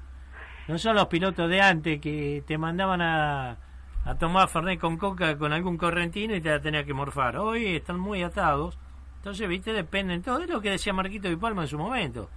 No 0.68 0.78
son 0.78 0.96
los 0.96 1.08
pilotos 1.08 1.50
de 1.50 1.62
antes 1.62 2.00
que 2.00 2.44
te 2.46 2.58
mandaban 2.58 3.02
a, 3.02 3.58
a 4.06 4.16
tomar 4.18 4.48
Fernet 4.48 4.80
con 4.80 4.98
coca 4.98 5.38
con 5.38 5.52
algún 5.52 5.78
correntino 5.78 6.36
y 6.36 6.42
te 6.42 6.50
la 6.50 6.62
tenías 6.62 6.86
que 6.86 6.94
morfar. 6.94 7.38
Hoy 7.38 7.76
están 7.78 8.00
muy 8.00 8.22
atados. 8.24 8.78
Entonces, 9.18 9.48
viste, 9.50 9.74
dependen 9.74 10.22
todo. 10.22 10.40
Es 10.42 10.50
lo 10.50 10.62
que 10.62 10.70
decía 10.72 10.94
Marquito 10.94 11.28
Di 11.28 11.36
Palma 11.36 11.64
en 11.64 11.68
su 11.68 11.78
momento. 11.78 12.30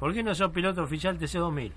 ¿Por 0.00 0.14
qué 0.14 0.22
no 0.22 0.34
sos 0.34 0.50
piloto 0.50 0.82
oficial 0.82 1.18
TC2000? 1.18 1.72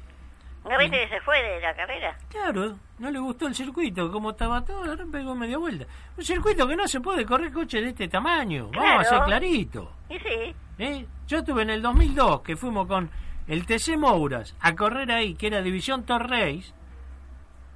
¿No 0.63 0.78
viste 0.80 0.97
que 0.97 1.09
se 1.09 1.19
fue 1.21 1.43
de 1.43 1.59
la 1.59 1.76
carrera? 1.76 2.17
Claro, 2.30 2.78
no 2.97 3.11
le 3.11 3.19
gustó 3.19 3.47
el 3.47 3.53
circuito, 3.53 4.09
como 4.09 4.30
estaba 4.32 4.63
todo, 4.63 4.86
ahora 4.86 5.03
pegó 5.11 5.36
media 5.36 5.57
vuelta. 5.57 5.86
Un 6.17 6.24
circuito 6.24 6.65
que 6.65 6.78
no 6.78 6.88
se 6.88 7.01
puede 7.01 7.26
correr 7.26 7.51
coche 7.51 7.82
de 7.82 7.89
este 7.89 8.07
tamaño, 8.07 8.69
vamos 8.74 9.05
a 9.05 9.09
ser 9.09 9.24
clarito. 9.24 9.91
Y 10.09 10.17
sí, 10.19 10.55
¿eh? 10.78 11.05
Yo 11.28 11.39
estuve 11.39 11.63
en 11.63 11.71
el 11.71 11.82
2002, 11.82 12.41
que 12.43 12.55
fuimos 12.55 12.88
con 12.88 13.11
el 13.45 13.65
TC 13.65 13.97
Mouras 13.97 14.55
a 14.61 14.74
correr 14.74 15.11
ahí, 15.11 15.36
que 15.36 15.47
era 15.47 15.61
División 15.61 16.05
Torreis, 16.05 16.74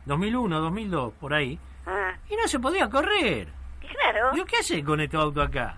2001, 0.06 0.62
2002, 0.62 1.14
por 1.20 1.34
ahí, 1.34 1.60
ah, 1.86 2.14
y 2.30 2.38
no 2.38 2.48
se 2.48 2.60
podía 2.60 2.90
correr. 2.90 3.50
claro, 3.82 4.32
Digo, 4.32 4.46
¿qué 4.46 4.56
hace 4.62 4.82
con 4.82 5.02
este 5.02 5.18
auto 5.18 5.42
acá? 5.42 5.78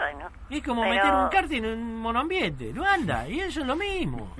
Bueno. 0.00 0.30
Es 0.50 0.62
como 0.62 0.82
Pero- 0.82 0.94
meter 0.94 1.12
un 1.14 1.28
karting 1.28 1.62
en 1.64 1.78
un 1.78 1.96
monoambiente, 2.00 2.72
no 2.72 2.84
anda, 2.84 3.28
y 3.28 3.40
eso 3.40 3.60
es 3.60 3.66
lo 3.66 3.76
mismo. 3.76 4.34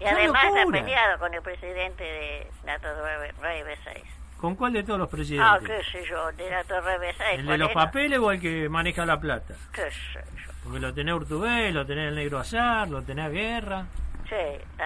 Y 0.00 0.04
Una 0.04 0.12
además 0.12 0.44
locura. 0.54 0.80
peleado 0.80 1.18
con 1.18 1.34
el 1.34 1.42
presidente 1.42 2.04
de 2.04 2.50
la 2.64 2.78
Torre 2.78 3.32
B6. 3.42 4.02
¿Con 4.40 4.54
cuál 4.54 4.72
de 4.72 4.84
todos 4.84 5.00
los 5.00 5.08
Ah, 5.08 5.10
presidentes? 5.10 5.86
qué 5.92 5.98
sé 5.98 6.04
yo, 6.08 6.30
de 6.32 6.48
la 6.50 6.62
Torre 6.64 6.98
B6. 7.00 7.30
¿El 7.32 7.38
de 7.38 7.44
¿cuál 7.46 7.58
los 7.58 7.70
era? 7.70 7.84
papeles 7.84 8.18
o 8.20 8.30
el 8.30 8.40
que 8.40 8.68
maneja 8.68 9.04
la 9.04 9.18
plata? 9.18 9.54
Qué 9.72 9.82
sé 9.90 10.20
yo. 10.36 10.52
Porque 10.62 10.78
lo 10.78 10.94
tenés 10.94 11.14
Urtubé, 11.14 11.72
lo 11.72 11.84
tenés 11.84 12.08
el 12.10 12.14
Negro 12.14 12.38
Azar, 12.38 12.86
lo 12.88 13.02
tenés 13.02 13.32
Guerra. 13.32 13.86
Sí, 14.28 14.36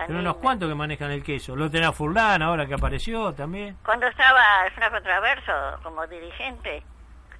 Pero 0.06 0.20
unos 0.20 0.36
cuantos 0.36 0.68
que 0.68 0.74
manejan 0.76 1.10
el 1.10 1.22
queso. 1.24 1.56
Lo 1.56 1.68
tenés 1.68 1.92
Furlan 1.94 2.40
ahora 2.42 2.64
que 2.64 2.74
apareció 2.74 3.32
también. 3.34 3.76
Cuando 3.84 4.06
estaba 4.06 4.40
el 4.66 4.72
Flaco 4.72 5.02
Traverso 5.02 5.52
como 5.82 6.06
dirigente, 6.06 6.82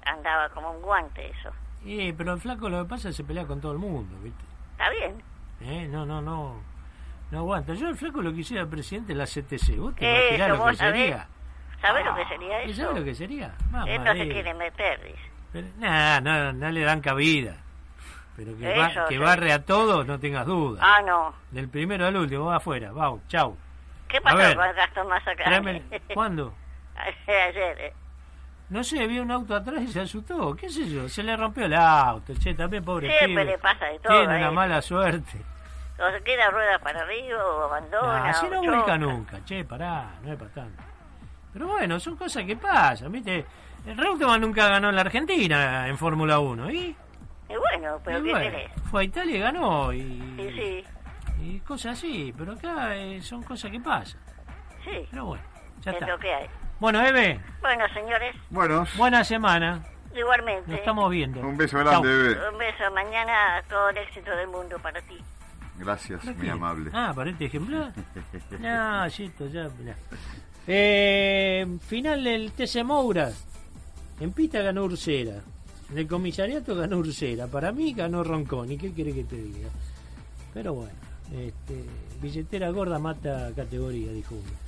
andaba 0.05 0.49
como 0.49 0.71
un 0.71 0.81
guante 0.81 1.29
eso. 1.29 1.49
Y, 1.85 2.13
pero 2.13 2.33
el 2.33 2.39
flaco 2.39 2.69
lo 2.69 2.83
que 2.83 2.89
pasa 2.89 3.09
es 3.09 3.15
que 3.15 3.23
se 3.23 3.27
pelea 3.27 3.45
con 3.45 3.59
todo 3.59 3.71
el 3.73 3.77
mundo, 3.77 4.15
¿viste? 4.21 4.43
Está 4.73 4.89
bien. 4.89 5.21
¿Eh? 5.61 5.87
No, 5.89 6.05
no, 6.05 6.21
no. 6.21 6.61
No 7.31 7.39
aguanta. 7.39 7.73
Yo 7.73 7.89
el 7.89 7.95
flaco 7.97 8.21
lo 8.21 8.33
quisiera 8.33 8.65
presidente 8.65 9.13
de 9.13 9.19
la 9.19 9.25
CTC. 9.25 9.77
¿Vos 9.77 9.95
te 9.95 10.05
Eso, 10.05 10.27
imaginás 10.35 10.49
lo 10.49 10.65
que 10.65 10.75
sabés. 10.75 10.95
sería? 11.01 11.27
¿Sabes 11.81 12.05
lo 12.05 12.15
que 12.15 12.25
sería 12.25 12.63
¿Y 12.65 12.71
eso? 12.71 12.81
sabés 12.83 12.99
lo 12.99 13.05
que 13.05 13.15
sería? 13.15 13.55
Él 13.87 14.03
no 14.03 14.13
se 14.13 14.29
quiere 14.29 14.53
meter, 14.53 14.99
dice. 15.03 15.71
Nah, 15.79 16.19
no, 16.21 16.53
no 16.53 16.71
le 16.71 16.81
dan 16.81 17.01
cabida. 17.01 17.57
Pero 18.35 18.57
que, 18.57 18.77
va- 18.77 19.05
que 19.07 19.19
barre 19.19 19.51
a 19.51 19.63
todos, 19.63 20.07
no 20.07 20.19
tengas 20.19 20.45
duda. 20.45 20.79
Ah, 20.81 21.01
no. 21.05 21.33
Del 21.51 21.69
primero 21.69 22.07
al 22.07 22.15
último, 22.15 22.45
va 22.45 22.55
afuera. 22.57 22.91
Vamos, 22.91 23.21
chau. 23.27 23.55
¿Qué 24.07 24.19
pasó 24.21 24.37
ver, 24.37 24.55
con 24.55 24.75
Gastón 24.75 25.07
Mazacane? 25.07 25.83
¿Cuándo? 26.13 26.53
Ayer, 26.95 27.77
eh. 27.79 27.93
No 28.69 28.83
sé, 28.83 29.05
vi 29.07 29.19
un 29.19 29.29
auto 29.31 29.55
atrás 29.55 29.81
y 29.81 29.87
se 29.87 30.01
asustó. 30.01 30.55
¿Qué 30.55 30.69
sé 30.69 30.89
yo? 30.89 31.07
Se 31.07 31.21
le 31.21 31.35
rompió 31.37 31.65
el 31.65 31.73
auto. 31.75 32.33
Che, 32.35 32.53
también 32.55 32.83
pobre 32.83 33.07
Siempre 33.07 33.27
pibe. 33.43 33.45
le 33.45 33.57
pasa 33.57 33.85
de 33.85 33.99
todo. 33.99 34.17
Tiene 34.17 34.37
una 34.37 34.47
eh. 34.47 34.51
mala 34.51 34.81
suerte. 34.81 35.41
O 35.99 36.11
se 36.11 36.23
queda 36.23 36.49
rueda 36.49 36.79
para 36.79 37.01
arriba 37.01 37.37
o 37.45 37.63
abandona. 37.65 38.29
Así 38.29 38.45
o 38.47 38.49
no 38.49 38.61
choca. 38.63 38.71
vuelca 38.75 38.97
nunca. 38.97 39.45
Che, 39.45 39.63
pará, 39.65 40.11
no 40.23 40.31
es 40.33 40.39
para 40.39 40.51
tanto. 40.51 40.83
Pero 41.53 41.67
bueno, 41.67 41.99
son 41.99 42.15
cosas 42.15 42.43
que 42.45 42.55
pasan, 42.55 43.11
¿viste? 43.11 43.45
El 43.85 43.95
Reutemann 43.97 44.41
nunca 44.41 44.69
ganó 44.69 44.89
en 44.89 44.95
la 44.95 45.01
Argentina 45.01 45.87
en 45.87 45.97
Fórmula 45.97 46.39
1. 46.39 46.71
¿Y? 46.71 46.95
Y 47.49 47.55
bueno, 47.55 47.99
pero 48.03 48.19
Y 48.19 48.23
¿qué 48.23 48.29
bueno, 48.31 48.49
querés? 48.49 48.71
fue 48.89 49.01
a 49.01 49.03
Italia 49.03 49.35
y 49.35 49.39
ganó. 49.39 49.93
Y, 49.93 50.01
Sí, 50.01 50.51
sí, 50.55 50.85
y 51.43 51.59
cosas 51.59 51.99
así. 51.99 52.33
Pero 52.35 52.53
acá 52.53 52.95
eh, 52.95 53.21
son 53.21 53.43
cosas 53.43 53.69
que 53.69 53.79
pasan. 53.79 54.19
sí. 54.83 55.05
Pero 55.11 55.25
bueno, 55.25 55.43
ya 55.81 55.91
Es 55.91 55.97
está. 55.97 56.07
lo 56.07 56.17
que 56.17 56.33
hay. 56.33 56.47
Bueno, 56.83 57.01
Eve, 57.01 57.39
Bueno, 57.61 57.85
señores, 57.93 58.35
Bueno, 58.49 58.85
buena 58.97 59.23
semana. 59.23 59.81
igualmente. 60.13 60.69
Nos 60.69 60.79
estamos 60.79 61.09
viendo. 61.09 61.39
un 61.39 61.55
beso 61.55 61.77
Chau. 61.77 61.85
grande, 61.85 62.09
bebé. 62.09 62.49
Un 62.51 62.57
beso. 62.57 62.91
Mañana 62.93 63.63
todo 63.69 63.87
el 63.87 63.99
éxito 63.99 64.29
del 64.35 64.49
mundo 64.49 64.77
para 64.83 64.99
ti. 65.03 65.15
Gracias, 65.79 66.19
¿Para 66.25 66.33
muy 66.35 66.49
amable. 66.49 66.91
Ah, 66.93 67.13
para 67.15 67.29
este 67.29 67.45
ejemplar. 67.45 67.93
No, 68.59 69.09
Chito, 69.09 69.47
ya. 69.47 69.69
Eh, 70.67 71.65
final 71.87 72.21
del 72.21 72.51
TC 72.51 72.83
Moura. 72.83 73.31
En 74.19 74.33
pista 74.33 74.61
ganó 74.61 74.83
Ursera. 74.83 75.39
En 75.89 75.97
el 75.97 76.05
comisariato 76.05 76.75
ganó 76.75 76.97
Ursera. 76.97 77.47
Para 77.47 77.71
mí 77.71 77.93
ganó 77.93 78.25
Ronconi. 78.25 78.77
¿Qué 78.77 78.91
quiere 78.91 79.13
que 79.13 79.23
te 79.23 79.37
diga? 79.37 79.69
Pero 80.53 80.73
bueno, 80.73 80.91
este, 81.31 81.85
billetera 82.21 82.71
gorda 82.71 82.99
mata 82.99 83.51
categoría, 83.55 84.11
dijo 84.11 84.35
uno. 84.35 84.62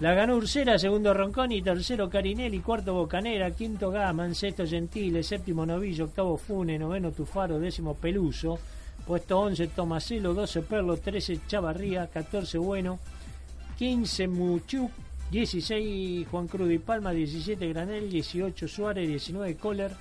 La 0.00 0.14
ganó 0.14 0.36
Ursera, 0.36 0.78
segundo 0.78 1.14
Ronconi, 1.14 1.62
tercero 1.62 2.10
Carinelli, 2.10 2.60
cuarto 2.60 2.92
Bocanera, 2.92 3.52
quinto 3.52 3.90
Gaman, 3.90 4.34
sexto 4.34 4.66
Gentile, 4.66 5.22
séptimo 5.22 5.64
Novillo, 5.64 6.06
octavo 6.06 6.36
Fune, 6.36 6.76
noveno 6.76 7.12
Tufaro, 7.12 7.60
décimo 7.60 7.94
Peluso, 7.94 8.58
puesto 9.06 9.38
11 9.38 9.68
Tomaselo, 9.68 10.34
12 10.34 10.62
Perlo, 10.62 10.96
13 10.96 11.46
Chavarría, 11.46 12.08
14 12.08 12.58
Bueno, 12.58 12.98
15 13.78 14.26
Muchuk, 14.26 14.90
16 15.30 16.26
Juan 16.28 16.48
Cruz 16.48 16.72
y 16.72 16.78
Palma, 16.78 17.12
17 17.12 17.68
Granel, 17.68 18.10
18 18.10 18.66
Suárez, 18.66 19.06
19 19.08 19.56
Kohler, 19.56 19.92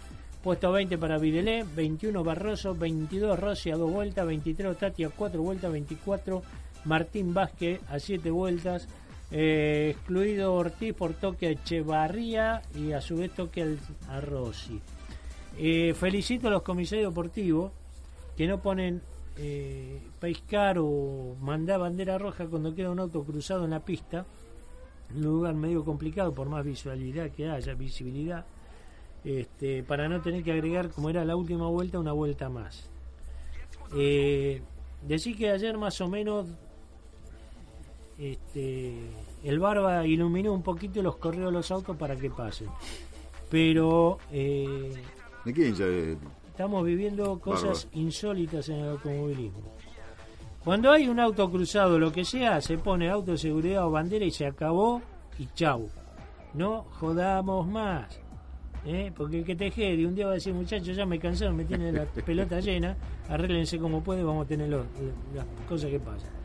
puesto 0.41 0.71
20 0.71 0.97
para 0.97 1.19
Videlé, 1.19 1.63
21 1.63 2.23
Barroso, 2.23 2.73
22 2.73 3.39
Rossi 3.39 3.69
a 3.69 3.77
dos 3.77 3.91
vueltas, 3.91 4.25
23 4.25 4.75
Tati 4.77 5.03
a 5.03 5.09
cuatro 5.09 5.43
vueltas, 5.43 5.71
24 5.71 6.41
Martín 6.85 7.33
Vázquez 7.33 7.79
a 7.87 7.99
siete 7.99 8.31
vueltas, 8.31 8.87
eh, 9.32 9.91
excluido 9.95 10.53
Ortiz 10.53 10.93
por 10.93 11.13
toque 11.13 11.47
a 11.47 11.49
Echevarría 11.51 12.61
y 12.75 12.91
a 12.91 13.01
su 13.01 13.17
vez 13.17 13.32
toque 13.34 13.61
al- 13.61 14.21
Rossi. 14.21 14.79
Eh, 15.57 15.93
felicito 15.93 16.47
a 16.47 16.51
los 16.51 16.61
comisarios 16.63 17.11
deportivos 17.11 17.71
que 18.38 18.47
no 18.47 18.61
ponen 18.61 19.01
eh, 19.38 20.01
pescar 20.19 20.77
o 20.79 21.36
mandar 21.41 21.79
bandera 21.79 22.17
roja 22.17 22.45
cuando 22.47 22.73
queda 22.75 22.91
un 22.91 22.99
auto 22.99 23.23
cruzado 23.23 23.63
en 23.65 23.71
la 23.71 23.79
pista, 23.79 24.25
un 25.15 25.21
lugar 25.23 25.53
medio 25.55 25.84
complicado 25.84 26.34
por 26.34 26.47
más 26.49 26.65
visualidad 26.65 27.29
que 27.32 27.49
haya, 27.49 27.73
visibilidad, 27.73 28.45
este, 29.23 29.84
para 29.84 30.07
no 30.09 30.21
tener 30.21 30.43
que 30.43 30.51
agregar, 30.51 30.89
como 30.89 31.09
era 31.09 31.23
la 31.25 31.36
última 31.36 31.67
vuelta, 31.67 31.99
una 31.99 32.11
vuelta 32.13 32.49
más. 32.49 32.89
Eh, 33.95 34.61
decir 35.05 35.38
que 35.38 35.49
ayer 35.49 35.77
más 35.77 35.99
o 36.01 36.07
menos 36.07 36.47
este, 38.22 38.93
el 39.43 39.59
Barba 39.59 40.05
iluminó 40.05 40.53
un 40.53 40.61
poquito 40.61 41.01
los 41.01 41.17
correos 41.17 41.47
de 41.47 41.51
los 41.51 41.72
autos 41.72 41.97
para 41.97 42.15
que 42.15 42.30
pasen. 42.30 42.67
Pero 43.49 44.19
eh, 44.32 44.93
¿De 45.43 45.53
quién 45.53 45.76
eh? 45.80 46.17
estamos 46.47 46.86
viviendo 46.86 47.39
cosas 47.39 47.88
insólitas 47.93 48.69
en 48.69 48.76
el 48.78 48.89
automovilismo. 48.89 49.61
Cuando 50.63 50.91
hay 50.91 51.07
un 51.07 51.19
auto 51.19 51.49
cruzado, 51.49 51.97
lo 51.97 52.11
que 52.11 52.24
sea, 52.24 52.61
se 52.61 52.78
pone 52.78 53.09
auto 53.09 53.32
de 53.32 53.38
seguridad 53.39 53.88
o 53.88 53.91
bandera 53.91 54.24
y 54.24 54.32
se 54.32 54.45
acabó 54.45 55.01
y 55.39 55.47
chau. 55.55 55.89
No 56.53 56.84
jodamos 56.99 57.67
más. 57.67 58.19
¿eh? 58.86 59.11
Porque 59.15 59.39
el 59.39 59.45
que 59.45 59.55
te 59.55 59.72
jede 59.72 60.05
un 60.05 60.13
día 60.13 60.28
va 60.28 60.34
a 60.34 60.36
decir, 60.36 60.53
muchachos, 60.53 60.95
ya 60.95 61.07
me 61.07 61.17
cansaron, 61.17 61.55
me 61.55 61.65
tienen 61.65 61.95
la 61.95 62.05
pelota 62.26 62.59
llena, 62.59 62.95
arréglense 63.28 63.80
como 63.80 64.03
puede, 64.03 64.24
vamos 64.24 64.45
a 64.45 64.47
tener 64.47 64.69
las 64.69 64.86
cosas 65.67 65.89
que 65.89 65.99
pasan. 65.99 66.40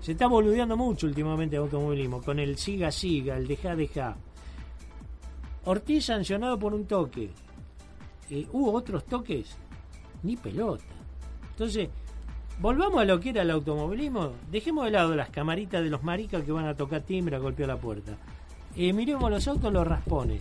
Se 0.00 0.12
está 0.12 0.26
boludeando 0.26 0.76
mucho 0.76 1.06
últimamente 1.06 1.56
el 1.56 1.62
automovilismo, 1.62 2.22
con 2.22 2.38
el 2.38 2.56
siga 2.56 2.90
siga, 2.90 3.36
el 3.36 3.46
deja 3.46 3.76
deja. 3.76 4.16
Ortiz 5.64 6.06
sancionado 6.06 6.58
por 6.58 6.72
un 6.72 6.86
toque. 6.86 7.30
Eh, 8.30 8.46
¿Hubo 8.52 8.72
otros 8.72 9.04
toques? 9.04 9.56
Ni 10.22 10.36
pelota. 10.36 10.84
Entonces, 11.50 11.90
volvamos 12.60 13.02
a 13.02 13.04
lo 13.04 13.20
que 13.20 13.30
era 13.30 13.42
el 13.42 13.50
automovilismo. 13.50 14.32
Dejemos 14.50 14.86
de 14.86 14.92
lado 14.92 15.14
las 15.14 15.28
camaritas 15.28 15.84
de 15.84 15.90
los 15.90 16.02
maricas 16.02 16.42
que 16.44 16.52
van 16.52 16.66
a 16.66 16.74
tocar 16.74 17.02
timbre 17.02 17.36
a 17.36 17.40
golpear 17.40 17.68
la 17.68 17.76
puerta. 17.76 18.16
Eh, 18.76 18.94
miremos 18.94 19.30
los 19.30 19.46
autos, 19.48 19.70
los 19.70 19.86
raspones. 19.86 20.40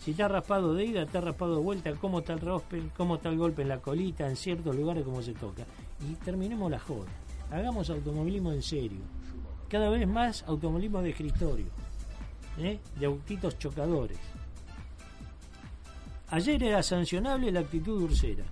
Si 0.00 0.10
está 0.10 0.28
raspado 0.28 0.74
de 0.74 0.84
ida, 0.84 1.02
está 1.02 1.20
raspado 1.20 1.54
de 1.54 1.62
vuelta, 1.62 1.90
cómo 1.94 2.18
está 2.18 2.32
el 2.32 2.40
rospe, 2.40 2.82
cómo 2.96 3.14
está 3.14 3.28
el 3.28 3.38
golpe 3.38 3.62
en 3.62 3.68
la 3.68 3.78
colita, 3.78 4.28
en 4.28 4.36
ciertos 4.36 4.74
lugares, 4.74 5.04
cómo 5.04 5.22
se 5.22 5.32
toca. 5.32 5.64
Y 6.06 6.14
terminemos 6.16 6.70
la 6.70 6.80
joda. 6.80 7.06
Hagamos 7.52 7.90
automovilismo 7.90 8.50
en 8.50 8.62
serio. 8.62 9.00
Cada 9.68 9.90
vez 9.90 10.08
más 10.08 10.42
automovilismo 10.46 11.02
de 11.02 11.10
escritorio. 11.10 11.66
¿eh? 12.58 12.80
De 12.98 13.06
autitos 13.06 13.58
chocadores. 13.58 14.18
Ayer 16.30 16.62
era 16.62 16.82
sancionable 16.82 17.52
la 17.52 17.60
actitud 17.60 17.98
de 17.98 18.04
Ursera. 18.06 18.44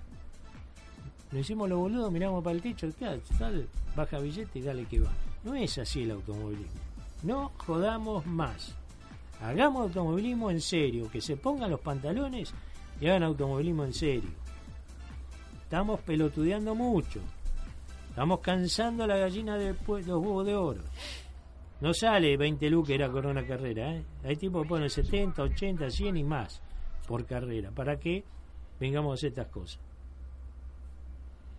Nos 1.31 1.41
hicimos 1.41 1.67
los 1.67 1.79
boludos, 1.79 2.11
miramos 2.11 2.43
para 2.43 2.55
el 2.55 2.61
techo, 2.61 2.87
claro, 2.91 3.19
tal, 3.39 3.67
baja 3.95 4.19
billete 4.19 4.59
y 4.59 4.61
dale 4.61 4.85
que 4.85 4.99
va. 4.99 5.11
No 5.43 5.55
es 5.55 5.79
así 5.79 6.03
el 6.03 6.11
automovilismo. 6.11 6.79
No 7.23 7.51
jodamos 7.57 8.23
más. 8.27 8.75
Hagamos 9.41 9.83
automovilismo 9.83 10.51
en 10.51 10.61
serio, 10.61 11.09
que 11.09 11.21
se 11.21 11.37
pongan 11.37 11.71
los 11.71 11.79
pantalones 11.79 12.53
y 12.99 13.07
hagan 13.07 13.23
automovilismo 13.23 13.83
en 13.83 13.93
serio. 13.95 14.29
Estamos 15.63 16.01
pelotudeando 16.01 16.75
mucho. 16.75 17.19
Estamos 18.11 18.41
cansando 18.41 19.05
a 19.05 19.07
la 19.07 19.15
gallina 19.15 19.57
de 19.57 19.73
los 19.73 19.87
huevos 19.87 20.45
de 20.45 20.53
oro. 20.53 20.81
No 21.79 21.93
sale 21.93 22.35
20 22.35 22.69
lucas 22.69 22.91
era 22.91 23.09
corona 23.09 23.47
carrera, 23.47 23.95
¿eh? 23.95 24.03
Hay 24.25 24.35
tipos 24.35 24.63
que 24.63 24.67
ponen 24.67 24.89
70, 24.89 25.41
80, 25.41 25.89
100 25.89 26.17
y 26.17 26.23
más 26.25 26.61
por 27.07 27.25
carrera. 27.25 27.71
¿Para 27.71 27.97
qué 27.97 28.25
vengamos 28.81 29.11
a 29.11 29.13
hacer 29.13 29.29
estas 29.29 29.47
cosas? 29.47 29.79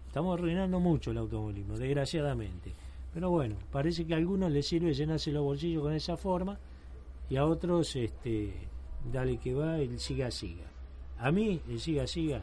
Estamos 0.08 0.38
arruinando 0.38 0.78
mucho 0.78 1.10
el 1.10 1.18
automovilismo, 1.18 1.78
desgraciadamente. 1.78 2.70
Pero 3.14 3.30
bueno, 3.30 3.56
parece 3.70 4.04
que 4.04 4.12
a 4.12 4.18
algunos 4.18 4.52
les 4.52 4.66
sirve 4.68 4.92
llenarse 4.92 5.32
los 5.32 5.42
bolsillos 5.42 5.82
con 5.82 5.94
esa 5.94 6.18
forma 6.18 6.58
y 7.30 7.36
a 7.36 7.46
otros, 7.46 7.96
este, 7.96 8.52
dale 9.10 9.38
que 9.38 9.54
va, 9.54 9.78
el 9.78 9.98
siga 9.98 10.30
siga. 10.30 10.66
A 11.18 11.32
mí, 11.32 11.62
el 11.66 11.80
siga 11.80 12.06
siga, 12.06 12.42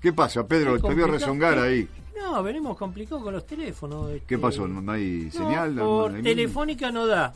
¿Qué 0.00 0.12
pasa, 0.12 0.46
Pedro? 0.46 0.76
Qué 0.76 0.88
Te 0.88 0.94
veo 0.94 1.06
rezongar 1.06 1.58
ahí. 1.58 1.88
No, 2.18 2.42
venimos 2.42 2.76
complicados 2.76 3.22
con 3.22 3.34
los 3.34 3.46
teléfonos. 3.46 4.08
¿Qué 4.08 4.16
este, 4.16 4.38
pasó? 4.38 4.66
¿No 4.66 4.80
no 4.80 4.92
hay 4.92 5.24
No, 5.26 5.30
señal? 5.32 5.74
¿No 5.74 5.84
por 5.84 6.14
hay- 6.14 6.22
telefónica 6.22 6.90
no 6.90 7.06
da. 7.06 7.34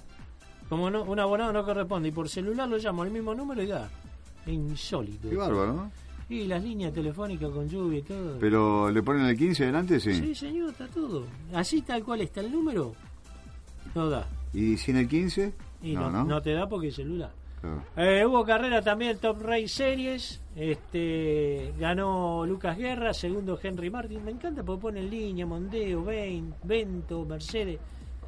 Como 0.69 0.91
no, 0.91 1.03
un 1.05 1.19
abonado 1.19 1.53
no 1.53 1.65
corresponde. 1.65 2.09
Y 2.09 2.13
por 2.13 2.29
celular 2.29 2.69
lo 2.69 2.79
llamo 2.79 3.03
al 3.03 3.11
mismo 3.11 3.35
número 3.35 3.63
y 3.63 3.67
da. 3.67 3.91
Es 4.47 4.53
insólito. 4.53 5.29
Qué 5.29 5.37
bárbaro, 5.37 5.73
¿no? 5.73 5.93
Y 6.29 6.45
las 6.47 6.63
líneas 6.63 6.93
telefónicas 6.93 7.51
con 7.51 7.69
lluvia 7.69 7.99
y 7.99 8.03
todo. 8.03 8.39
Pero 8.39 8.91
le 8.91 9.03
ponen 9.03 9.27
el 9.27 9.37
15 9.37 9.67
delante, 9.67 9.99
sí. 9.99 10.15
Sí, 10.15 10.35
señor, 10.35 10.71
está 10.71 10.87
todo. 10.87 11.27
Así 11.53 11.83
tal 11.83 12.05
cual 12.05 12.21
está 12.21 12.41
el 12.41 12.53
número, 12.53 12.95
no 13.97 14.09
da. 14.09 14.29
¿Y 14.53 14.77
sin 14.77 14.97
el 14.97 15.09
15? 15.09 15.53
Y 15.83 15.95
no, 15.95 16.11
no, 16.11 16.25
¿no? 16.25 16.43
te 16.43 16.53
da 16.53 16.69
porque 16.69 16.89
es 16.89 16.97
celular. 16.97 17.31
Claro. 17.61 17.83
Eh, 17.97 18.25
hubo 18.25 18.45
carrera 18.45 18.83
también 18.83 19.19
Top 19.19 19.41
Race 19.43 19.69
Series. 19.69 20.41
Este, 20.57 21.73
ganó 21.79 22.45
Lucas 22.47 22.77
Guerra, 22.77 23.13
segundo 23.15 23.59
Henry 23.63 23.91
Martin. 23.91 24.25
Me 24.25 24.31
encanta 24.31 24.63
porque 24.63 24.83
pone 24.83 25.01
en 25.01 25.11
línea 25.11 25.47
Mondeo, 25.47 26.05
Bain, 26.05 26.55
Vento, 26.65 27.25
Mercedes. 27.25 27.79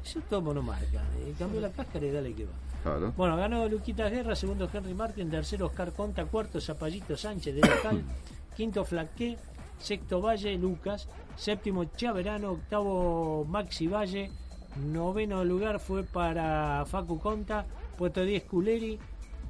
Eso 0.03 0.19
es 0.19 0.25
todo 0.25 0.41
monomarca. 0.41 1.01
Eh, 1.19 1.33
cambió 1.37 1.61
la 1.61 1.69
cáscara 1.69 2.05
y 2.05 2.11
dale 2.11 2.33
que 2.33 2.45
va. 2.45 2.51
Claro. 2.83 3.13
Bueno, 3.15 3.37
ganó 3.37 3.67
Luquitas 3.69 4.11
Guerra, 4.11 4.35
segundo 4.35 4.69
Henry 4.71 4.93
Martin, 4.93 5.29
tercero 5.29 5.67
Oscar 5.67 5.93
Conta, 5.93 6.25
cuarto 6.25 6.59
Zapallito 6.59 7.15
Sánchez 7.15 7.55
de 7.55 7.61
local, 7.61 8.03
quinto 8.57 8.83
Flaqué, 8.83 9.37
sexto 9.79 10.21
Valle 10.21 10.57
Lucas, 10.57 11.07
séptimo 11.37 11.85
Chaverano, 11.85 12.51
octavo 12.51 13.45
Maxi 13.45 13.87
Valle, 13.87 14.29
noveno 14.77 15.43
lugar 15.43 15.79
fue 15.79 16.03
para 16.03 16.85
Facu 16.85 17.19
Conta, 17.19 17.65
puesto 17.97 18.23
10 18.23 18.43
Culeri, 18.45 18.99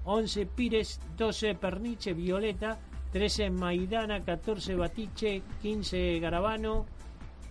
11 0.06 0.46
Pires, 0.48 1.00
12 1.18 1.56
Perniche, 1.56 2.14
Violeta, 2.14 2.80
13 3.12 3.50
Maidana, 3.50 4.22
14 4.22 4.76
Batiche, 4.76 5.44
15 5.62 6.20
Garabano, 6.20 6.86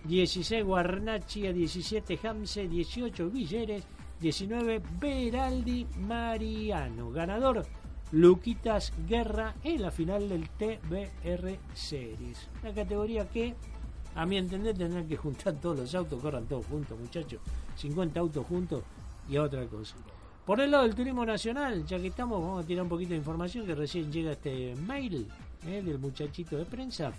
16 0.03 0.63
Guarnachi, 0.63 1.51
17 1.53 2.19
Hamse, 2.23 2.67
18 2.67 3.29
Villeres, 3.29 3.83
19 4.19 4.81
Beraldi 4.99 5.87
Mariano. 5.99 7.11
Ganador 7.11 7.65
Luquitas 8.11 8.93
Guerra 9.07 9.55
en 9.63 9.81
la 9.81 9.91
final 9.91 10.29
del 10.29 10.49
TBR 10.49 11.57
Series. 11.73 12.49
Una 12.61 12.73
categoría 12.73 13.27
que, 13.27 13.55
a 14.15 14.25
mi 14.25 14.37
entender, 14.37 14.77
tendrán 14.77 15.07
que 15.07 15.17
juntar 15.17 15.55
todos 15.55 15.79
los 15.79 15.95
autos, 15.95 16.21
corran 16.21 16.45
todos 16.45 16.65
juntos, 16.65 16.99
muchachos. 16.99 17.39
50 17.75 18.19
autos 18.19 18.45
juntos 18.45 18.83
y 19.29 19.37
otra 19.37 19.65
cosa. 19.65 19.95
Por 20.45 20.59
el 20.59 20.71
lado 20.71 20.83
del 20.83 20.93
turismo 20.93 21.25
nacional, 21.25 21.85
ya 21.85 21.97
que 21.99 22.07
estamos, 22.07 22.41
vamos 22.41 22.63
a 22.63 22.67
tirar 22.67 22.83
un 22.83 22.89
poquito 22.89 23.11
de 23.11 23.17
información 23.17 23.65
que 23.65 23.75
recién 23.75 24.11
llega 24.11 24.33
este 24.33 24.75
mail 24.75 25.27
eh, 25.65 25.81
del 25.81 25.99
muchachito 25.99 26.57
de 26.57 26.65
prensa. 26.65 27.13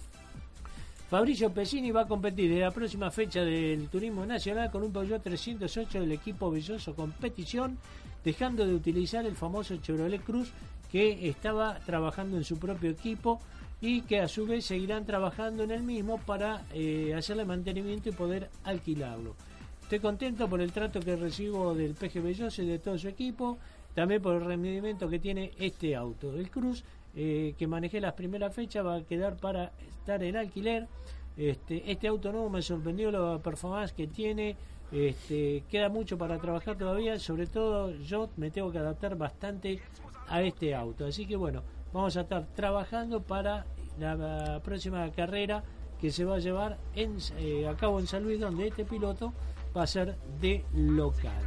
Fabricio 1.09 1.53
Pesini 1.53 1.91
va 1.91 2.03
a 2.03 2.09
competir 2.09 2.53
en 2.53 2.61
la 2.61 2.71
próxima 2.71 3.11
fecha 3.11 3.43
del 3.43 3.89
Turismo 3.89 4.27
Nacional 4.27 4.71
con 4.71 4.83
un 4.83 4.93
Peugeot 4.93 5.23
308 5.23 6.01
del 6.01 6.13
equipo 6.13 6.51
Belloso 6.51 6.95
Competición, 6.95 7.79
dejando 8.25 8.67
de 8.67 8.75
utilizar 8.75 9.25
el 9.25 9.37
famoso 9.37 9.77
Chevrolet 9.77 10.23
Cruz 10.23 10.53
que 10.91 11.29
estaba 11.29 11.79
trabajando 11.81 12.37
en 12.37 12.45
su 12.45 12.59
propio 12.59 12.91
equipo 12.91 13.41
y 13.87 14.01
que 14.01 14.19
a 14.21 14.29
su 14.29 14.47
vez 14.47 14.65
seguirán 14.65 15.05
trabajando 15.05 15.63
en 15.63 15.71
el 15.71 15.83
mismo 15.83 16.17
para 16.17 16.63
eh, 16.73 17.13
hacerle 17.15 17.45
mantenimiento 17.45 18.09
y 18.09 18.13
poder 18.13 18.49
alquilarlo. 18.65 19.37
Estoy 19.83 19.99
contento 19.99 20.49
por 20.49 20.63
el 20.63 20.73
trato 20.73 21.01
que 21.01 21.15
recibo 21.17 21.75
del 21.75 21.93
PG 21.93 22.23
Belloso 22.23 22.63
y 22.63 22.67
de 22.67 22.79
todo 22.79 22.97
su 22.97 23.09
equipo, 23.09 23.59
también 23.95 24.23
por 24.23 24.37
el 24.37 24.45
rendimiento 24.47 25.07
que 25.07 25.19
tiene 25.19 25.53
este 25.59 25.95
auto. 25.95 26.35
El 26.35 26.51
Cruz 26.51 26.83
eh, 27.15 27.55
que 27.59 27.67
manejé 27.67 28.01
las 28.01 28.15
primeras 28.15 28.55
fechas 28.55 28.87
va 28.87 28.97
a 28.97 29.03
quedar 29.03 29.37
para 29.37 29.73
estar 29.87 30.23
en 30.23 30.39
alquiler. 30.39 30.89
Este, 31.37 31.91
este 31.93 32.09
auto 32.09 32.33
nuevo 32.33 32.49
me 32.49 32.63
sorprendió 32.63 33.11
la 33.11 33.39
performance 33.41 33.93
que 33.93 34.07
tiene. 34.07 34.57
Este, 34.93 35.63
queda 35.71 35.91
mucho 35.91 36.17
para 36.17 36.39
trabajar 36.39 36.79
todavía, 36.79 37.19
sobre 37.19 37.47
todo 37.47 37.95
yo 37.97 38.31
me 38.39 38.51
tengo 38.51 38.73
que 38.73 38.79
adaptar 38.79 39.19
bastante 39.19 39.81
a 40.27 40.41
este 40.41 40.75
auto. 40.75 41.05
Así 41.05 41.27
que 41.27 41.37
bueno, 41.37 41.63
vamos 41.93 42.17
a 42.17 42.23
estar 42.23 42.47
trabajando 42.55 43.23
para 43.23 43.67
la 43.99 44.61
próxima 44.63 45.11
carrera 45.13 45.63
que 46.01 46.11
se 46.11 46.25
va 46.25 46.37
a 46.37 46.39
llevar 46.39 46.79
en, 46.95 47.17
eh, 47.39 47.67
a 47.67 47.75
cabo 47.77 47.99
en 47.99 48.07
San 48.07 48.25
Luis, 48.25 48.41
donde 48.41 48.69
este 48.69 48.85
piloto 48.85 49.33
va 49.77 49.85
a 49.85 49.87
ser 49.87 50.17
de 50.41 50.65
local. 50.75 51.43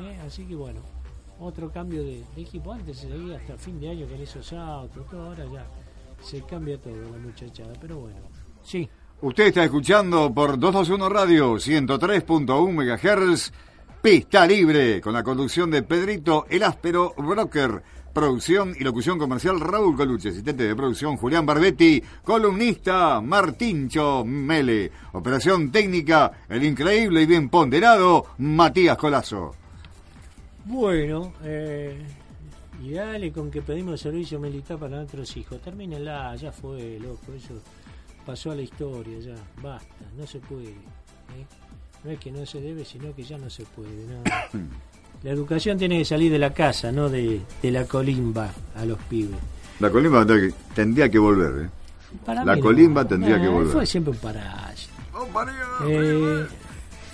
¿eh? 0.00 0.18
Así 0.26 0.44
que 0.46 0.54
bueno, 0.54 0.80
otro 1.38 1.70
cambio 1.70 2.02
de, 2.02 2.24
equipo. 2.36 2.72
Antes 2.72 2.98
se 2.98 3.08
seguía 3.08 3.36
hasta 3.36 3.56
fin 3.56 3.80
de 3.80 3.90
año 3.90 4.06
con 4.06 4.20
esos 4.20 4.52
autos, 4.52 5.06
todo 5.08 5.26
ahora 5.26 5.44
ya 5.52 5.66
se 6.22 6.42
cambia 6.42 6.78
todo 6.78 6.94
la 6.94 7.18
muchachada. 7.18 7.72
Pero 7.80 7.98
bueno, 7.98 8.18
sí. 8.62 8.88
Usted 9.22 9.48
está 9.48 9.64
escuchando 9.64 10.32
por 10.32 10.58
221 10.58 11.08
Radio 11.08 11.54
103.1 11.54 12.72
MHz 12.72 13.52
Pista 14.00 14.46
Libre 14.46 15.00
con 15.00 15.12
la 15.12 15.22
conducción 15.22 15.70
de 15.70 15.82
Pedrito 15.82 16.46
El 16.48 16.62
Áspero 16.62 17.12
Broker. 17.18 17.82
Producción 18.12 18.74
y 18.78 18.82
locución 18.82 19.18
comercial 19.18 19.60
Raúl 19.60 19.96
Coluche, 19.96 20.30
asistente 20.30 20.64
de 20.64 20.74
producción 20.74 21.16
Julián 21.16 21.46
Barbetti, 21.46 22.02
columnista 22.24 23.20
Martincho 23.20 24.24
Mele, 24.24 24.90
operación 25.12 25.70
técnica 25.70 26.32
el 26.48 26.64
increíble 26.64 27.22
y 27.22 27.26
bien 27.26 27.48
ponderado 27.48 28.26
Matías 28.38 28.96
Colazo. 28.96 29.54
Bueno, 30.64 31.34
eh, 31.44 32.02
y 32.82 32.92
dale 32.92 33.30
con 33.30 33.48
que 33.48 33.62
pedimos 33.62 34.00
servicio 34.00 34.40
militar 34.40 34.78
para 34.78 34.96
nuestros 34.96 35.36
hijos. 35.36 35.60
Termínenla, 35.60 36.34
ya 36.34 36.50
fue, 36.50 36.98
loco, 36.98 37.32
eso 37.32 37.62
pasó 38.26 38.50
a 38.50 38.56
la 38.56 38.62
historia, 38.62 39.20
ya, 39.20 39.34
basta, 39.62 40.04
no 40.16 40.26
se 40.26 40.40
puede. 40.40 40.70
¿eh? 40.70 41.46
No 42.02 42.10
es 42.10 42.18
que 42.18 42.32
no 42.32 42.44
se 42.44 42.60
debe, 42.60 42.84
sino 42.84 43.14
que 43.14 43.22
ya 43.22 43.38
no 43.38 43.48
se 43.48 43.64
puede. 43.64 44.04
no. 44.06 44.22
La 45.22 45.30
educación 45.30 45.76
tiene 45.78 45.98
que 45.98 46.04
salir 46.04 46.32
de 46.32 46.38
la 46.38 46.52
casa, 46.54 46.90
no 46.92 47.08
de, 47.08 47.40
de 47.62 47.70
la 47.70 47.84
colimba 47.84 48.50
a 48.74 48.84
los 48.84 48.98
pibes. 49.00 49.36
La 49.78 49.90
colimba 49.90 50.26
tendría 50.74 51.08
que, 51.10 51.18
volver, 51.18 51.64
¿eh? 51.66 51.68
Para 52.24 52.44
La 52.44 52.54
mí 52.54 52.60
no. 52.60 52.66
colimba 52.66 53.06
tendría 53.06 53.40
que 53.40 53.48
volver. 53.48 53.72
Fue 53.72 53.86
siempre 53.86 54.12
un 54.12 54.18
parásito. 54.18 54.92
Eh, 55.86 56.46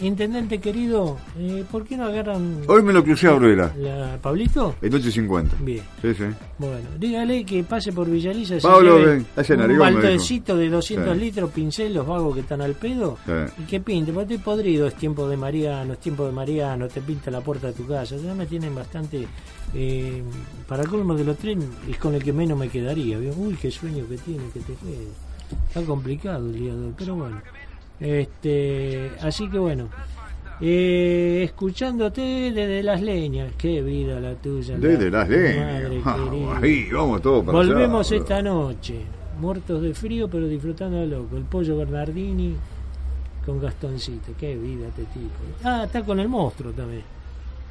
intendente 0.01 0.59
querido, 0.61 1.16
eh, 1.38 1.64
¿por 1.70 1.84
qué 1.84 1.97
no 1.97 2.05
agarran 2.07 2.61
Hoy 2.68 2.82
me 2.82 2.92
lo 2.92 3.03
crucé 3.03 3.28
a 3.28 3.32
Bruera, 3.32 3.72
la 3.78 4.18
Pablito? 4.20 4.74
el 4.82 4.92
8.50. 4.92 5.49
Bien. 5.61 5.82
Sí, 6.03 6.14
sí. 6.14 6.24
Bueno, 6.59 6.88
dígale 6.99 7.44
que 7.44 7.62
pase 7.64 7.92
por 7.92 8.09
Villaliza. 8.11 8.57
Pablo, 8.61 8.97
ven, 8.97 9.26
un 9.36 9.57
narigón, 9.59 10.01
de 10.57 10.68
200 10.70 11.14
Sí. 11.14 11.20
litros, 11.20 11.51
pincel, 11.51 11.94
los 11.94 12.07
vagos 12.07 12.34
que 12.34 12.40
están 12.40 12.61
al 12.61 12.74
pedo. 12.74 13.18
Sí. 13.26 13.32
Y 13.62 13.66
que 13.66 13.80
pinte, 13.80 14.12
porque 14.12 14.34
estoy 14.34 14.44
podrido, 14.55 14.86
es 14.86 14.94
tiempo 14.94 15.28
de 15.28 15.36
Mariano, 15.36 15.94
es 15.94 16.01
tiempo 16.01 16.24
de 16.26 16.32
Mariano, 16.32 16.88
te 16.88 17.01
pinta 17.01 17.30
la 17.30 17.40
puerta 17.40 17.68
de 17.68 17.72
tu 17.72 17.86
casa. 17.86 18.16
Ya 18.16 18.34
me 18.34 18.47
tienen 18.47 18.74
bastante. 18.74 19.26
Eh, 19.74 20.22
para 20.68 20.84
colmo 20.84 21.14
de 21.14 21.24
los 21.24 21.36
trenes, 21.36 21.68
es 21.88 21.97
con 21.99 22.14
el 22.14 22.22
que 22.22 22.32
menos 22.32 22.59
me 22.59 22.68
quedaría. 22.68 23.18
¿vio? 23.18 23.32
Uy, 23.36 23.55
qué 23.61 23.70
sueño 23.70 24.07
que 24.09 24.16
tiene, 24.18 24.44
que 24.55 24.61
te 24.61 24.74
quede. 24.74 25.09
Está 25.68 25.82
complicado 25.82 26.47
el 26.47 26.53
día 26.55 26.74
de 26.74 26.86
hoy, 26.86 26.94
pero 26.97 27.14
bueno. 27.16 27.40
Este, 28.01 29.11
así 29.20 29.49
que 29.49 29.59
bueno. 29.59 29.88
Eh, 30.59 31.42
escuchándote 31.44 32.20
desde 32.51 32.82
las 32.82 33.03
leñas, 33.03 33.53
qué 33.59 33.82
vida 33.82 34.18
la 34.20 34.34
tuya. 34.34 34.78
Desde 34.78 35.11
la 35.11 35.18
las 35.18 35.28
madre 35.28 35.53
leñas. 35.53 35.82
Querida. 35.82 36.59
Ahí, 36.62 36.88
vamos 36.90 37.20
todos 37.20 37.44
para 37.44 37.59
Volvemos 37.59 38.11
allá, 38.11 38.20
esta 38.20 38.40
noche, 38.42 39.01
muertos 39.38 39.82
de 39.82 39.92
frío 39.92 40.28
pero 40.30 40.47
disfrutando 40.47 40.97
de 40.99 41.07
loco. 41.09 41.36
El 41.36 41.42
pollo 41.44 41.76
Bernardini 41.76 42.57
con 43.44 43.61
Gastoncito, 43.61 44.32
qué 44.38 44.57
vida 44.57 44.88
este 44.88 45.05
tipo. 45.05 45.34
Ah, 45.62 45.82
está 45.84 46.03
con 46.03 46.18
el 46.20 46.28
monstruo 46.28 46.72
también. 46.72 47.03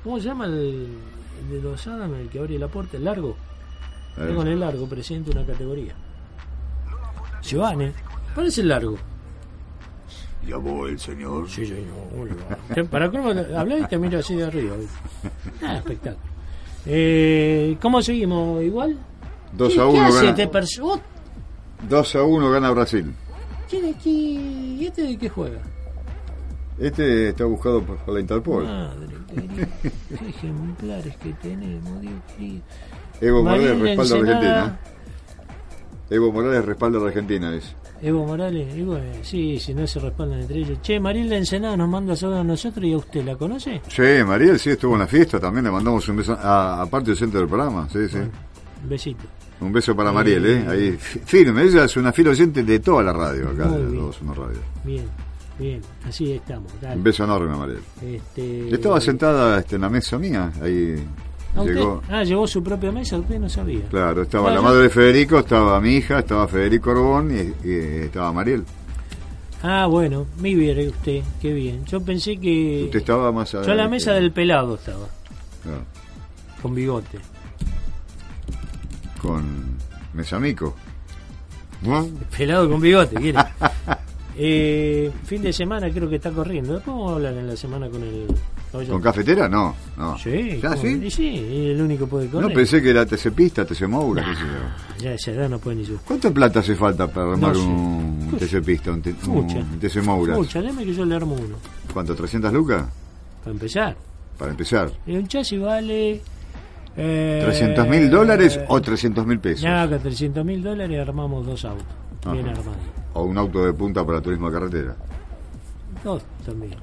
¿Cómo 0.04 0.20
se 0.20 0.26
llama 0.28 0.46
el, 0.46 0.88
el 1.42 1.50
de 1.50 1.62
los 1.64 1.88
Adams, 1.88 2.20
el 2.20 2.30
que 2.30 2.38
abre 2.38 2.60
la 2.60 2.68
puerta, 2.68 2.98
el 2.98 3.04
largo? 3.06 3.36
Está 4.12 4.30
Eh. 4.30 4.36
con 4.36 4.48
el 4.48 4.60
largo, 4.60 4.88
presente 4.88 5.32
una 5.32 5.44
categoría. 5.44 5.94
Giovanni, 7.42 7.90
parece 8.36 8.62
el 8.62 8.68
largo. 8.70 8.96
Llamó 10.48 10.86
el 10.88 11.00
señor. 11.00 11.50
Sí, 11.50 11.66
señor. 11.66 12.88
Para 12.90 13.10
cómo 13.10 13.30
hablar 13.30 13.80
y 13.80 13.88
te 13.88 13.98
miro 13.98 14.20
así 14.20 14.36
de 14.36 14.44
arriba. 14.46 14.76
Ah, 15.64 15.78
espectáculo. 15.78 16.24
Eh, 16.86 17.78
¿Cómo 17.82 18.02
seguimos? 18.02 18.62
¿Igual? 18.64 18.98
2 19.54 19.74
¿Qué- 19.74 19.80
a 19.80 19.84
¿Qué 19.84 19.90
1 19.90 20.04
hace 20.06 20.16
gana, 20.18 20.30
este 20.30 20.48
perso- 20.52 21.02
2 21.90 22.16
a 22.16 22.24
1 22.24 22.52
gana 22.52 22.70
Brasil. 22.72 23.12
¿Quién 23.70 23.86
es 23.86 23.96
que- 23.98 24.10
¿Y 24.10 24.86
este 24.86 25.02
de 25.04 25.18
qué 25.18 25.30
juega? 25.30 25.60
Este 26.78 27.30
está 27.30 27.46
buscado 27.46 27.82
por 27.82 27.98
por 27.98 28.14
la 28.14 28.20
Interpol. 28.20 28.66
Madre 28.66 29.08
querida, 29.34 29.68
qué 29.82 30.30
ejemplares 30.30 31.16
que 31.18 31.34
tenemos, 31.42 32.02
Dios 32.02 32.14
querido. 32.38 32.62
Evo 33.22 33.44
Morales 33.44 33.80
respalda 33.80 34.16
a. 34.16 34.20
Argentina. 34.20 34.80
Evo 36.10 36.32
Morales 36.34 36.66
respalda 36.66 37.00
a 37.00 37.08
Argentina, 37.08 37.52
dice. 37.52 37.74
Evo 38.02 38.26
Morales, 38.26 38.76
y 38.76 38.82
bueno, 38.84 39.06
sí, 39.24 39.58
si 39.60 39.74
no 39.74 39.88
se 39.88 40.00
respaldan 40.00 40.42
entre 40.42 40.58
ellos. 40.60 40.82
Che, 40.82 41.00
Mariel 41.00 41.30
de 41.30 41.38
Ensenada 41.38 41.76
nos 41.78 41.90
manda 41.90 42.16
saludos 42.16 42.42
a 42.42 42.44
nosotros 42.44 42.86
y 42.86 42.94
a 42.94 42.98
usted, 42.98 43.24
¿la 43.26 43.36
conoce? 43.36 43.82
Sí, 43.88 44.02
Mariel 44.26 44.60
sí 44.60 44.72
estuvo 44.72 44.94
en 44.94 45.00
la 45.00 45.08
fiesta, 45.08 45.40
también 45.40 45.64
le 45.66 45.72
mandamos 45.72 46.08
un 46.10 46.18
beso, 46.18 46.34
a- 46.34 46.82
aparte 46.82 47.12
del 47.12 47.18
centro 47.18 47.40
del 47.40 47.50
programa, 47.50 47.88
sí, 47.92 48.08
sí. 48.10 48.18
Un 48.18 48.90
besito. 48.90 49.24
Un 49.62 49.72
beso 49.72 49.96
para 49.96 50.12
Mariel, 50.12 50.46
¿eh? 50.46 50.66
Ahí, 50.68 50.92
fi- 51.00 51.20
firme, 51.20 51.64
ella 51.64 51.86
es 51.86 51.96
una 51.98 52.12
fiel 52.12 52.28
oyente 52.28 52.64
de 52.64 52.80
toda 52.80 53.02
la 53.02 53.14
radio 53.14 53.50
acá, 53.50 53.70
de 53.70 53.86
bien. 53.86 53.96
2 54.02 54.22
1 54.22 54.34
Radio. 54.34 54.60
Bien, 54.84 55.06
bien, 55.58 55.82
así 56.08 56.34
estamos. 56.34 56.72
dale. 56.82 56.98
Un 56.98 57.04
beso 57.04 57.24
enorme 57.24 57.56
Mariel. 57.56 57.80
Este, 58.04 58.70
Estaba 58.76 59.00
sentada 59.00 59.60
este, 59.60 59.76
en 59.78 59.82
la 59.82 59.90
mesa 59.90 60.20
mía, 60.20 60.52
ahí 60.62 60.96
¿Ah? 61.00 61.35
Llegó. 61.64 62.02
Ah, 62.10 62.24
llevó 62.24 62.48
su 62.48 62.62
propia 62.64 62.92
mesa, 62.92 63.18
usted 63.18 63.40
no 63.40 63.48
sabía. 63.50 63.82
Claro, 63.90 64.24
estaba 64.24 64.52
la 64.52 64.62
madre 64.62 64.84
de 64.84 64.90
Federico, 64.90 65.40
estaba 65.40 65.80
mi 65.80 65.96
hija, 65.96 66.20
estaba 66.20 66.48
Federico 66.48 66.92
Orbón 66.92 67.32
y, 67.32 67.68
y 67.68 67.74
estaba 68.04 68.32
Mariel. 68.34 68.64
Ah, 69.64 69.88
bueno, 69.88 70.28
muy 70.38 70.54
bien 70.54 70.90
usted, 70.90 71.24
qué 71.42 71.54
bien. 71.54 71.84
Yo 71.86 72.00
pensé 72.02 72.38
que... 72.38 72.84
Usted 72.86 73.00
estaba 73.00 73.32
más 73.32 73.52
Yo 73.54 73.60
a 73.72 73.76
la 73.76 73.88
mesa 73.88 74.14
del 74.14 74.32
pelado 74.32 74.76
estaba, 74.76 75.08
Claro, 75.64 75.84
con 76.62 76.76
bigote. 76.76 77.18
con 79.22 79.44
Mesamico. 80.14 80.76
¿No? 81.82 82.08
Pelado 82.38 82.70
con 82.70 82.80
bigote, 82.82 83.16
¿quiere? 83.16 83.40
Eh, 84.38 85.10
fin 85.24 85.42
de 85.42 85.54
semana 85.54 85.90
creo 85.90 86.10
que 86.10 86.18
está 86.18 86.30
corriendo. 86.30 86.74
Después 86.74 86.94
vamos 86.94 87.12
a 87.14 87.16
hablar 87.16 87.34
en 87.36 87.48
la 87.48 87.56
semana 87.56 87.88
con 87.90 88.04
el... 88.04 88.28
caballero. 88.76 88.94
¿Con 88.94 89.02
cafetera? 89.02 89.50
No, 89.50 89.76
no. 89.98 90.18
Sí, 90.18 90.60
¿Ya 90.62 90.70
¿cómo? 90.70 90.82
sí? 90.82 91.02
Y 91.04 91.12
sí, 91.12 91.68
el 91.72 91.82
único 91.82 92.06
que 92.06 92.10
puede 92.12 92.28
correr. 92.30 92.48
No, 92.50 92.54
pensé 92.54 92.82
que 92.82 92.90
era 92.90 93.06
TC 93.06 93.32
Pista, 93.32 93.66
TC 93.66 93.88
Moura, 93.88 94.24
qué 94.24 94.36
sé 94.36 94.42
yo. 94.42 95.04
Ya 95.04 95.14
esa 95.14 95.32
edad 95.32 95.50
no 95.50 95.60
puede 95.60 95.78
ni 95.78 95.86
su... 95.86 95.98
¿Cuánta 96.00 96.32
plata 96.32 96.60
hace 96.60 96.76
falta 96.76 97.08
para 97.08 97.32
armar 97.32 97.56
No 97.56 98.38
sé. 98.40 98.58
un 98.58 98.64
Pista, 98.64 98.92
un, 98.92 99.02
Mucha. 99.28 99.58
un 99.58 99.80
TC 99.80 100.04
Moura? 100.04 100.36
Mucha, 100.36 100.62
deme 100.62 100.86
que 100.86 100.94
yo 100.94 101.06
le 101.06 101.16
armo 101.16 101.36
uno. 101.36 101.56
¿Cuánto? 101.94 102.16
¿300 102.16 102.52
lucas? 102.52 102.86
Para 103.44 103.52
empezar. 103.52 103.96
Para 104.38 104.52
empezar. 104.52 104.92
Y 105.06 105.16
un 105.16 105.28
chasis 105.28 105.60
vale... 105.62 106.22
Eh, 106.98 107.44
¿300 107.46 107.90
mil 107.90 108.10
dólares 108.10 108.60
o 108.70 108.82
300 108.82 109.26
mil 109.28 109.40
pesos? 109.40 109.62
Ya, 109.62 109.88
con 109.88 110.00
300 110.00 110.46
mil 110.46 110.64
dólares 110.64 111.00
armamos 111.08 111.46
dos 111.46 111.66
autos. 111.66 111.86
Bien 112.32 112.48
armados. 112.48 112.78
¿O 113.14 113.24
un 113.24 113.38
auto 113.38 113.66
de 113.66 113.74
punta 113.74 114.06
para 114.06 114.22
turismo 114.22 114.50
de 114.50 114.54
carretera? 114.60 114.96
Dos 116.04 116.24
también. 116.46 116.74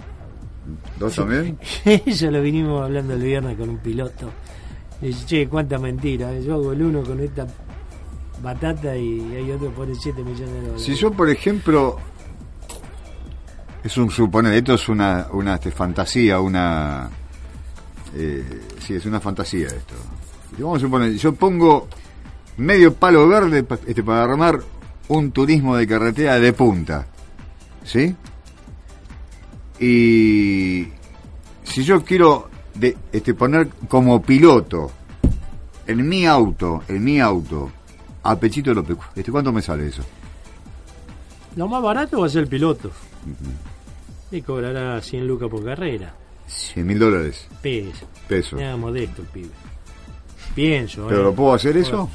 ¿Dos 0.99 1.17
también? 1.17 1.59
Eso 1.85 2.31
lo 2.31 2.41
vinimos 2.41 2.83
hablando 2.83 3.15
el 3.15 3.23
viernes 3.23 3.57
con 3.57 3.69
un 3.69 3.79
piloto. 3.79 4.31
Dice, 5.01 5.27
che, 5.27 5.49
cuánta 5.49 5.79
mentira. 5.79 6.39
Yo 6.39 6.55
hago 6.55 6.73
el 6.73 6.83
uno 6.83 7.03
con 7.03 7.19
esta 7.21 7.47
batata 8.43 8.97
y 8.97 9.35
hay 9.35 9.51
otro 9.51 9.71
que 9.71 9.77
pone 9.77 9.95
7 9.95 10.23
millones 10.23 10.55
de 10.55 10.61
dólares. 10.61 10.83
Si 10.83 10.95
yo, 10.95 11.11
por 11.13 11.29
ejemplo, 11.29 11.99
es 13.83 13.97
un 13.97 14.11
suponer, 14.11 14.55
esto 14.55 14.75
es 14.75 14.89
una, 14.89 15.27
una 15.33 15.55
este, 15.55 15.71
fantasía, 15.71 16.41
una... 16.41 17.11
Eh, 18.15 18.61
sí, 18.79 18.95
es 18.95 19.07
una 19.07 19.21
fantasía 19.21 19.69
esto. 19.69 19.95
Vamos 20.59 20.79
a 20.79 20.81
suponer, 20.81 21.15
yo 21.15 21.35
pongo 21.35 21.89
medio 22.59 22.95
palo 22.95 23.27
verde 23.27 23.65
este, 23.87 24.03
para 24.03 24.25
armar 24.25 24.61
un 25.09 25.33
turismo 25.33 25.77
de 25.77 25.87
carretera 25.87 26.39
de 26.39 26.53
punta. 26.53 27.07
¿Sí? 27.85 28.15
Y 29.83 30.87
si 31.65 31.83
yo 31.83 32.05
quiero 32.05 32.49
de, 32.75 32.97
este, 33.11 33.35
poner 33.35 33.69
como 33.89 34.23
piloto 34.23 34.93
en 35.89 36.09
mi 36.09 36.25
auto, 36.25 36.85
en 36.87 37.03
mi 37.03 37.21
auto, 37.21 37.73
a 38.23 38.39
Pechito 38.39 38.73
López, 38.73 38.97
este, 39.17 39.33
¿cuánto 39.33 39.53
me 39.53 39.61
sale 39.61 39.89
eso? 39.89 40.05
Lo 41.57 41.67
más 41.67 41.83
barato 41.83 42.21
va 42.21 42.27
a 42.27 42.31
ser 42.31 42.43
el 42.43 42.49
piloto. 42.49 42.93
Y 44.31 44.41
cobrará 44.43 45.03
100 45.03 45.27
lucas 45.27 45.49
por 45.51 45.65
carrera. 45.65 46.15
100 46.47 46.87
mil 46.87 46.99
dólares, 47.01 47.49
Peso. 47.61 48.07
pesos. 48.29 48.61
Nada 48.61 48.77
modesto 48.77 49.23
el 49.23 49.29
pibe. 49.29 49.51
Pienso, 50.55 51.09
¿Pero 51.09 51.23
¿eh? 51.23 51.25
lo 51.25 51.35
puedo 51.35 51.55
hacer 51.55 51.77
eso? 51.77 52.09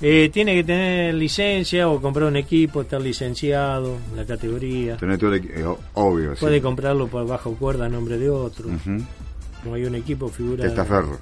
Eh, 0.00 0.28
tiene 0.32 0.54
que 0.54 0.64
tener 0.64 1.14
licencia 1.14 1.88
o 1.88 2.00
comprar 2.02 2.28
un 2.28 2.36
equipo, 2.36 2.82
estar 2.82 3.00
licenciado, 3.00 3.96
la 4.14 4.26
categoría. 4.26 4.96
Tener 4.98 5.18
todo 5.18 5.32
el 5.34 5.44
eh, 5.50 5.64
obvio, 5.94 6.34
sí. 6.34 6.40
Puede 6.40 6.60
comprarlo 6.60 7.06
por 7.08 7.26
bajo 7.26 7.54
cuerda 7.54 7.86
a 7.86 7.88
nombre 7.88 8.18
de 8.18 8.28
otro. 8.28 8.68
Ujú. 8.68 9.02
Como 9.62 9.74
hay 9.74 9.84
un 9.86 9.94
equipo, 9.94 10.28
figura. 10.28 10.64
Testaferro. 10.64 11.18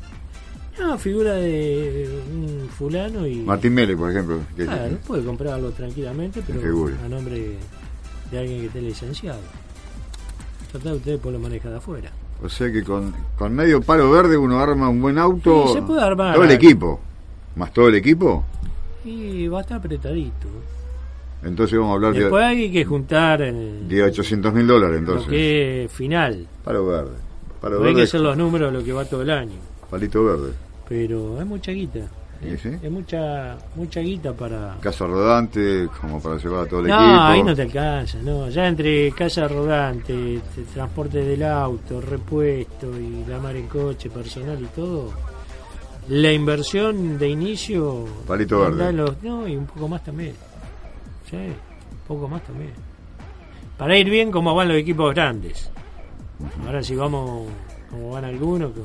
No, 0.80 0.98
figura 0.98 1.34
de 1.34 2.08
un 2.34 2.68
fulano 2.68 3.24
y. 3.28 3.36
Martín 3.36 3.74
Mele, 3.74 3.96
por 3.96 4.10
ejemplo. 4.10 4.40
que- 4.56 4.64
Claro, 4.64 4.98
puede 5.06 5.22
comprarlo 5.24 5.70
tranquilamente, 5.70 6.42
pero 6.44 6.60
a 7.04 7.08
nombre 7.08 7.56
de 8.32 8.38
alguien 8.38 8.60
que 8.62 8.66
esté 8.66 8.82
licenciado. 8.82 9.38
Total, 10.72 10.94
usted 10.94 11.12
después 11.12 11.32
lo 11.32 11.38
maneja 11.38 11.70
de 11.70 11.76
afuera. 11.76 12.10
O 12.42 12.48
sea 12.48 12.72
que 12.72 12.82
con, 12.82 13.14
con 13.38 13.54
medio 13.54 13.80
palo 13.80 14.10
verde 14.10 14.36
uno 14.36 14.58
arma 14.58 14.88
un 14.88 15.00
buen 15.00 15.16
auto. 15.18 15.68
Sí, 15.68 15.74
se 15.74 15.82
puede 15.82 16.02
armar. 16.02 16.34
Todo 16.34 16.42
el 16.44 16.50
equipo. 16.50 17.00
Más 17.56 17.72
todo 17.72 17.88
el 17.88 17.94
equipo. 17.96 18.44
Y 19.04 19.46
va 19.48 19.58
a 19.58 19.60
estar 19.62 19.78
apretadito. 19.78 20.48
Entonces 21.42 21.78
vamos 21.78 21.92
a 21.92 21.94
hablar 21.96 22.14
Después 22.14 22.42
de, 22.42 22.48
hay 22.48 22.72
que 22.72 22.84
juntar 22.84 23.42
el, 23.42 23.86
de 23.88 24.02
800 24.02 24.54
mil 24.54 24.66
dólares. 24.66 24.94
lo 24.94 24.98
Entonces. 25.00 25.28
que 25.30 25.84
es 25.84 25.92
final. 25.92 26.46
Palo 26.64 26.86
verde. 26.86 27.10
No 27.62 27.84
hay 27.84 27.94
que 27.94 28.02
hacer 28.02 28.20
los 28.20 28.36
números 28.36 28.72
lo 28.72 28.82
que 28.82 28.92
va 28.92 29.04
todo 29.04 29.22
el 29.22 29.30
año. 29.30 29.56
Palito 29.90 30.24
verde. 30.24 30.52
Pero 30.88 31.38
es 31.40 31.46
mucha 31.46 31.72
guita. 31.72 32.00
Sí, 32.42 32.58
sí. 32.58 32.68
Es 32.82 32.90
mucha 32.90 33.56
mucha 33.74 34.00
guita 34.00 34.32
para... 34.34 34.76
Casa 34.80 35.06
rodante, 35.06 35.88
como 36.00 36.20
para 36.20 36.36
llevar 36.36 36.66
a 36.66 36.68
todo 36.68 36.80
el 36.80 36.88
No, 36.88 36.94
equipo. 36.94 37.20
ahí 37.22 37.42
no 37.42 37.54
te 37.54 37.62
alcanza, 37.62 38.18
no. 38.22 38.48
Ya 38.50 38.66
entre 38.68 39.10
casa 39.12 39.48
rodante, 39.48 40.40
transporte 40.74 41.24
del 41.24 41.42
auto, 41.42 42.00
repuesto 42.02 42.90
y 42.98 43.24
la 43.30 43.38
mar 43.38 43.56
en 43.56 43.66
coche, 43.66 44.10
personal 44.10 44.58
y 44.60 44.66
todo, 44.76 45.10
la 46.08 46.32
inversión 46.32 47.18
de 47.18 47.28
inicio... 47.28 48.04
Palito 48.26 48.60
verde. 48.60 48.88
en 48.90 48.96
los- 48.98 49.22
no, 49.22 49.46
y 49.48 49.56
un 49.56 49.66
poco 49.66 49.88
más 49.88 50.02
también. 50.04 50.34
Sí, 51.30 51.36
un 51.36 51.98
poco 52.06 52.28
más 52.28 52.42
también. 52.44 52.72
Para 53.78 53.96
ir 53.98 54.08
bien 54.10 54.30
como 54.30 54.54
van 54.54 54.68
los 54.68 54.76
equipos 54.76 55.14
grandes. 55.14 55.70
Ahora 56.66 56.82
si 56.82 56.94
vamos 56.94 57.48
como 57.90 58.10
van 58.10 58.24
algunos, 58.24 58.72
con, 58.72 58.84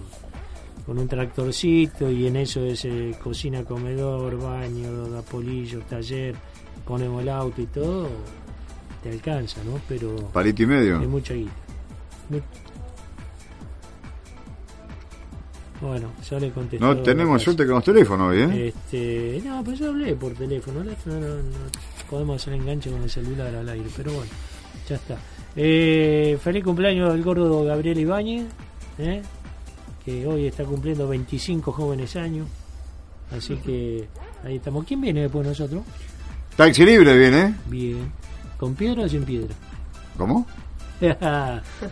con 0.85 0.99
un 0.99 1.07
tractorcito 1.07 2.09
y 2.09 2.27
en 2.27 2.35
eso 2.37 2.61
es 2.63 2.85
eh, 2.85 3.15
cocina, 3.21 3.63
comedor, 3.63 4.37
baño, 4.41 5.09
da 5.09 5.21
polillo, 5.21 5.81
taller, 5.89 6.35
ponemos 6.85 7.21
el 7.21 7.29
auto 7.29 7.61
y 7.61 7.65
todo, 7.67 8.07
te 9.03 9.09
alcanza, 9.11 9.63
¿no? 9.63 9.79
Pero 9.87 10.15
Palito 10.31 10.63
y 10.63 10.65
medio. 10.67 11.01
es 11.01 11.07
mucha 11.07 11.33
guita. 11.33 11.51
Bueno, 15.81 16.09
ya 16.29 16.39
le 16.39 16.51
contesté. 16.51 16.85
No 16.85 16.97
tenemos 16.97 17.41
suerte 17.41 17.65
con 17.65 17.75
los 17.75 17.83
teléfonos 17.83 18.31
hoy, 18.31 18.39
¿eh? 18.41 18.67
Este, 18.67 19.41
no, 19.45 19.63
pero 19.63 19.77
yo 19.77 19.89
hablé 19.89 20.13
por 20.15 20.33
teléfono. 20.33 20.83
No, 20.83 20.91
no- 21.19 21.41
podemos 22.09 22.41
hacer 22.41 22.53
enganche 22.53 22.89
con 22.91 23.01
el 23.03 23.09
celular 23.09 23.53
al 23.55 23.69
aire, 23.69 23.87
pero 23.95 24.11
bueno, 24.11 24.31
ya 24.87 24.95
está. 24.95 25.17
Eh, 25.55 26.37
feliz 26.41 26.63
cumpleaños 26.63 27.11
al 27.11 27.21
gordo 27.23 27.63
Gabriel 27.63 27.97
Ibáñez, 27.99 28.45
¿eh? 28.97 29.21
que 30.03 30.25
hoy 30.27 30.47
está 30.47 30.63
cumpliendo 30.65 31.07
25 31.07 31.71
jóvenes 31.71 32.15
años. 32.15 32.47
Así 33.31 33.55
que 33.57 34.07
ahí 34.43 34.55
estamos. 34.57 34.85
¿Quién 34.85 34.99
viene 35.01 35.21
después 35.21 35.43
de 35.45 35.49
nosotros? 35.51 35.83
Taxi 36.55 36.83
libre 36.83 37.17
viene. 37.17 37.55
Bien. 37.67 38.11
¿Con 38.57 38.73
piedra 38.75 39.03
o 39.03 39.09
sin 39.09 39.23
piedra? 39.23 39.53
¿Cómo? 40.17 40.45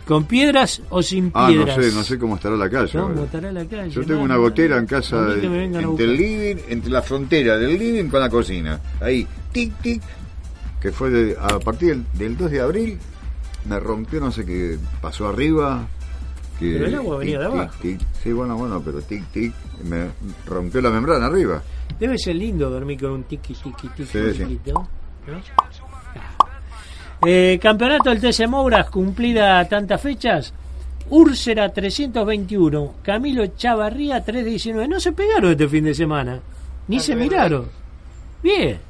¿Con 0.06 0.24
piedras 0.24 0.82
o 0.90 1.02
sin 1.02 1.30
Ah, 1.34 1.48
no 1.50 1.64
piedras? 1.64 1.84
sé, 1.86 1.92
no 1.94 2.04
sé 2.04 2.18
cómo 2.18 2.36
estará 2.36 2.56
la 2.56 2.68
calle. 2.68 2.92
¿Cómo 2.92 3.04
ahora. 3.08 3.24
estará 3.24 3.52
la 3.52 3.64
calle? 3.64 3.90
Yo 3.90 4.02
tengo 4.02 4.18
No, 4.20 4.24
una 4.24 4.36
gotera 4.36 4.74
no. 4.76 4.80
en 4.82 4.86
casa, 4.86 5.22
de- 5.24 5.64
entre 5.64 6.04
el 6.04 6.16
living, 6.16 6.56
entre 6.68 6.90
la 6.90 7.02
frontera 7.02 7.56
del 7.56 7.78
living 7.78 8.08
con 8.08 8.20
la 8.20 8.28
cocina. 8.28 8.80
Ahí, 9.00 9.26
tic, 9.52 9.72
tic, 9.80 10.02
que 10.80 10.92
fue 10.92 11.10
de- 11.10 11.36
a 11.40 11.58
partir 11.58 11.88
del, 11.90 12.04
del 12.12 12.36
2 12.36 12.50
de 12.50 12.60
abril, 12.60 12.98
me 13.68 13.80
rompió 13.80 14.20
no 14.20 14.30
sé 14.30 14.44
qué 14.44 14.78
pasó 15.00 15.28
arriba. 15.28 15.86
Que, 16.58 16.72
Pero 16.72 16.86
el 16.86 16.94
agua 16.96 17.16
venía 17.18 17.38
de 17.38 17.44
abajo. 17.46 17.72
tic, 17.80 17.98
tic. 17.98 18.08
Sí, 18.22 18.32
bueno, 18.32 18.56
bueno, 18.56 18.82
pero 18.84 19.00
tic, 19.00 19.24
tic, 19.32 19.54
me 19.84 20.08
rompió 20.46 20.80
la 20.80 20.90
membrana 20.90 21.26
arriba. 21.26 21.62
Debe 21.98 22.18
ser 22.18 22.36
lindo 22.36 22.68
dormir 22.68 23.00
con 23.00 23.12
un 23.12 23.22
tiki 23.24 23.54
tiki 23.54 23.88
tiki 23.88 24.04
Sí, 24.04 24.34
sí. 24.34 24.60
¿no? 24.66 24.88
Eh, 27.26 27.58
campeonato 27.60 28.10
del 28.10 28.20
TC 28.20 28.46
Mouras, 28.46 28.90
cumplida 28.90 29.66
tantas 29.68 30.00
fechas. 30.00 30.54
Úrsera 31.10 31.72
321, 31.72 32.94
Camilo 33.02 33.46
Chavarría 33.56 34.22
319. 34.22 34.86
No 34.86 35.00
se 35.00 35.12
pegaron 35.12 35.50
este 35.50 35.68
fin 35.68 35.84
de 35.84 35.94
semana, 35.94 36.40
ni 36.86 37.00
se 37.00 37.16
miraron. 37.16 37.66
Bien. 38.42 38.88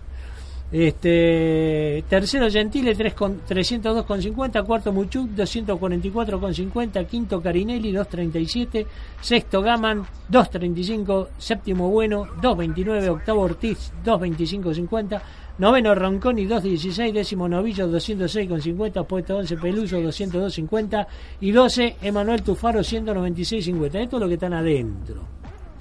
Este 0.70 2.04
tercero 2.10 2.50
Gentile 2.50 2.94
3 2.94 3.14
con, 3.14 3.40
302,50, 3.48 4.66
cuarto 4.66 4.92
Muchuk 4.92 5.30
244,50, 5.30 7.06
quinto 7.06 7.40
Carinelli 7.40 7.90
237, 7.90 8.86
sexto 9.18 9.62
Gaman 9.62 10.04
235, 10.28 11.28
séptimo 11.38 11.88
Bueno 11.88 12.26
229, 12.42 13.08
octavo 13.08 13.40
Ortiz 13.40 13.92
225,50, 14.04 15.22
noveno 15.58 15.94
Ronconi 15.94 16.46
216, 16.46 17.12
décimo 17.12 17.48
Novillo 17.48 17.88
206,50, 17.88 19.06
puesto 19.06 19.36
11 19.36 19.56
Peluso 19.56 19.98
202,50 19.98 21.06
y 21.40 21.50
12 21.50 21.96
Emanuel 22.02 22.42
Tufaro 22.42 22.80
196,50. 22.80 24.02
Esto 24.02 24.16
es 24.16 24.20
lo 24.20 24.28
que 24.28 24.34
están 24.34 24.54
adentro. 24.54 25.22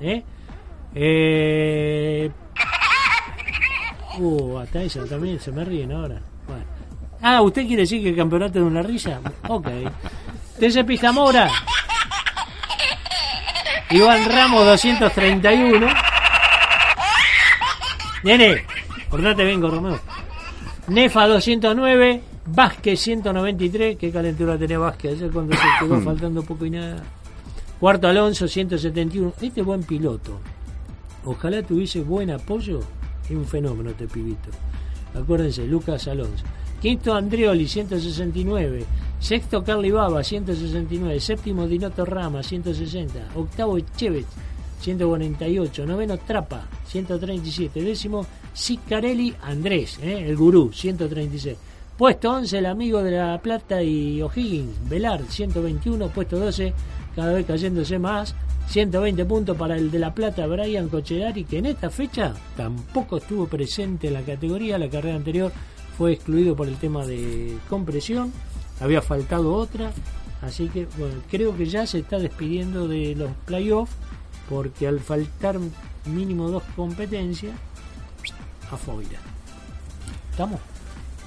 ¿eh? 0.01 0.23
Eh, 0.95 2.31
Uh, 4.19 4.57
hasta 4.57 4.81
eso 4.81 5.05
también 5.05 5.39
se 5.39 5.51
me 5.51 5.63
ríen 5.63 5.91
ahora. 5.91 6.19
Bueno. 6.47 6.63
Ah, 7.21 7.41
¿usted 7.41 7.67
quiere 7.67 7.83
decir 7.83 8.01
que 8.01 8.09
el 8.09 8.15
campeonato 8.15 8.59
es 8.59 8.65
una 8.65 8.81
risa? 8.81 9.19
Ok. 9.47 9.67
TC 10.59 10.83
Pijamora. 10.85 11.49
Iván 13.91 14.25
Ramos 14.29 14.65
231. 14.65 15.87
Nene, 18.23 18.65
portate 19.09 19.45
bien, 19.45 19.61
Romeo. 19.61 19.99
Nefa 20.87 21.27
209. 21.27 22.21
Vázquez 22.47 22.99
193. 23.01 23.97
Qué 23.97 24.11
calentura 24.11 24.57
tenía 24.57 24.79
Vázquez 24.79 25.13
ayer 25.13 25.31
cuando 25.31 25.55
se 25.55 25.63
quedó 25.79 25.99
faltando 26.01 26.43
poco 26.43 26.65
y 26.65 26.69
nada. 26.69 27.03
Cuarto 27.79 28.07
Alonso 28.07 28.47
171. 28.47 29.33
Este 29.41 29.61
buen 29.61 29.83
piloto. 29.83 30.39
Ojalá 31.25 31.61
tuviese 31.61 32.01
buen 32.01 32.31
apoyo. 32.31 32.79
Es 33.25 33.31
un 33.31 33.45
fenómeno 33.45 33.89
este 33.89 34.07
pibito. 34.07 34.49
Acuérdense, 35.13 35.67
Lucas 35.67 36.07
Alonso. 36.07 36.45
Quinto 36.81 37.13
Andreoli, 37.13 37.67
169. 37.67 38.85
Sexto 39.19 39.63
Carly 39.63 39.91
Baba, 39.91 40.23
169. 40.23 41.19
Séptimo 41.19 41.67
Dinoto 41.67 42.05
Rama, 42.05 42.41
160. 42.43 43.31
Octavo 43.35 43.77
Chévez, 43.79 44.25
148. 44.79 45.85
Noveno 45.85 46.17
Trapa, 46.17 46.67
137. 46.87 47.81
Décimo 47.81 48.25
Sicarelli 48.57 49.35
Andrés, 49.43 49.99
¿eh? 50.01 50.25
el 50.27 50.35
gurú, 50.35 50.71
136. 50.73 51.55
Puesto 51.95 52.31
11, 52.31 52.57
el 52.57 52.65
amigo 52.65 53.03
de 53.03 53.11
La 53.11 53.39
Plata 53.39 53.83
y 53.83 54.19
O'Higgins, 54.19 54.89
Velar, 54.89 55.21
121. 55.29 56.07
Puesto 56.07 56.39
12, 56.39 56.73
cada 57.15 57.33
vez 57.33 57.45
cayéndose 57.45 57.99
más. 57.99 58.33
120 58.69 59.25
puntos 59.25 59.55
para 59.55 59.77
el 59.77 59.91
de 59.91 59.99
La 59.99 60.11
Plata, 60.13 60.47
Brian 60.47 60.89
Cocherari, 60.89 61.43
que 61.43 61.59
en 61.59 61.67
esta 61.67 61.91
fecha 61.91 62.33
tampoco 62.57 63.17
estuvo 63.17 63.45
presente 63.47 64.07
en 64.07 64.15
la 64.15 64.23
categoría. 64.23 64.79
La 64.79 64.89
carrera 64.89 65.15
anterior 65.15 65.51
fue 65.95 66.13
excluido 66.13 66.55
por 66.55 66.67
el 66.67 66.77
tema 66.77 67.05
de 67.05 67.59
compresión. 67.69 68.33
Había 68.81 69.03
faltado 69.03 69.53
otra. 69.53 69.91
Así 70.41 70.67
que, 70.69 70.87
bueno, 70.97 71.21
creo 71.29 71.55
que 71.55 71.67
ya 71.67 71.85
se 71.85 71.99
está 71.99 72.17
despidiendo 72.17 72.87
de 72.87 73.13
los 73.15 73.29
playoffs, 73.45 73.93
porque 74.49 74.87
al 74.87 74.99
faltar 74.99 75.59
mínimo 76.05 76.49
dos 76.49 76.63
competencias, 76.75 77.53
afuera. 78.71 79.19
¿Estamos? 80.31 80.59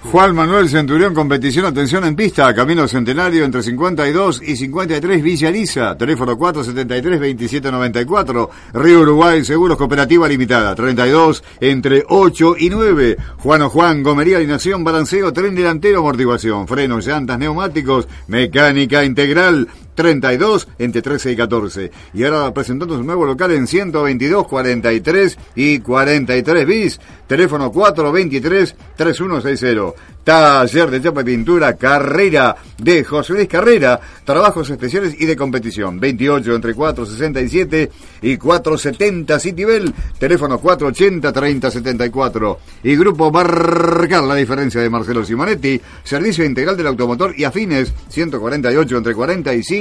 Juan 0.02 0.34
Manuel 0.34 0.70
Centurión, 0.70 1.14
competición, 1.14 1.66
atención 1.66 2.06
en 2.06 2.16
pista, 2.16 2.54
Camino 2.54 2.88
Centenario 2.88 3.44
entre 3.44 3.62
52 3.62 4.40
y 4.42 4.56
53 4.56 5.22
Villa 5.22 5.50
Lisa, 5.50 5.94
teléfono 5.94 6.38
473-2794, 6.38 8.48
Río 8.72 9.02
Uruguay, 9.02 9.44
Seguros 9.44 9.76
Cooperativa 9.76 10.26
Limitada, 10.26 10.74
32 10.74 11.44
entre 11.60 12.02
8 12.08 12.54
y 12.58 12.70
9, 12.70 13.18
Juan 13.36 13.60
o 13.60 13.68
Juan, 13.68 14.02
Gomería, 14.02 14.38
alineación, 14.38 14.82
balanceo, 14.82 15.34
tren 15.34 15.54
delantero, 15.54 15.98
amortiguación, 15.98 16.66
frenos, 16.66 17.06
llantas, 17.06 17.38
neumáticos, 17.38 18.08
mecánica 18.26 19.04
integral, 19.04 19.68
32 19.94 20.68
entre 20.78 21.02
13 21.02 21.32
y 21.32 21.36
14. 21.36 21.90
Y 22.14 22.24
ahora 22.24 22.54
presentando 22.54 22.96
su 22.96 23.02
nuevo 23.02 23.26
local 23.26 23.50
en 23.52 23.66
122, 23.66 24.46
43 24.46 25.36
y 25.56 25.80
43 25.80 26.66
bis. 26.66 27.00
Teléfono 27.26 27.72
423-3160. 27.72 29.94
Taller 30.24 30.90
de 30.90 31.00
chapa 31.00 31.22
y 31.22 31.24
pintura, 31.24 31.76
carrera 31.76 32.54
de 32.78 33.04
José 33.04 33.32
Luis 33.32 33.48
Carrera. 33.48 33.98
Trabajos 34.24 34.68
especiales 34.68 35.16
y 35.18 35.24
de 35.26 35.36
competición. 35.36 35.98
28 35.98 36.54
entre 36.54 36.74
467 36.74 37.90
y 38.22 38.36
470 38.36 39.40
Citibel. 39.40 39.94
Teléfono 40.18 40.60
480-3074. 40.60 42.58
Y 42.84 42.96
Grupo 42.96 43.30
Barcar, 43.30 44.24
la 44.24 44.34
diferencia 44.34 44.80
de 44.80 44.90
Marcelo 44.90 45.24
Simonetti. 45.24 45.80
Servicio 46.04 46.44
integral 46.44 46.76
del 46.76 46.88
automotor 46.88 47.32
y 47.36 47.44
afines. 47.44 47.92
148 48.08 48.96
entre 48.96 49.14
45 49.14 49.79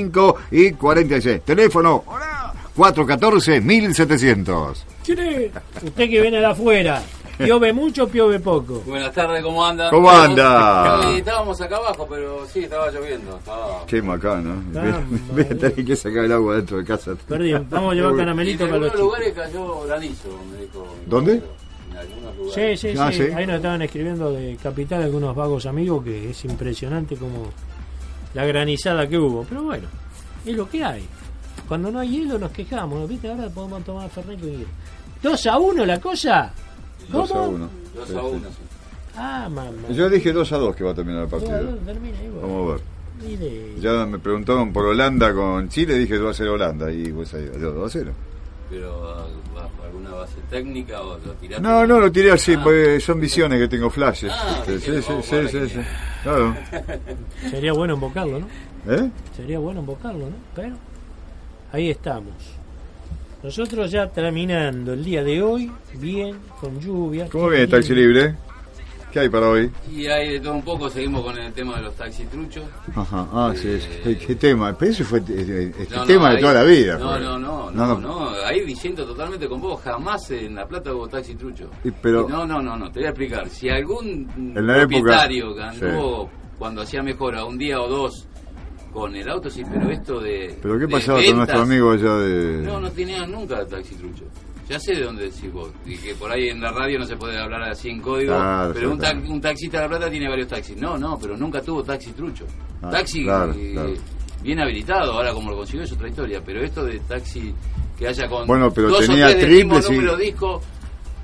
y 0.51 0.71
46. 0.71 1.41
Teléfono 1.43 2.03
414-1700. 2.75 4.73
Chile, 5.03 5.51
usted 5.83 6.09
que 6.09 6.21
viene 6.21 6.39
de 6.39 6.45
afuera, 6.45 7.01
¿piove 7.37 7.73
mucho 7.73 8.03
o 8.03 8.07
piove 8.07 8.39
poco? 8.39 8.81
Buenas 8.85 9.11
tardes, 9.13 9.41
¿cómo 9.43 9.65
anda? 9.65 9.89
¿Cómo 9.89 10.09
anda? 10.09 11.01
Sí, 11.03 11.17
estábamos 11.17 11.59
acá 11.61 11.77
abajo, 11.77 12.07
pero 12.09 12.45
sí, 12.47 12.59
estaba 12.63 12.89
lloviendo. 12.91 13.37
Estaba... 13.37 13.85
Qué 13.87 14.01
macano. 14.01 14.61
Ah, 14.75 15.01
Voy 15.33 15.41
a 15.43 15.49
tener 15.49 15.85
que 15.85 15.95
sacar 15.95 16.25
el 16.25 16.31
agua 16.31 16.55
dentro 16.57 16.77
de 16.77 16.85
casa. 16.85 17.13
Perdí, 17.27 17.53
vamos 17.69 17.91
a 17.91 17.95
llevar 17.95 18.15
caramelito 18.15 18.63
en 18.65 18.69
para 18.69 18.81
los 18.81 18.91
algunos 18.91 19.11
chicos. 19.19 19.33
lugares 19.35 19.51
cayó 19.53 19.81
granizo, 19.87 20.29
me 20.51 20.61
dijo. 20.61 20.87
¿Dónde? 21.07 21.31
En 21.91 21.97
algunos 21.97 22.33
Sí, 22.53 22.59
lugares. 22.61 22.79
sí, 22.79 22.93
Ah, 22.97 23.11
sí. 23.11 23.17
sí. 23.27 23.33
Ahí 23.35 23.45
nos 23.47 23.55
estaban 23.57 23.81
escribiendo 23.81 24.31
de 24.31 24.57
Capital 24.61 25.01
algunos 25.03 25.35
vagos 25.35 25.65
amigos 25.65 26.03
que 26.03 26.29
es 26.29 26.45
impresionante 26.45 27.15
como 27.15 27.49
la 28.33 28.45
granizada 28.45 29.07
que 29.07 29.17
hubo. 29.17 29.43
Pero 29.43 29.63
bueno, 29.63 29.87
es 30.45 30.55
lo 30.55 30.69
que 30.69 30.83
hay. 30.83 31.05
Cuando 31.67 31.91
no 31.91 31.99
hay 31.99 32.09
hielo 32.09 32.39
nos 32.39 32.51
quejamos, 32.51 33.07
¿viste? 33.07 33.29
Ahora 33.29 33.49
podemos 33.49 33.83
tomar 33.83 34.09
Fernet 34.09 34.39
con 34.39 34.49
hielo. 34.49 34.65
¿2 35.23 35.51
a 35.51 35.57
1 35.57 35.85
la 35.85 35.99
cosa? 35.99 36.53
¿Cómo? 37.11 37.27
2 37.27 37.31
a 37.31 37.41
1. 37.41 37.69
Dos 37.95 38.11
a 38.11 38.23
uno, 38.23 38.49
sí. 38.49 38.55
Ah, 39.15 39.49
mamá. 39.51 39.71
Yo 39.89 40.09
dije 40.09 40.31
2 40.31 40.51
a 40.51 40.57
2 40.57 40.75
que 40.75 40.83
va 40.83 40.91
a 40.91 40.95
terminar 40.95 41.23
el 41.23 41.29
partido. 41.29 41.75
termina. 41.85 42.17
Vamos 42.41 42.69
a 42.69 42.73
ver. 42.73 42.81
Mire. 43.21 43.79
Ya 43.81 44.05
me 44.05 44.17
preguntaron 44.19 44.71
por 44.71 44.85
Holanda 44.85 45.33
con 45.33 45.67
Chile, 45.67 45.97
dije 45.97 46.17
2 46.17 46.29
a 46.29 46.33
0 46.33 46.53
Holanda. 46.53 46.91
Y 46.91 47.11
pues 47.11 47.33
ahí, 47.33 47.45
2 47.45 47.85
a 47.85 47.89
0. 47.89 48.13
Pero 48.69 49.15
ah, 49.17 49.25
bajo 49.55 49.83
alguna 49.83 50.11
base 50.11 50.35
técnica 50.49 51.01
o 51.01 51.17
lo 51.17 51.31
tiraste. 51.33 51.61
No, 51.63 51.87
no, 51.87 51.99
lo 51.99 52.11
tiré 52.11 52.31
así, 52.31 52.53
Ah. 52.53 52.61
pues 52.63 53.03
son 53.03 53.19
visiones 53.19 53.59
que 53.59 53.67
tengo 53.67 53.89
flashes. 53.89 54.31
Ah, 54.33 54.61
sí, 54.65 54.79
sí, 54.79 55.01
sí, 55.01 55.47
sí, 55.49 55.69
sí. 55.69 55.79
Claro. 56.23 56.55
Sería 57.49 57.73
bueno 57.73 57.95
invocarlo, 57.95 58.39
¿no? 58.41 58.47
¿Eh? 58.87 59.09
Sería 59.35 59.59
bueno 59.59 59.79
invocarlo, 59.79 60.25
¿no? 60.29 60.35
Pero 60.55 60.75
ahí 61.71 61.89
estamos. 61.89 62.33
Nosotros 63.41 63.89
ya 63.89 64.07
terminando 64.07 64.93
el 64.93 65.03
día 65.03 65.23
de 65.23 65.41
hoy, 65.41 65.71
bien, 65.93 66.35
con 66.59 66.79
lluvia. 66.79 67.27
¿Cómo 67.31 67.47
viene 67.47 67.63
el 67.63 67.69
taxi 67.69 67.95
libre? 67.95 68.35
¿Qué 69.11 69.19
hay 69.19 69.29
para 69.29 69.49
hoy? 69.49 69.71
Y 69.91 70.05
hay 70.05 70.33
de 70.33 70.39
todo 70.39 70.53
un 70.53 70.61
poco, 70.61 70.89
seguimos 70.89 71.23
con 71.23 71.37
el 71.37 71.51
tema 71.51 71.77
de 71.77 71.83
los 71.83 71.95
taxitruchos. 71.95 72.63
Ajá, 72.95 73.27
ah, 73.31 73.53
sí. 73.55 73.79
Eh, 74.05 74.23
¿Qué 74.25 74.35
tema? 74.35 74.75
Pero 74.77 74.91
eso 74.91 75.03
fue 75.03 75.19
eh, 75.29 75.71
este 75.79 75.95
No, 75.95 76.01
no, 76.01 76.05
tema 76.05 76.33
de 76.33 76.37
toda 76.41 76.53
la 76.53 76.63
vida. 76.63 76.97
No, 76.97 77.19
no, 77.19 77.39
no, 77.39 77.71
no, 77.71 77.97
no, 77.99 78.29
ahí 78.45 78.61
diciendo 78.65 79.05
totalmente 79.05 79.47
con 79.47 79.59
vos, 79.61 79.81
jamás 79.81 80.29
en 80.31 80.55
La 80.55 80.67
Plata 80.67 80.93
hubo 80.93 81.07
taxi 81.07 81.35
trucho. 81.35 81.69
Y 81.83 81.91
pero- 81.91 82.27
no, 82.29 82.45
no, 82.45 82.61
no, 82.61 82.77
no, 82.77 82.91
te 82.91 82.99
voy 82.99 83.07
a 83.07 83.09
explicar. 83.09 83.49
Si 83.49 83.67
algún 83.69 84.29
En 84.37 84.67
la 84.67 84.75
propietario 84.75 85.55
anduvo 85.59 86.29
cuando 86.59 86.81
hacía 86.81 87.01
mejora 87.01 87.45
un 87.45 87.57
día 87.57 87.81
o 87.81 87.87
dos 87.87 88.27
con 88.93 89.15
el 89.15 89.29
auto, 89.29 89.49
sí, 89.49 89.63
pero 89.71 89.89
esto 89.89 90.19
de. 90.19 90.55
¿Pero 90.61 90.79
qué 90.79 90.87
pasaba 90.87 91.23
con 91.23 91.37
nuestro 91.37 91.61
amigo 91.61 91.91
allá 91.91 92.15
de...? 92.17 92.63
No, 92.63 92.79
no 92.79 92.91
tenía 92.91 93.25
nunca 93.25 93.65
taxi 93.65 93.95
trucho. 93.95 94.25
Ya 94.69 94.79
sé 94.79 94.93
de 94.93 95.03
dónde 95.03 95.23
decís 95.25 95.51
vos, 95.51 95.71
y 95.85 95.97
que 95.97 96.13
por 96.13 96.31
ahí 96.31 96.49
en 96.49 96.61
la 96.61 96.71
radio 96.71 96.99
no 96.99 97.05
se 97.05 97.17
puede 97.17 97.37
hablar 97.41 97.63
así 97.63 97.89
en 97.89 97.99
código, 98.01 98.35
Claro, 98.35 98.71
pero 98.73 98.91
un, 98.91 98.97
claro. 98.99 99.19
ta- 99.21 99.27
un 99.31 99.41
taxista 99.41 99.77
de 99.77 99.83
La 99.83 99.89
Plata 99.89 100.11
tiene 100.11 100.29
varios 100.29 100.47
taxis. 100.47 100.77
No, 100.77 100.95
no, 100.97 101.17
pero 101.19 101.35
nunca 101.35 101.59
tuvo 101.61 101.83
taxi 101.83 102.11
trucho. 102.11 102.45
Ah, 102.83 102.89
taxi 102.91 103.23
claro, 103.23 103.51
eh, 103.53 103.71
claro. 103.73 103.93
bien 104.43 104.59
habilitado, 104.59 105.13
ahora 105.13 105.33
como 105.33 105.49
lo 105.49 105.57
consiguió 105.57 105.83
es 105.85 105.91
otra 105.91 106.07
historia, 106.07 106.41
pero 106.45 106.63
esto 106.63 106.85
de 106.85 106.99
taxi 106.99 107.51
que 107.97 108.07
haya 108.07 108.27
con 108.27 108.45
Bueno, 108.45 108.71
pero 108.71 108.89
dos 108.89 109.07
tenía 109.07 109.25
o 109.25 109.29
tres 109.31 109.41
del 109.41 109.51
mismo 109.55 109.73
triples 109.79 109.89
y- 109.89 109.93
número 109.95 110.17
de 110.17 110.23
disco, 110.25 110.61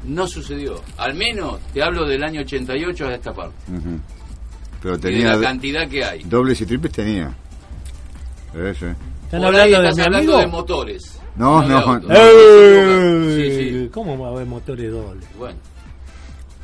no 0.06 0.28
sucedió. 0.28 0.82
Al 0.98 1.14
menos 1.14 1.60
te 1.72 1.84
hablo 1.84 2.04
del 2.08 2.24
año 2.24 2.42
88 2.42 3.08
a 3.08 3.14
esta 3.14 3.32
parte. 3.32 3.56
Ujú. 3.72 4.00
Pero 4.82 4.96
Y 4.96 4.98
de 4.98 5.10
tenía 5.10 5.36
la 5.36 5.42
cantidad 5.42 5.88
que 5.88 6.04
hay. 6.04 6.24
dobles 6.24 6.60
y 6.62 6.66
triples 6.66 6.92
tenía. 6.94 7.32
Ese. 8.56 8.96
¿Están 9.26 9.42
Por 9.42 9.56
ahí 9.56 9.74
hablando 9.74 9.82
de 9.82 9.90
estás 9.90 9.96
mi 9.98 10.02
hablando 10.04 10.34
amigo? 10.34 10.40
de 10.40 10.48
motores. 10.48 11.20
No, 11.38 11.62
no, 11.68 12.00
no. 12.00 13.36
Sí, 13.36 13.52
sí. 13.52 13.90
¿Cómo 13.94 14.18
va 14.18 14.30
a 14.30 14.32
haber 14.32 14.46
motores 14.46 14.92
dobles? 14.92 15.26
Bueno, 15.38 15.58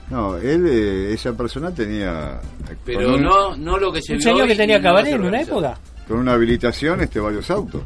No, 0.09 0.37
él, 0.37 0.65
eh, 0.67 1.13
esa 1.13 1.33
persona 1.33 1.73
tenía... 1.73 2.39
pero 2.85 3.15
un- 3.15 3.21
no, 3.23 3.55
no 3.55 3.77
lo 3.77 3.91
que 3.93 4.01
se 4.01 4.13
Un 4.13 4.21
señor 4.21 4.47
que 4.47 4.55
tenía 4.55 4.81
cabaret 4.81 5.13
en 5.13 5.23
una 5.23 5.41
época. 5.41 5.77
Con 6.07 6.19
una 6.19 6.33
habilitación, 6.33 7.01
este, 7.01 7.19
varios 7.19 7.49
autos. 7.51 7.81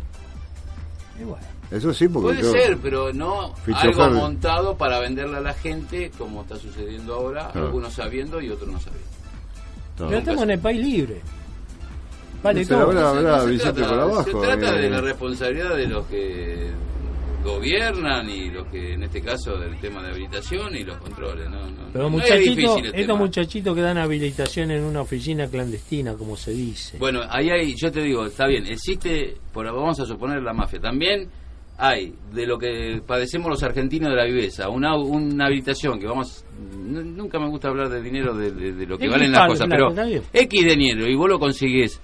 Y 1.20 1.24
bueno, 1.24 1.46
Eso 1.72 1.94
sí, 1.94 2.08
porque 2.08 2.30
Puede 2.40 2.42
yo- 2.44 2.52
ser, 2.52 2.78
pero 2.78 3.12
no 3.14 3.54
algo 3.74 4.10
montado 4.12 4.78
para 4.78 5.00
venderle 5.00 5.38
a 5.38 5.42
la 5.42 5.54
gente, 5.54 6.12
como 6.18 6.42
está 6.44 6.56
sucediendo 6.58 7.16
ahora, 7.16 7.50
Claro. 7.52 7.68
algunos 7.68 7.94
sabiendo 7.94 8.40
y 8.42 8.50
otros 8.52 8.70
no 8.70 8.80
sabiendo. 8.80 9.08
Pero 9.98 10.18
estamos 10.18 10.44
en 10.44 10.52
el 10.52 10.60
país 10.60 10.82
libre. 10.86 11.22
Vale 12.46 12.66
todo. 12.66 12.82
habrá- 12.92 13.10
habrá 13.10 13.40
se 13.42 13.48
billete 13.48 13.72
trata, 13.74 13.90
por 13.90 14.00
abajo, 14.00 14.24
se 14.24 14.32
trata 14.32 14.78
eh. 14.78 14.82
de 14.82 14.90
la 14.90 15.02
responsabilidad 15.02 15.76
de 15.76 15.88
los 15.88 16.06
que 16.08 16.70
gobiernan 17.44 18.28
y 18.30 18.50
los 18.50 18.66
que, 18.68 18.94
en 18.94 19.04
este 19.04 19.22
caso, 19.22 19.58
del 19.58 19.78
tema 19.80 20.02
de 20.02 20.10
habilitación 20.12 20.76
y 20.76 20.84
los 20.84 20.98
controles. 20.98 21.48
No, 21.50 21.60
no, 21.70 21.78
Pero 21.94 22.04
no 22.10 22.18
es 22.18 22.24
muchachitos, 22.24 22.56
difícil 22.56 22.86
el 22.88 22.96
estos 23.02 23.18
muchachitos 23.20 23.76
que 23.76 23.82
dan 23.82 23.98
habilitación 23.98 24.72
en 24.72 24.84
una 24.84 25.02
oficina 25.02 25.48
clandestina, 25.48 26.14
como 26.16 26.36
se 26.38 26.52
dice. 26.52 26.98
Bueno, 26.98 27.22
ahí 27.30 27.50
hay, 27.50 27.76
yo 27.76 27.92
te 27.92 28.02
digo, 28.02 28.26
está 28.26 28.48
bien, 28.48 28.66
existe, 28.66 29.36
por, 29.54 29.66
vamos 29.66 30.00
a 30.00 30.06
suponer 30.06 30.42
la 30.42 30.54
mafia. 30.54 30.80
También 30.80 31.30
hay 31.78 32.16
de 32.34 32.48
lo 32.48 32.58
que 32.58 33.02
padecemos 33.06 33.50
los 33.50 33.62
argentinos 33.62 34.10
de 34.10 34.16
la 34.16 34.24
viveza, 34.26 34.70
una, 34.70 34.96
una 34.96 35.46
habilitación 35.46 36.00
que 36.00 36.08
vamos, 36.08 36.46
nunca 36.74 37.38
me 37.38 37.48
gusta 37.50 37.68
hablar 37.68 37.90
de 37.90 38.02
dinero, 38.02 38.34
de, 38.36 38.50
de- 38.52 38.72
de 38.74 38.86
lo 38.88 38.98
que 38.98 39.04
X 39.06 39.12
valen 39.14 39.32
las 39.32 39.48
cosas, 39.50 39.68
claro, 39.68 39.94
pero. 39.94 40.24
X 40.34 40.64
de 40.66 40.76
dinero 40.76 41.06
y 41.08 41.16
vos 41.16 41.30
lo 41.30 41.38
consigues 41.38 42.00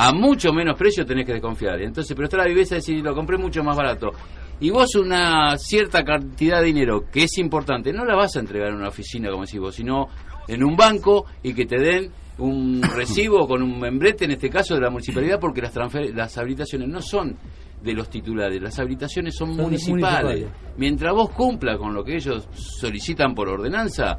a 0.00 0.12
mucho 0.12 0.52
menos 0.52 0.78
precio 0.78 1.04
tenés 1.04 1.26
que 1.26 1.32
desconfiar. 1.32 1.80
Entonces, 1.82 2.14
pero 2.14 2.26
está 2.26 2.36
la 2.36 2.44
viveza 2.46 2.76
de 2.76 2.80
decir, 2.80 3.02
lo 3.02 3.14
compré 3.16 3.36
mucho 3.36 3.64
más 3.64 3.76
barato. 3.76 4.12
Y 4.60 4.70
vos 4.70 4.94
una 4.94 5.56
cierta 5.58 6.04
cantidad 6.04 6.60
de 6.60 6.66
dinero 6.66 7.04
que 7.12 7.24
es 7.24 7.36
importante, 7.38 7.92
no 7.92 8.04
la 8.04 8.14
vas 8.14 8.36
a 8.36 8.40
entregar 8.40 8.68
en 8.68 8.76
una 8.76 8.88
oficina, 8.88 9.28
como 9.30 9.44
decís 9.44 9.58
vos, 9.60 9.74
sino 9.74 10.06
en 10.46 10.62
un 10.62 10.76
banco 10.76 11.24
y 11.42 11.52
que 11.52 11.66
te 11.66 11.78
den 11.80 12.12
un 12.38 12.80
recibo 12.94 13.48
con 13.48 13.60
un 13.60 13.78
membrete, 13.80 14.24
en 14.26 14.30
este 14.32 14.48
caso 14.48 14.74
de 14.76 14.80
la 14.82 14.90
municipalidad, 14.90 15.40
porque 15.40 15.62
las, 15.62 15.74
transfer- 15.74 16.14
las 16.14 16.38
habilitaciones 16.38 16.88
no 16.88 17.02
son 17.02 17.36
de 17.82 17.92
los 17.92 18.08
titulares, 18.08 18.62
las 18.62 18.78
habilitaciones 18.78 19.34
son, 19.36 19.54
Son 19.54 19.64
municipales. 19.64 20.22
municipales. 20.22 20.46
Mientras 20.76 21.12
vos 21.12 21.30
cumpla 21.30 21.76
con 21.76 21.92
lo 21.92 22.04
que 22.04 22.14
ellos 22.14 22.48
solicitan 22.52 23.34
por 23.34 23.48
ordenanza, 23.48 24.16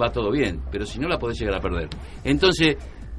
va 0.00 0.10
todo 0.10 0.30
bien, 0.30 0.60
pero 0.70 0.86
si 0.86 0.98
no 0.98 1.06
la 1.08 1.18
podés 1.18 1.38
llegar 1.40 1.54
a 1.56 1.60
perder. 1.60 1.88
Entonces, 2.24 2.76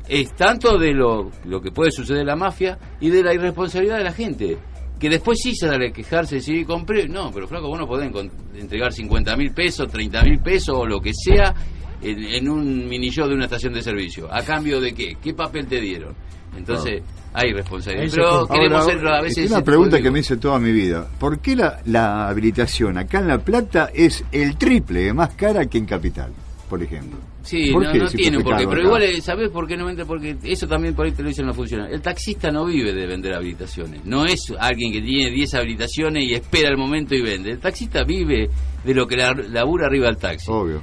es 0.10 0.36
tanto 0.36 0.78
de 0.78 0.92
lo, 0.94 1.32
lo 1.46 1.62
que 1.62 1.72
puede 1.72 1.92
suceder 1.92 2.22
en 2.22 2.28
la 2.28 2.36
mafia 2.36 2.78
y 3.00 3.10
de 3.10 3.24
la 3.24 3.34
irresponsabilidad 3.34 3.98
de 4.00 4.04
la 4.04 4.12
gente. 4.12 4.58
Que 5.00 5.10
después 5.10 5.40
sí 5.42 5.56
se 5.56 5.68
sale 5.68 5.90
a 5.90 5.92
quejarse 5.92 6.36
y 6.36 6.40
decir, 6.40 6.66
compré. 6.66 7.08
No, 7.08 7.32
pero 7.32 7.48
flaco, 7.48 7.70
vos 7.70 7.80
no 7.80 7.88
podés 7.88 8.12
entregar 8.56 8.92
50 8.92 9.38
mil 9.38 9.54
pesos, 9.54 9.88
30 9.90 10.24
mil 10.24 10.40
pesos 10.40 10.76
o 10.78 10.86
lo 10.86 11.00
que 11.00 11.14
sea 11.14 11.54
en, 12.02 12.20
en 12.22 12.50
un 12.50 12.88
mini 12.88 13.10
show 13.10 13.28
de 13.28 13.36
una 13.36 13.46
estación 13.46 13.74
de 13.74 13.82
servicio. 13.82 14.28
¿A 14.34 14.42
cambio 14.42 14.82
de 14.82 14.94
qué? 14.94 15.16
¿Qué 15.22 15.34
papel 15.34 15.68
te 15.68 15.80
dieron? 15.80 16.14
Entonces, 16.58 17.02
hay 17.34 17.54
responsabilidad. 17.54 18.12
Pero 18.14 18.48
queremos 18.48 18.86
ser 18.86 19.08
a 19.08 19.22
veces. 19.22 19.46
es 19.46 19.52
una 19.52 19.64
pregunta 19.64 20.02
que 20.02 20.12
me 20.12 20.20
hice 20.20 20.38
toda 20.38 20.60
mi 20.60 20.72
vida. 20.72 21.08
¿Por 21.20 21.40
qué 21.40 21.56
la, 21.56 21.80
la 21.86 22.28
habilitación 22.28 22.98
acá 22.98 23.20
en 23.20 23.28
La 23.28 23.40
Plata 23.40 23.92
es 23.94 24.24
el 24.32 24.58
triple 24.58 25.02
de 25.02 25.14
más 25.14 25.36
cara 25.36 25.66
que 25.68 25.78
en 25.78 25.86
Capital, 25.86 26.34
por 26.70 26.82
ejemplo? 26.84 27.18
Sí, 27.42 27.72
¿Por 27.72 27.84
no, 27.86 27.92
qué 27.92 27.98
no 28.00 28.08
si 28.08 28.18
tiene 28.18 28.38
porqué, 28.40 28.60
caro 28.66 28.70
pero 28.70 28.82
acá? 28.82 28.88
igual, 28.88 29.04
eh, 29.04 29.22
¿sabés 29.22 29.50
por 29.50 29.68
qué 29.68 29.76
no 29.76 29.90
entra? 29.90 30.06
Porque 30.06 30.38
eso 30.44 30.68
también 30.68 30.94
por 30.94 31.06
ahí 31.06 31.12
te 31.12 31.24
lo 31.24 31.30
dicen 31.30 31.46
los 31.48 31.56
funcionarios. 31.56 31.96
El 31.96 32.02
taxista 32.02 32.52
no 32.52 32.66
vive 32.66 32.94
de 32.94 33.08
vender 33.08 33.34
habilitaciones. 33.34 34.06
No 34.06 34.26
es 34.26 34.54
alguien 34.60 34.92
que 34.94 35.02
tiene 35.02 35.32
10 35.32 35.54
habilitaciones 35.56 36.24
y 36.26 36.34
espera 36.34 36.70
el 36.70 36.78
momento 36.78 37.16
y 37.16 37.22
vende. 37.22 37.52
El 37.52 37.60
taxista 37.60 38.04
vive 38.04 38.50
de 38.86 38.94
lo 38.94 39.08
que 39.08 39.18
la- 39.18 39.34
labura 39.34 39.88
arriba 39.88 40.06
del 40.08 40.18
taxi. 40.18 40.46
Obvio. 40.50 40.82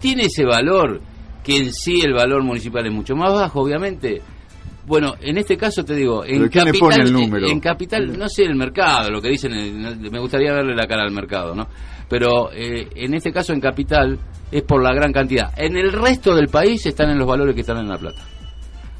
Tiene 0.00 0.24
ese 0.24 0.44
valor, 0.44 1.00
que 1.42 1.56
en 1.56 1.72
sí 1.72 2.00
el 2.02 2.12
valor 2.14 2.42
municipal 2.42 2.86
es 2.86 2.92
mucho 2.92 3.14
más 3.16 3.32
bajo, 3.32 3.60
obviamente. 3.60 4.22
Bueno, 4.86 5.14
en 5.22 5.38
este 5.38 5.56
caso 5.56 5.82
te 5.82 5.94
digo, 5.94 6.24
en 6.26 6.40
¿Pero 6.40 6.50
quién 6.50 6.64
le 6.66 6.70
capital, 6.72 6.90
pone 6.90 7.02
el 7.04 7.12
número? 7.12 7.46
en 7.48 7.58
capital, 7.60 8.18
no 8.18 8.28
sé 8.28 8.44
el 8.44 8.54
mercado, 8.54 9.10
lo 9.10 9.22
que 9.22 9.30
dicen, 9.30 9.52
me 10.10 10.18
gustaría 10.20 10.52
verle 10.52 10.74
la 10.76 10.86
cara 10.86 11.04
al 11.04 11.10
mercado, 11.10 11.54
¿no? 11.54 11.66
Pero 12.08 12.50
eh, 12.52 12.88
en 12.94 13.14
este 13.14 13.32
caso 13.32 13.52
en 13.52 13.60
capital 13.60 14.18
es 14.50 14.62
por 14.62 14.82
la 14.82 14.92
gran 14.94 15.12
cantidad. 15.12 15.50
En 15.56 15.76
el 15.76 15.92
resto 15.92 16.34
del 16.34 16.48
país 16.48 16.84
están 16.86 17.10
en 17.10 17.18
los 17.18 17.26
valores 17.26 17.54
que 17.54 17.62
están 17.62 17.78
en 17.78 17.88
La 17.88 17.98
Plata. 17.98 18.22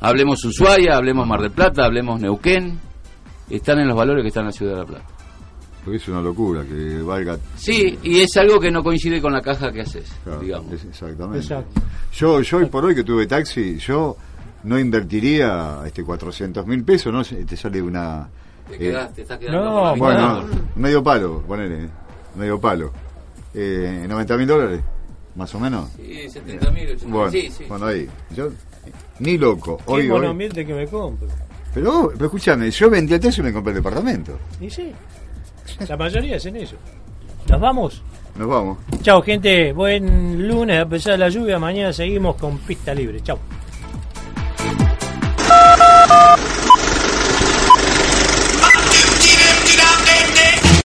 Hablemos 0.00 0.44
Ushuaia, 0.44 0.96
hablemos 0.96 1.26
Mar 1.26 1.40
del 1.40 1.50
Plata, 1.52 1.84
hablemos 1.84 2.20
Neuquén. 2.20 2.78
están 3.50 3.78
en 3.78 3.88
los 3.88 3.96
valores 3.96 4.22
que 4.22 4.28
están 4.28 4.42
en 4.42 4.46
la 4.48 4.52
ciudad 4.52 4.72
de 4.72 4.78
La 4.80 4.84
Plata. 4.86 5.04
Porque 5.84 5.98
es 5.98 6.08
una 6.08 6.22
locura 6.22 6.62
que 6.64 7.02
valga. 7.02 7.36
Sí, 7.56 7.98
y 8.02 8.20
es 8.20 8.34
algo 8.38 8.58
que 8.58 8.70
no 8.70 8.82
coincide 8.82 9.20
con 9.20 9.32
la 9.34 9.42
caja 9.42 9.70
que 9.70 9.82
haces, 9.82 10.10
Claro, 10.24 10.40
digamos. 10.40 10.72
es- 10.72 10.84
exactamente. 10.86 11.40
Exacto. 11.40 11.80
Yo, 12.14 12.40
yo 12.40 12.56
hoy 12.56 12.66
por 12.66 12.84
hoy 12.86 12.94
que 12.94 13.04
tuve 13.04 13.26
taxi, 13.26 13.76
yo 13.78 14.16
no 14.62 14.78
invertiría 14.78 15.80
este 15.84 16.02
400 16.02 16.66
mil 16.66 16.82
pesos, 16.84 17.12
¿no? 17.12 17.22
Se- 17.22 17.44
Te 17.44 17.54
sale 17.56 17.82
una. 17.82 18.26
Te, 18.66 18.90
eh, 18.92 19.08
te 19.14 19.22
estás 19.22 19.38
quedando 19.38 19.62
no, 19.62 19.96
bueno, 19.96 20.44
medio 20.76 21.02
palo, 21.02 21.42
ponele, 21.46 21.86
medio 22.34 22.60
palo. 22.60 22.92
Eh, 23.54 24.06
¿90 24.08 24.38
mil 24.38 24.46
dólares? 24.46 24.80
¿Más 25.34 25.54
o 25.54 25.60
menos? 25.60 25.90
Sí, 25.96 26.28
70 26.28 26.70
mil, 26.70 26.96
bueno, 27.06 27.30
sí, 27.30 27.50
sí. 27.50 27.64
Ahí. 27.82 28.08
Yo, 28.34 28.50
ni 29.18 29.36
loco. 29.36 29.78
Hoy, 29.86 30.02
¿Qué 30.02 30.08
monoambiente 30.08 30.64
que 30.64 30.74
me 30.74 30.86
compro? 30.86 31.28
Pero, 31.74 32.00
oh, 32.02 32.08
pero 32.12 32.26
escúchame, 32.26 32.70
yo 32.70 32.88
vendí 32.88 33.14
el 33.14 33.20
techo 33.20 33.40
y 33.40 33.44
me 33.44 33.52
compré 33.52 33.72
el 33.72 33.78
departamento. 33.78 34.38
Y 34.60 34.70
sí. 34.70 34.92
La 35.88 35.96
mayoría 35.96 36.36
es 36.36 36.46
en 36.46 36.56
eso. 36.56 36.76
¿Nos 37.48 37.60
vamos? 37.60 38.02
Nos 38.36 38.48
vamos. 38.48 38.78
Chao, 39.02 39.22
gente. 39.22 39.72
Buen 39.72 40.46
lunes, 40.48 40.80
a 40.80 40.88
pesar 40.88 41.12
de 41.12 41.18
la 41.18 41.28
lluvia. 41.28 41.58
Mañana 41.58 41.92
seguimos 41.92 42.36
con 42.36 42.58
pista 42.58 42.94
libre. 42.94 43.20
Chao. 43.22 43.38